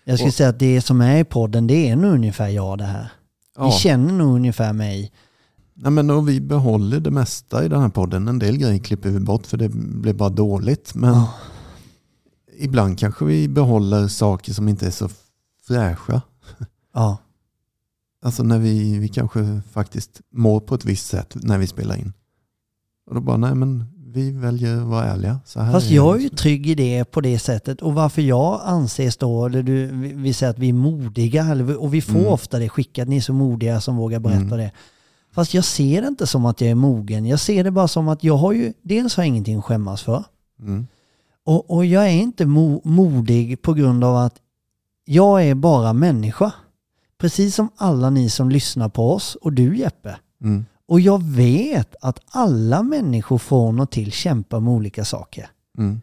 Jag 0.04 0.18
skulle 0.20 0.30
Och- 0.30 0.34
säga 0.36 0.50
att 0.50 0.60
det 0.60 0.82
som 0.82 1.02
är 1.02 1.18
i 1.20 1.24
podden, 1.24 1.68
det 1.68 1.90
är 1.90 1.96
nog 1.96 2.14
ungefär 2.14 2.48
jag 2.48 2.78
det 2.78 2.84
här. 2.86 3.12
ja. 3.58 3.66
Vi 3.66 3.72
känner 3.72 4.14
nog 4.14 4.36
ungefär 4.36 4.74
mig. 4.74 5.12
Nej, 5.76 5.92
men 5.92 6.10
och 6.10 6.30
vi 6.30 6.42
behåller 6.42 7.00
det 7.00 7.12
mesta 7.12 7.66
i 7.66 7.68
den 7.68 7.82
här 7.82 7.90
podden. 7.90 8.28
En 8.28 8.40
del 8.40 8.58
grejer 8.58 8.80
klipper 8.80 9.10
vi 9.10 9.20
bort 9.20 9.48
för 9.48 9.58
det 9.58 9.70
blir 9.74 10.14
bara 10.14 10.30
dåligt. 10.30 10.96
Men 10.96 11.14
Ja. 11.14 11.34
ibland 12.60 13.00
kanske 13.00 13.26
vi 13.26 13.48
behåller 13.48 14.08
saker 14.08 14.54
som 14.54 14.68
inte 14.70 14.88
är 14.88 14.92
så 14.92 15.10
fräscha. 15.68 16.22
Ja, 16.94 17.18
Alltså 18.26 18.44
när 18.44 18.60
vi, 18.60 18.98
vi 19.00 19.08
kanske 19.08 19.62
faktiskt 19.72 20.22
mår 20.32 20.60
på 20.60 20.76
ett 20.76 20.86
visst 20.86 21.08
sätt 21.08 21.36
när 21.36 21.58
vi 21.58 21.68
spelar 21.68 21.96
in. 21.96 22.14
Och 23.08 23.16
då 23.16 23.22
bara, 23.22 23.38
nej 23.38 23.56
men 23.56 23.86
vi 24.14 24.32
väljer 24.32 24.78
att 24.82 24.88
vara 24.88 25.06
ärliga. 25.06 25.40
Så 25.46 25.60
här 25.62 25.72
fast 25.72 25.92
är 25.92 25.96
jag 25.96 26.16
är 26.16 26.20
ju 26.20 26.30
trygg 26.30 26.68
i 26.68 26.76
det 26.76 27.06
på 27.06 27.22
det 27.22 27.40
sättet. 27.40 27.82
Och 27.82 27.94
varför 27.94 28.22
jag 28.22 28.62
anses 28.64 29.18
då, 29.18 29.46
eller 29.46 29.64
du, 29.64 29.86
vi- 29.88 30.14
vi 30.14 30.34
säger 30.34 30.50
att 30.52 30.60
vi 30.60 30.70
är 30.70 30.74
modiga, 30.74 31.76
och 31.78 31.94
vi 31.94 32.02
får 32.02 32.20
Mm. 32.20 32.32
ofta 32.32 32.60
det 32.60 32.70
skickat, 32.70 33.08
ni 33.08 33.18
är 33.18 33.22
så 33.22 33.34
modiga 33.34 33.82
som 33.82 33.96
vågar 33.96 34.20
berätta 34.20 34.40
Mm. 34.42 34.58
det. 34.58 34.72
Fast 35.34 35.54
jag 35.54 35.64
ser 35.64 36.02
det 36.02 36.08
inte 36.08 36.28
som 36.28 36.46
att 36.46 36.62
jag 36.62 36.70
är 36.70 36.76
mogen. 36.76 37.26
Jag 37.26 37.40
ser 37.40 37.64
det 37.64 37.72
bara 37.72 37.88
som 37.88 38.08
att 38.08 38.24
jag 38.24 38.38
har 38.38 38.52
ju, 38.52 38.74
dels 38.82 39.16
har 39.16 39.24
jag 39.24 39.28
ingenting 39.28 39.58
att 39.58 39.66
skämmas 39.66 40.02
för. 40.02 40.24
Mm. 40.60 40.88
Och, 41.46 41.72
och 41.72 41.86
jag 41.86 42.04
är 42.04 42.12
inte 42.12 42.46
mo, 42.46 42.82
modig 42.84 43.62
på 43.62 43.74
grund 43.74 44.04
av 44.04 44.16
att 44.16 44.36
jag 45.06 45.44
är 45.44 45.56
bara 45.56 45.94
människa. 45.94 46.52
Precis 47.18 47.56
som 47.56 47.70
alla 47.76 48.10
ni 48.10 48.30
som 48.30 48.50
lyssnar 48.50 48.90
på 48.90 49.12
oss 49.12 49.36
och 49.36 49.54
du 49.54 49.78
Jeppe. 49.78 50.18
Mm. 50.42 50.66
Och 50.88 51.00
jag 51.00 51.24
vet 51.24 51.96
att 52.02 52.20
alla 52.28 52.84
människor 52.84 53.38
från 53.38 53.80
och 53.80 53.92
till 53.92 54.12
kämpar 54.12 54.60
med 54.60 54.74
olika 54.74 55.06
saker. 55.06 55.50
Mm. 55.78 56.02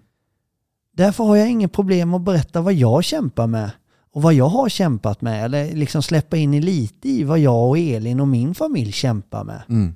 Därför 0.92 1.24
har 1.24 1.36
jag 1.36 1.50
inget 1.50 1.72
problem 1.72 2.14
att 2.14 2.22
berätta 2.22 2.60
vad 2.60 2.74
jag 2.74 3.04
kämpar 3.04 3.46
med 3.46 3.70
och 4.12 4.22
vad 4.22 4.34
jag 4.34 4.48
har 4.48 4.68
kämpat 4.68 5.20
med. 5.20 5.44
Eller 5.44 5.74
liksom 5.74 6.02
släppa 6.02 6.36
in 6.36 6.54
i 6.54 6.60
lite 6.60 7.08
i 7.08 7.24
vad 7.24 7.38
jag 7.38 7.68
och 7.68 7.78
Elin 7.78 8.20
och 8.20 8.28
min 8.28 8.54
familj 8.54 8.92
kämpar 8.92 9.44
med. 9.44 9.62
Mm. 9.68 9.94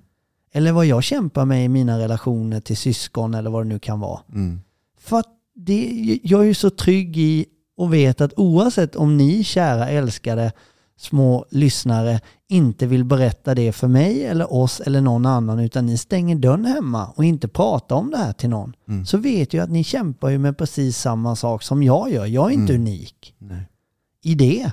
Eller 0.52 0.72
vad 0.72 0.86
jag 0.86 1.02
kämpar 1.04 1.44
med 1.44 1.64
i 1.64 1.68
mina 1.68 1.98
relationer 1.98 2.60
till 2.60 2.76
syskon 2.76 3.34
eller 3.34 3.50
vad 3.50 3.64
det 3.64 3.68
nu 3.68 3.78
kan 3.78 4.00
vara. 4.00 4.20
Mm. 4.32 4.60
För 5.00 5.18
att 5.18 5.28
det, 5.54 6.18
jag 6.22 6.40
är 6.40 6.44
ju 6.44 6.54
så 6.54 6.70
trygg 6.70 7.16
i 7.16 7.46
och 7.76 7.94
vet 7.94 8.20
att 8.20 8.32
oavsett 8.36 8.96
om 8.96 9.16
ni 9.16 9.44
kära 9.44 9.88
älskade 9.88 10.52
små 10.96 11.46
lyssnare 11.50 12.20
inte 12.48 12.86
vill 12.86 13.04
berätta 13.04 13.54
det 13.54 13.72
för 13.72 13.88
mig 13.88 14.24
eller 14.24 14.52
oss 14.52 14.80
eller 14.80 15.00
någon 15.00 15.26
annan 15.26 15.58
utan 15.58 15.86
ni 15.86 15.98
stänger 15.98 16.36
dörren 16.36 16.64
hemma 16.64 17.06
och 17.16 17.24
inte 17.24 17.48
pratar 17.48 17.96
om 17.96 18.10
det 18.10 18.16
här 18.16 18.32
till 18.32 18.50
någon. 18.50 18.72
Mm. 18.88 19.06
Så 19.06 19.18
vet 19.18 19.54
jag 19.54 19.64
att 19.64 19.70
ni 19.70 19.84
kämpar 19.84 20.28
ju 20.28 20.38
med 20.38 20.58
precis 20.58 20.98
samma 20.98 21.36
sak 21.36 21.62
som 21.62 21.82
jag 21.82 22.12
gör. 22.12 22.26
Jag 22.26 22.50
är 22.50 22.54
inte 22.54 22.72
Mm. 22.74 22.82
unik 22.82 23.34
Nej. 23.38 23.68
I 24.27 24.35
det. 24.35 24.72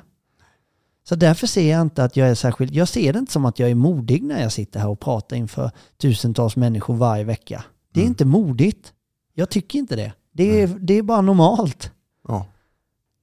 Så 1.04 1.16
därför 1.16 1.48
ser 1.48 1.72
jag 1.72 1.82
inte 1.82 2.04
att 2.04 2.18
jag 2.18 2.30
är 2.30 2.36
särskilt, 2.36 2.74
jag 2.74 2.88
ser 2.88 3.14
det 3.14 3.20
inte 3.20 3.32
som 3.32 3.46
att 3.46 3.60
jag 3.60 3.70
är 3.70 3.76
modig 3.76 4.24
när 4.24 4.42
jag 4.42 4.52
sitter 4.52 4.80
här 4.80 4.88
och 4.90 5.00
pratar 5.00 5.36
inför 5.36 5.72
tusentals 5.98 6.56
människor 6.56 6.96
varje 6.96 7.24
vecka. 7.24 7.64
Det 7.94 8.00
är 8.00 8.04
Mm. 8.04 8.12
inte 8.12 8.26
modigt. 8.26 8.94
Jag 9.34 9.50
tycker 9.50 9.80
inte 9.80 9.96
det. 9.96 10.14
Det 10.32 10.62
är, 10.62 10.68
det 10.68 10.94
är 10.94 11.04
bara 11.04 11.22
normalt. 11.22 11.92
Ja. 12.28 12.46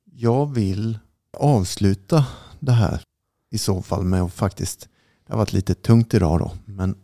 Jag 0.05 0.55
vill 0.55 0.99
avsluta 1.39 2.27
det 2.61 2.73
här 2.73 3.03
i 3.51 3.59
så 3.59 3.83
fall 3.83 4.05
med 4.05 4.23
att 4.23 4.33
faktiskt, 4.33 4.89
det 5.27 5.33
har 5.33 5.39
varit 5.39 5.53
lite 5.53 5.75
tungt 5.75 6.15
idag 6.15 6.39
då, 6.41 6.53
men 6.65 6.95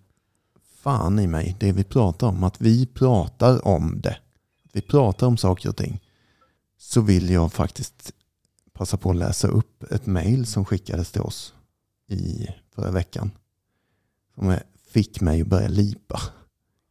fan 0.82 1.18
i 1.18 1.26
mig, 1.26 1.56
det 1.60 1.72
vi 1.72 1.84
pratar 1.84 2.26
om, 2.26 2.44
att 2.44 2.60
vi 2.60 2.86
pratar 2.86 3.68
om 3.68 4.00
det. 4.00 4.16
Vi 4.72 4.80
pratar 4.80 5.26
om 5.26 5.36
saker 5.36 5.68
och 5.68 5.76
ting. 5.76 6.00
Så 6.78 7.00
vill 7.00 7.30
jag 7.30 7.52
faktiskt 7.52 8.12
passa 8.74 8.96
på 8.96 9.10
att 9.10 9.16
läsa 9.16 9.48
upp 9.48 9.92
ett 9.92 10.06
mejl 10.06 10.46
som 10.46 10.64
skickades 10.64 11.10
till 11.12 11.20
oss 11.20 11.54
i 12.08 12.46
förra 12.74 12.90
veckan. 12.90 13.30
Som 14.34 14.56
fick 14.90 15.20
mig 15.20 15.40
att 15.42 15.46
börja 15.46 15.68
lipa, 15.68 16.20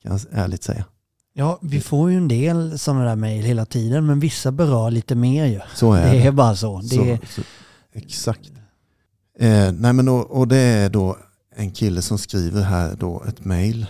kan 0.03 0.11
jag 0.11 0.21
ärligt 0.31 0.63
säga. 0.63 0.85
Ja, 1.33 1.59
vi 1.61 1.81
får 1.81 2.11
ju 2.11 2.17
en 2.17 2.27
del 2.27 2.79
sådana 2.79 3.05
där 3.05 3.15
mejl 3.15 3.45
hela 3.45 3.65
tiden 3.65 4.05
men 4.05 4.19
vissa 4.19 4.51
berör 4.51 4.91
lite 4.91 5.15
mer 5.15 5.45
ju. 5.45 5.59
Så 5.75 5.93
är 5.93 6.05
Det 6.05 6.11
det. 6.19 6.27
är 6.27 6.31
bara 6.31 6.55
så. 6.55 6.81
Det 6.81 6.95
är, 7.11 7.17
Så, 7.17 7.25
så, 7.27 7.41
exakt. 7.93 8.51
Eh, 9.39 9.71
nej 9.71 9.93
men 9.93 10.09
och, 10.09 10.31
och 10.31 10.47
det 10.47 10.57
är 10.57 10.89
då 10.89 11.17
en 11.55 11.71
kille 11.71 12.01
som 12.01 12.17
skriver 12.17 12.61
här 12.61 12.95
då 12.95 13.23
ett 13.27 13.45
mail. 13.45 13.85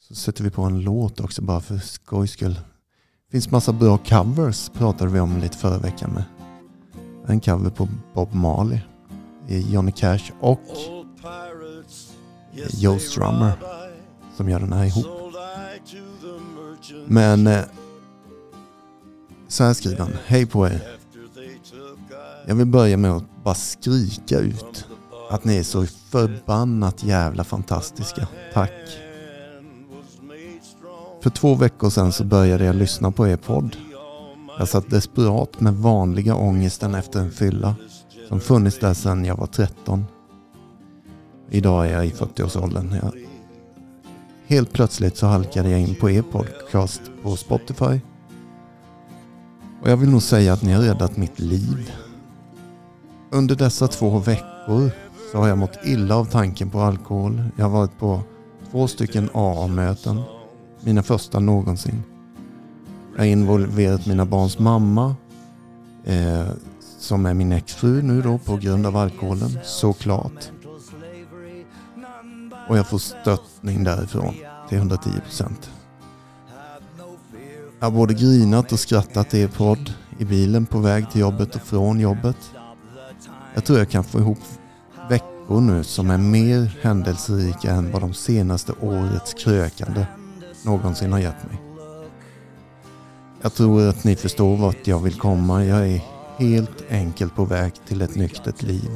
Så 0.00 0.14
sätter 0.14 0.44
vi 0.44 0.50
på 0.50 0.62
en 0.62 0.80
låt 0.80 1.20
också 1.20 1.42
bara 1.42 1.60
för 1.60 1.78
skojs 1.78 2.30
skull. 2.30 2.54
Det 2.54 3.30
finns 3.32 3.50
massa 3.50 3.72
bra 3.72 3.98
covers 3.98 4.68
pratade 4.68 5.10
vi 5.10 5.20
om 5.20 5.38
lite 5.40 5.58
förra 5.58 5.78
veckan 5.78 6.10
med. 6.10 6.24
En 7.26 7.40
cover 7.40 7.70
på 7.70 7.88
Bob 8.14 8.34
Marley. 8.34 8.78
i 9.48 9.72
Johnny 9.72 9.92
Cash 9.92 10.32
och 10.40 10.60
Joe 12.70 12.98
Strummer 12.98 13.52
som 14.36 14.48
gör 14.48 14.60
den 14.60 14.72
här 14.72 14.84
ihop. 14.84 15.06
Men 17.06 17.46
eh, 17.46 17.60
så 19.48 19.64
här 19.64 19.74
skriver 19.74 19.98
han. 19.98 20.12
Hej 20.26 20.46
på 20.46 20.66
er. 20.66 20.82
Jag 22.46 22.54
vill 22.54 22.66
börja 22.66 22.96
med 22.96 23.10
att 23.10 23.24
bara 23.44 23.54
skrika 23.54 24.38
ut 24.38 24.86
att 25.30 25.44
ni 25.44 25.56
är 25.56 25.62
så 25.62 25.86
förbannat 25.86 27.04
jävla 27.04 27.44
fantastiska. 27.44 28.28
Tack. 28.52 28.72
För 31.22 31.30
två 31.30 31.54
veckor 31.54 31.90
sedan 31.90 32.12
så 32.12 32.24
började 32.24 32.64
jag 32.64 32.76
lyssna 32.76 33.10
på 33.10 33.28
er 33.28 33.36
podd. 33.36 33.76
Jag 34.58 34.68
satt 34.68 34.90
desperat 34.90 35.60
med 35.60 35.74
vanliga 35.74 36.34
ångesten 36.34 36.94
efter 36.94 37.20
en 37.20 37.30
fylla 37.30 37.74
som 38.28 38.40
funnits 38.40 38.78
där 38.78 38.94
sedan 38.94 39.24
jag 39.24 39.36
var 39.36 39.46
13. 39.46 40.04
Idag 41.50 41.86
är 41.86 41.92
jag 41.92 42.06
i 42.06 42.10
40-årsåldern. 42.10 42.98
Jag... 43.02 43.12
Helt 44.46 44.72
plötsligt 44.72 45.16
så 45.16 45.26
halkade 45.26 45.70
jag 45.70 45.80
in 45.80 45.94
på 45.94 46.10
er 46.10 46.22
podcast 46.22 47.02
på 47.22 47.36
Spotify. 47.36 48.00
Och 49.82 49.90
jag 49.90 49.96
vill 49.96 50.10
nog 50.10 50.22
säga 50.22 50.52
att 50.52 50.62
ni 50.62 50.72
har 50.72 50.82
räddat 50.82 51.16
mitt 51.16 51.38
liv. 51.38 51.92
Under 53.30 53.56
dessa 53.56 53.88
två 53.88 54.18
veckor 54.18 54.90
så 55.32 55.38
har 55.38 55.48
jag 55.48 55.58
mått 55.58 55.78
illa 55.84 56.16
av 56.16 56.24
tanken 56.24 56.70
på 56.70 56.80
alkohol. 56.80 57.42
Jag 57.56 57.64
har 57.64 57.70
varit 57.70 57.98
på 57.98 58.22
två 58.70 58.88
stycken 58.88 59.30
AA-möten. 59.34 60.20
Mina 60.80 61.02
första 61.02 61.38
någonsin. 61.38 62.02
Jag 63.12 63.18
har 63.18 63.26
involverat 63.26 64.06
mina 64.06 64.26
barns 64.26 64.58
mamma. 64.58 65.16
Eh, 66.04 66.46
som 66.98 67.26
är 67.26 67.34
min 67.34 67.52
exfru 67.52 68.02
nu 68.02 68.22
då 68.22 68.38
på 68.38 68.56
grund 68.56 68.86
av 68.86 68.96
alkoholen. 68.96 69.58
Såklart. 69.64 70.50
Och 72.68 72.78
jag 72.78 72.88
får 72.88 72.98
stöttning 72.98 73.84
därifrån 73.84 74.34
till 74.68 74.78
110 74.78 75.10
procent. 75.24 75.70
Jag 77.78 77.86
har 77.86 77.90
både 77.90 78.14
grinat 78.14 78.72
och 78.72 78.80
skrattat 78.80 79.34
i 79.34 79.40
er 79.40 79.48
podd, 79.48 79.92
i 80.18 80.24
bilen 80.24 80.66
på 80.66 80.78
väg 80.78 81.10
till 81.10 81.20
jobbet 81.20 81.54
och 81.54 81.62
från 81.62 82.00
jobbet. 82.00 82.36
Jag 83.54 83.64
tror 83.64 83.78
jag 83.78 83.90
kan 83.90 84.04
få 84.04 84.18
ihop 84.18 84.38
veckor 85.08 85.60
nu 85.60 85.84
som 85.84 86.10
är 86.10 86.18
mer 86.18 86.78
händelserika 86.82 87.70
än 87.70 87.92
vad 87.92 88.02
de 88.02 88.14
senaste 88.14 88.72
årets 88.80 89.34
krökande 89.34 90.06
någonsin 90.64 91.12
har 91.12 91.18
gett 91.18 91.50
mig. 91.50 91.71
Jag 93.42 93.54
tror 93.54 93.88
att 93.88 94.04
ni 94.04 94.16
förstår 94.16 94.56
vart 94.56 94.86
jag 94.86 94.98
vill 94.98 95.14
komma. 95.18 95.64
Jag 95.64 95.88
är 95.88 96.00
helt 96.38 96.82
enkelt 96.90 97.34
på 97.36 97.44
väg 97.44 97.72
till 97.86 98.02
ett 98.02 98.14
nyktert 98.14 98.62
liv. 98.62 98.90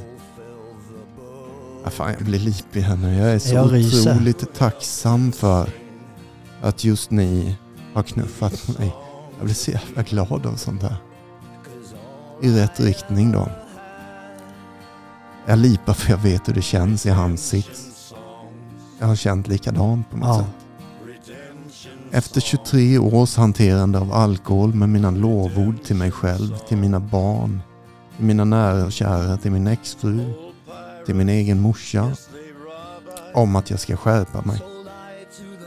Ja, 1.84 1.90
fan, 1.90 2.12
jag 2.12 2.22
blir 2.22 2.38
lipig 2.38 2.80
här 2.80 2.96
nu. 2.96 3.16
Jag 3.16 3.30
är 3.30 3.38
så 3.38 3.54
Jag 3.54 3.72
ryser. 3.72 4.12
otroligt 4.12 4.54
tacksam 4.54 5.32
för 5.32 5.70
att 6.62 6.84
just 6.84 7.10
ni 7.10 7.56
har 7.94 8.02
knuffat 8.02 8.78
mig. 8.78 8.94
Jag 9.36 9.44
blir 9.44 9.54
så 9.54 9.70
jävla 9.70 10.02
glad 10.02 10.46
av 10.46 10.54
sånt 10.56 10.82
här. 10.82 10.96
I 12.42 12.50
rätt 12.60 12.80
riktning 12.80 13.32
då. 13.32 13.48
Jag 15.46 15.58
lipar 15.58 15.92
för 15.92 16.10
jag 16.10 16.18
vet 16.18 16.48
hur 16.48 16.54
det 16.54 16.62
känns 16.62 17.06
i 17.06 17.10
hans 17.10 17.48
sits. 17.48 18.12
Jag 18.98 19.06
har 19.06 19.16
känt 19.16 19.48
likadant 19.48 20.10
på 20.10 20.16
något 20.16 20.28
Ja. 20.28 20.38
sätt. 20.38 20.65
Efter 22.10 22.40
23 22.40 22.98
års 22.98 23.36
hanterande 23.36 23.98
av 23.98 24.12
alkohol 24.12 24.74
med 24.74 24.88
mina 24.88 25.10
lovord 25.10 25.82
till 25.84 25.96
mig 25.96 26.10
själv, 26.10 26.58
till 26.68 26.76
mina 26.76 27.00
barn, 27.00 27.60
till 28.16 28.24
mina 28.24 28.44
nära 28.44 28.84
och 28.84 28.92
kära, 28.92 29.36
till 29.36 29.50
min 29.50 29.66
exfru, 29.66 30.32
till 31.06 31.14
min 31.14 31.28
egen 31.28 31.60
morsa. 31.60 32.12
Om 33.34 33.56
att 33.56 33.70
jag 33.70 33.80
ska 33.80 33.96
skärpa 33.96 34.42
mig. 34.42 34.60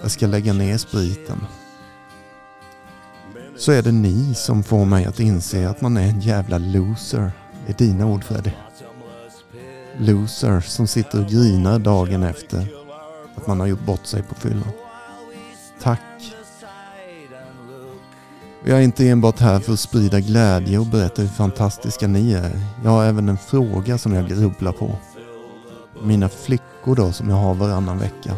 Jag 0.01 0.11
ska 0.11 0.27
lägga 0.27 0.53
ner 0.53 0.77
spriten. 0.77 1.37
Så 3.57 3.71
är 3.71 3.81
det 3.81 3.91
ni 3.91 4.33
som 4.35 4.63
får 4.63 4.85
mig 4.85 5.05
att 5.05 5.19
inse 5.19 5.69
att 5.69 5.81
man 5.81 5.97
är 5.97 6.07
en 6.09 6.19
jävla 6.19 6.57
loser. 6.57 7.31
Det 7.65 7.73
är 7.73 7.87
dina 7.87 8.05
ord 8.05 8.23
Freddy. 8.23 8.51
Loser 9.97 10.61
som 10.61 10.87
sitter 10.87 11.21
och 11.21 11.29
grinar 11.29 11.79
dagen 11.79 12.23
efter 12.23 12.67
att 13.35 13.47
man 13.47 13.59
har 13.59 13.67
gjort 13.67 13.85
bort 13.85 14.05
sig 14.05 14.23
på 14.23 14.35
fyllan. 14.35 14.71
Tack. 15.81 16.01
Jag 18.63 18.77
är 18.77 18.81
inte 18.81 19.09
enbart 19.09 19.39
här 19.39 19.59
för 19.59 19.73
att 19.73 19.79
sprida 19.79 20.19
glädje 20.19 20.79
och 20.79 20.85
berätta 20.85 21.21
hur 21.21 21.29
fantastiska 21.29 22.07
ni 22.07 22.33
är. 22.33 22.61
Jag 22.83 22.91
har 22.91 23.05
även 23.05 23.29
en 23.29 23.37
fråga 23.37 23.97
som 23.97 24.13
jag 24.13 24.27
grubblar 24.27 24.71
på. 24.71 24.95
Mina 26.03 26.29
flickor 26.29 26.95
då 26.95 27.11
som 27.11 27.29
jag 27.29 27.35
har 27.35 27.53
varannan 27.53 27.99
vecka. 27.99 28.35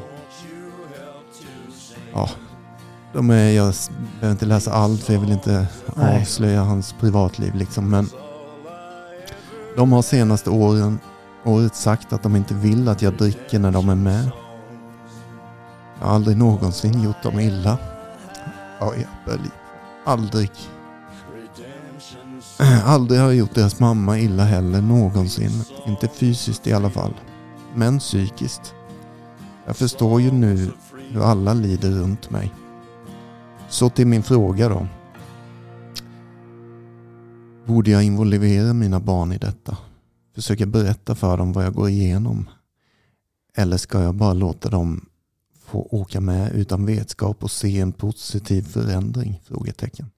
Ja, 2.13 2.29
de 3.13 3.29
är, 3.29 3.51
jag 3.51 3.73
behöver 4.19 4.31
inte 4.31 4.45
läsa 4.45 4.73
allt 4.73 5.03
för 5.03 5.13
jag 5.13 5.19
vill 5.19 5.31
inte 5.31 5.67
Nej. 5.95 6.21
avslöja 6.21 6.63
hans 6.63 6.95
privatliv 6.99 7.55
liksom. 7.55 7.89
Men 7.89 8.09
de 9.75 9.91
har 9.91 10.01
senaste 10.01 10.49
åren, 10.49 10.99
året 11.43 11.75
sagt 11.75 12.13
att 12.13 12.23
de 12.23 12.35
inte 12.35 12.53
vill 12.53 12.87
att 12.87 13.01
jag 13.01 13.13
dricker 13.13 13.59
när 13.59 13.71
de 13.71 13.89
är 13.89 13.95
med. 13.95 14.31
Jag 16.01 16.07
har 16.07 16.15
aldrig 16.15 16.37
någonsin 16.37 17.03
gjort 17.03 17.23
dem 17.23 17.39
illa. 17.39 17.77
Ja, 18.79 18.93
jag 18.95 19.07
börjar 19.25 19.51
Aldrig. 20.05 20.51
Aldrig 22.85 23.19
har 23.19 23.27
jag 23.27 23.35
gjort 23.35 23.55
deras 23.55 23.79
mamma 23.79 24.19
illa 24.19 24.43
heller 24.43 24.81
någonsin. 24.81 25.51
Inte 25.87 26.07
fysiskt 26.07 26.67
i 26.67 26.73
alla 26.73 26.89
fall. 26.89 27.13
Men 27.75 27.99
psykiskt. 27.99 28.73
Jag 29.65 29.75
förstår 29.75 30.21
ju 30.21 30.31
nu 30.31 30.71
hur 31.09 31.23
alla 31.23 31.53
lider 31.53 31.91
runt 31.91 32.29
mig. 32.29 32.53
Så 33.69 33.89
till 33.89 34.07
min 34.07 34.23
fråga 34.23 34.69
då. 34.69 34.87
Borde 37.65 37.91
jag 37.91 38.03
involvera 38.03 38.73
mina 38.73 38.99
barn 38.99 39.31
i 39.31 39.37
detta? 39.37 39.77
Försöka 40.35 40.65
berätta 40.65 41.15
för 41.15 41.37
dem 41.37 41.53
vad 41.53 41.65
jag 41.65 41.73
går 41.73 41.89
igenom? 41.89 42.49
Eller 43.57 43.77
ska 43.77 44.01
jag 44.01 44.15
bara 44.15 44.33
låta 44.33 44.69
dem 44.69 45.05
få 45.71 45.87
åka 45.91 46.21
med 46.21 46.51
utan 46.51 46.85
vetskap 46.85 47.43
och 47.43 47.51
se 47.51 47.79
en 47.79 47.91
positiv 47.91 48.61
förändring? 48.61 49.41
Frågetecken. 49.43 50.11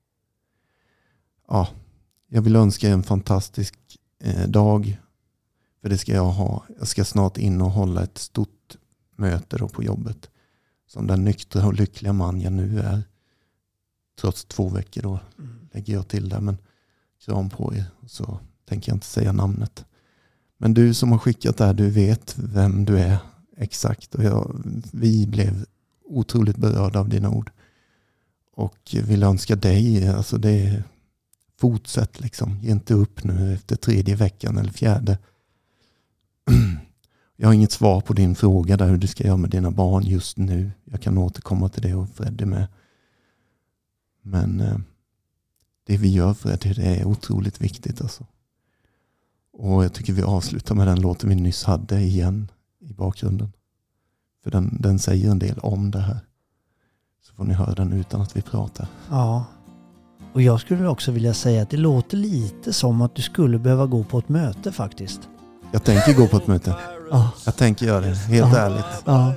Ja, 1.47 1.68
jag 2.28 2.41
vill 2.41 2.56
önska 2.56 2.89
er 2.89 2.93
en 2.93 3.04
fantastisk 3.04 3.76
eh, 4.24 4.47
dag. 4.47 5.01
För 5.82 5.89
det 5.89 5.97
ska 5.97 6.14
jag 6.14 6.32
ha. 6.32 6.66
Jag 6.80 6.88
ska 6.88 7.06
snart 7.06 7.38
in 7.38 7.62
och 7.62 7.72
hålla 7.72 8.04
ett 8.04 8.18
stort 8.18 8.78
möte 9.16 9.58
då 9.58 9.68
på 9.68 9.84
jobbet. 9.84 10.30
Som 10.88 11.08
den 11.08 11.24
nyktra 11.24 11.68
och 11.68 11.74
lyckliga 11.74 12.14
man 12.14 12.41
jag 12.41 12.54
nu 12.54 12.80
är. 12.80 13.04
Trots 14.22 14.45
två 14.45 14.70
veckor 14.70 15.01
då 15.01 15.20
lägger 15.72 15.93
jag 15.93 16.08
till 16.08 16.30
där. 16.30 16.39
Men 16.39 16.58
kram 17.26 17.49
på 17.49 17.76
er. 17.76 17.86
Så 18.08 18.39
tänker 18.66 18.91
jag 18.91 18.95
inte 18.95 19.08
säga 19.08 19.32
namnet. 19.32 19.86
Men 20.58 20.74
du 20.74 20.93
som 20.93 21.12
har 21.12 21.20
skickat 21.20 21.58
det 21.58 21.66
här, 21.66 21.74
du 21.74 21.89
vet 21.89 22.36
vem 22.38 22.86
du 22.86 22.99
är 22.99 23.18
exakt. 23.64 24.16
Och 24.16 24.24
jag, 24.24 24.61
vi 24.91 25.28
blev 25.28 25.66
otroligt 26.05 26.57
berörda 26.57 26.99
av 26.99 27.09
dina 27.09 27.30
ord. 27.30 27.51
Och 28.55 28.95
vill 29.03 29.24
önska 29.24 29.55
dig, 29.55 30.07
alltså 30.07 30.38
det 30.38 30.84
fortsätt 31.57 32.20
liksom. 32.20 32.59
Ge 32.61 32.72
inte 32.72 32.93
upp 32.93 33.24
nu 33.24 33.53
efter 33.53 33.76
tredje 33.76 34.16
veckan 34.16 34.57
eller 34.57 34.72
fjärde. 34.72 35.18
Jag 37.36 37.47
har 37.47 37.53
inget 37.53 37.72
svar 37.72 38.01
på 38.01 38.14
din 38.14 38.36
fråga 38.36 38.78
där 38.78 38.88
hur 38.88 38.97
du 38.97 39.07
ska 39.07 39.24
göra 39.24 39.38
med 39.38 39.49
dina 39.49 39.72
barn 39.72 40.03
just 40.03 40.38
nu. 40.38 40.72
Jag 40.84 41.01
kan 41.01 41.18
återkomma 41.18 41.70
till 41.70 41.82
det 41.82 41.93
och 41.93 42.09
Freddy 42.09 42.45
med. 42.45 42.68
Men 44.22 44.59
eh, 44.59 44.78
det 45.84 45.97
vi 45.97 46.09
gör 46.09 46.34
Freddy, 46.34 46.74
det 46.74 46.86
är 46.86 47.05
otroligt 47.05 47.61
viktigt 47.61 48.01
alltså. 48.01 48.26
Och 49.53 49.84
jag 49.84 49.93
tycker 49.93 50.14
vi 50.14 50.22
avslutar 50.22 50.76
med 50.76 50.88
den 50.88 51.01
låten 51.01 51.30
vi 51.30 51.36
nyss 51.36 51.64
hade 51.64 52.01
igen 52.01 52.51
i 52.90 52.94
bakgrunden. 52.94 53.52
För 54.44 54.52
den, 54.52 54.78
den 54.80 55.00
säger 55.00 55.32
en 55.32 55.40
del 55.40 55.60
om 55.60 55.92
det 55.92 56.00
här. 56.00 56.20
Så 57.28 57.34
får 57.36 57.44
ni 57.44 57.54
höra 57.54 57.74
den 57.76 57.94
utan 57.94 58.22
att 58.22 58.38
vi 58.38 58.42
pratar. 58.42 58.88
Ja. 59.10 59.46
Och 60.34 60.42
jag 60.42 60.60
skulle 60.62 60.88
också 60.88 61.12
vilja 61.12 61.34
säga 61.34 61.62
att 61.62 61.70
det 61.70 61.78
låter 61.78 62.18
lite 62.18 62.74
som 62.74 63.02
att 63.02 63.16
du 63.16 63.22
skulle 63.22 63.60
behöva 63.60 63.86
gå 63.86 64.04
på 64.04 64.18
ett 64.20 64.30
möte 64.30 64.72
faktiskt. 64.72 65.20
Jag 65.72 65.84
tänker 65.84 66.14
gå 66.14 66.28
på 66.28 66.38
ett 66.38 66.48
möte. 66.48 66.76
Ja, 67.12 67.32
Jag 67.46 67.56
tänker 67.56 67.86
göra 67.86 68.02
det, 68.02 68.16
helt 68.16 68.54
Ja. 68.54 68.58
ärligt. 68.60 68.86
ja 69.06 69.34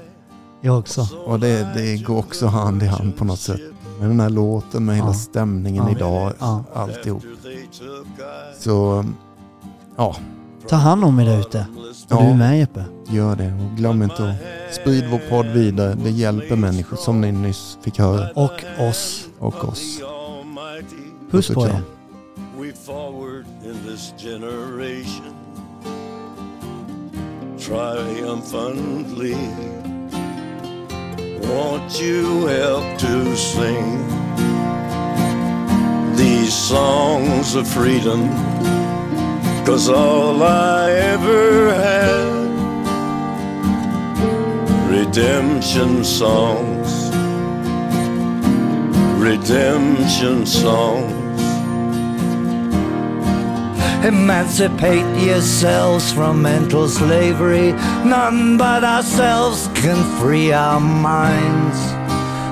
jag 0.61 0.79
också. 0.79 1.09
Och 1.27 1.41
det, 1.41 1.73
det 1.75 1.97
går 2.05 2.19
också 2.19 2.47
hand 2.47 2.83
i 2.83 2.87
hand 2.87 3.17
på 3.17 3.25
något 3.25 3.39
sätt. 3.41 3.61
Med 4.01 4.09
den 4.09 4.21
här 4.21 4.31
låten, 4.31 4.85
med 4.85 4.97
hela 4.97 5.09
Ja. 5.09 5.15
stämningen 5.15 5.85
Ja. 5.85 5.91
idag, 5.91 6.33
Ja. 6.39 6.65
alltihop. 6.75 7.23
Så 8.59 9.05
ja, 9.97 10.17
Ta 10.69 10.77
hand 10.77 11.05
om 11.05 11.21
er 11.21 11.25
där 11.25 11.41
ute. 11.41 11.67
Och 11.77 11.83
Ja. 12.09 12.17
du 12.21 12.25
är 12.31 12.35
med 12.35 12.59
Jeppe. 12.59 12.85
gör 13.09 13.37
det. 13.37 13.53
Och 13.53 13.77
glöm 13.77 14.03
inte 14.03 14.23
att 14.69 14.75
sprida 14.75 15.09
vår 15.11 15.19
podd 15.31 15.47
vidare. 15.47 15.95
Det 15.95 16.11
hjälper 16.11 16.57
människor 16.57 16.97
som 16.97 17.21
ni 17.21 17.33
nyss 17.33 17.79
fick 17.83 17.99
höra. 17.99 18.29
Och 18.35 18.65
oss. 18.89 19.27
Och 19.39 19.65
oss. 19.69 20.01
Puss 21.31 21.49
och 21.51 21.55
på 21.55 21.67
er. 21.67 21.81
We 22.61 22.73
forward 22.87 23.45
in 23.65 23.75
this 23.93 24.13
generation 24.19 25.35
triumphantly. 27.59 29.37
Won't 31.43 32.01
you 32.03 32.49
help 32.49 32.99
to 32.99 33.37
sing 33.37 33.99
these 36.17 36.53
songs 36.53 37.57
of 37.57 37.67
freedom? 37.69 38.29
Cause 39.67 39.89
all 39.89 40.45
I 40.45 40.93
ever 40.93 41.75
had 41.75 42.37
redemption 44.89 46.05
songs, 46.05 47.11
redemption 49.19 50.47
songs. 50.47 51.41
Emancipate 54.05 55.21
yourselves 55.21 56.13
from 56.13 56.41
mental 56.43 56.89
slavery. 56.89 57.73
None 58.05 58.57
but 58.57 58.85
ourselves 58.85 59.69
can 59.75 59.99
free 60.21 60.53
our 60.53 60.79
minds. 60.79 61.79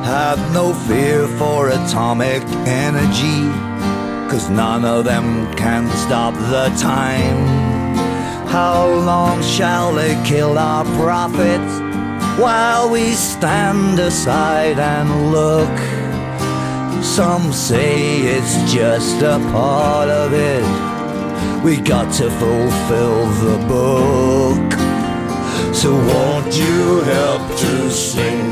Have 0.04 0.40
no 0.52 0.74
fear 0.88 1.28
for 1.38 1.68
atomic 1.68 2.42
energy, 2.66 3.38
cause 4.34 4.50
none 4.50 4.84
of 4.84 5.04
them 5.04 5.54
can 5.54 5.88
stop 5.96 6.34
the 6.34 6.66
time. 6.76 7.46
How 8.48 8.84
long 8.88 9.40
shall 9.44 9.94
they 9.94 10.20
kill 10.24 10.58
our 10.58 10.84
prophets 10.96 11.72
while 12.42 12.90
we 12.90 13.12
stand 13.12 14.00
aside 14.00 14.80
and 14.80 15.30
look? 15.30 15.76
Some 17.04 17.52
say 17.52 18.22
it's 18.22 18.56
just 18.72 19.22
a 19.22 19.38
part 19.52 20.08
of 20.08 20.32
it. 20.32 20.64
We 21.62 21.76
got 21.76 22.12
to 22.14 22.28
fulfill 22.28 23.26
the 23.46 23.58
book. 23.68 24.72
So 25.72 25.94
won't 25.94 26.56
you 26.56 27.02
help 27.02 27.56
to 27.56 27.88
sing 27.88 28.50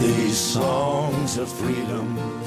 these 0.00 0.36
songs 0.36 1.38
of 1.38 1.48
freedom? 1.48 2.41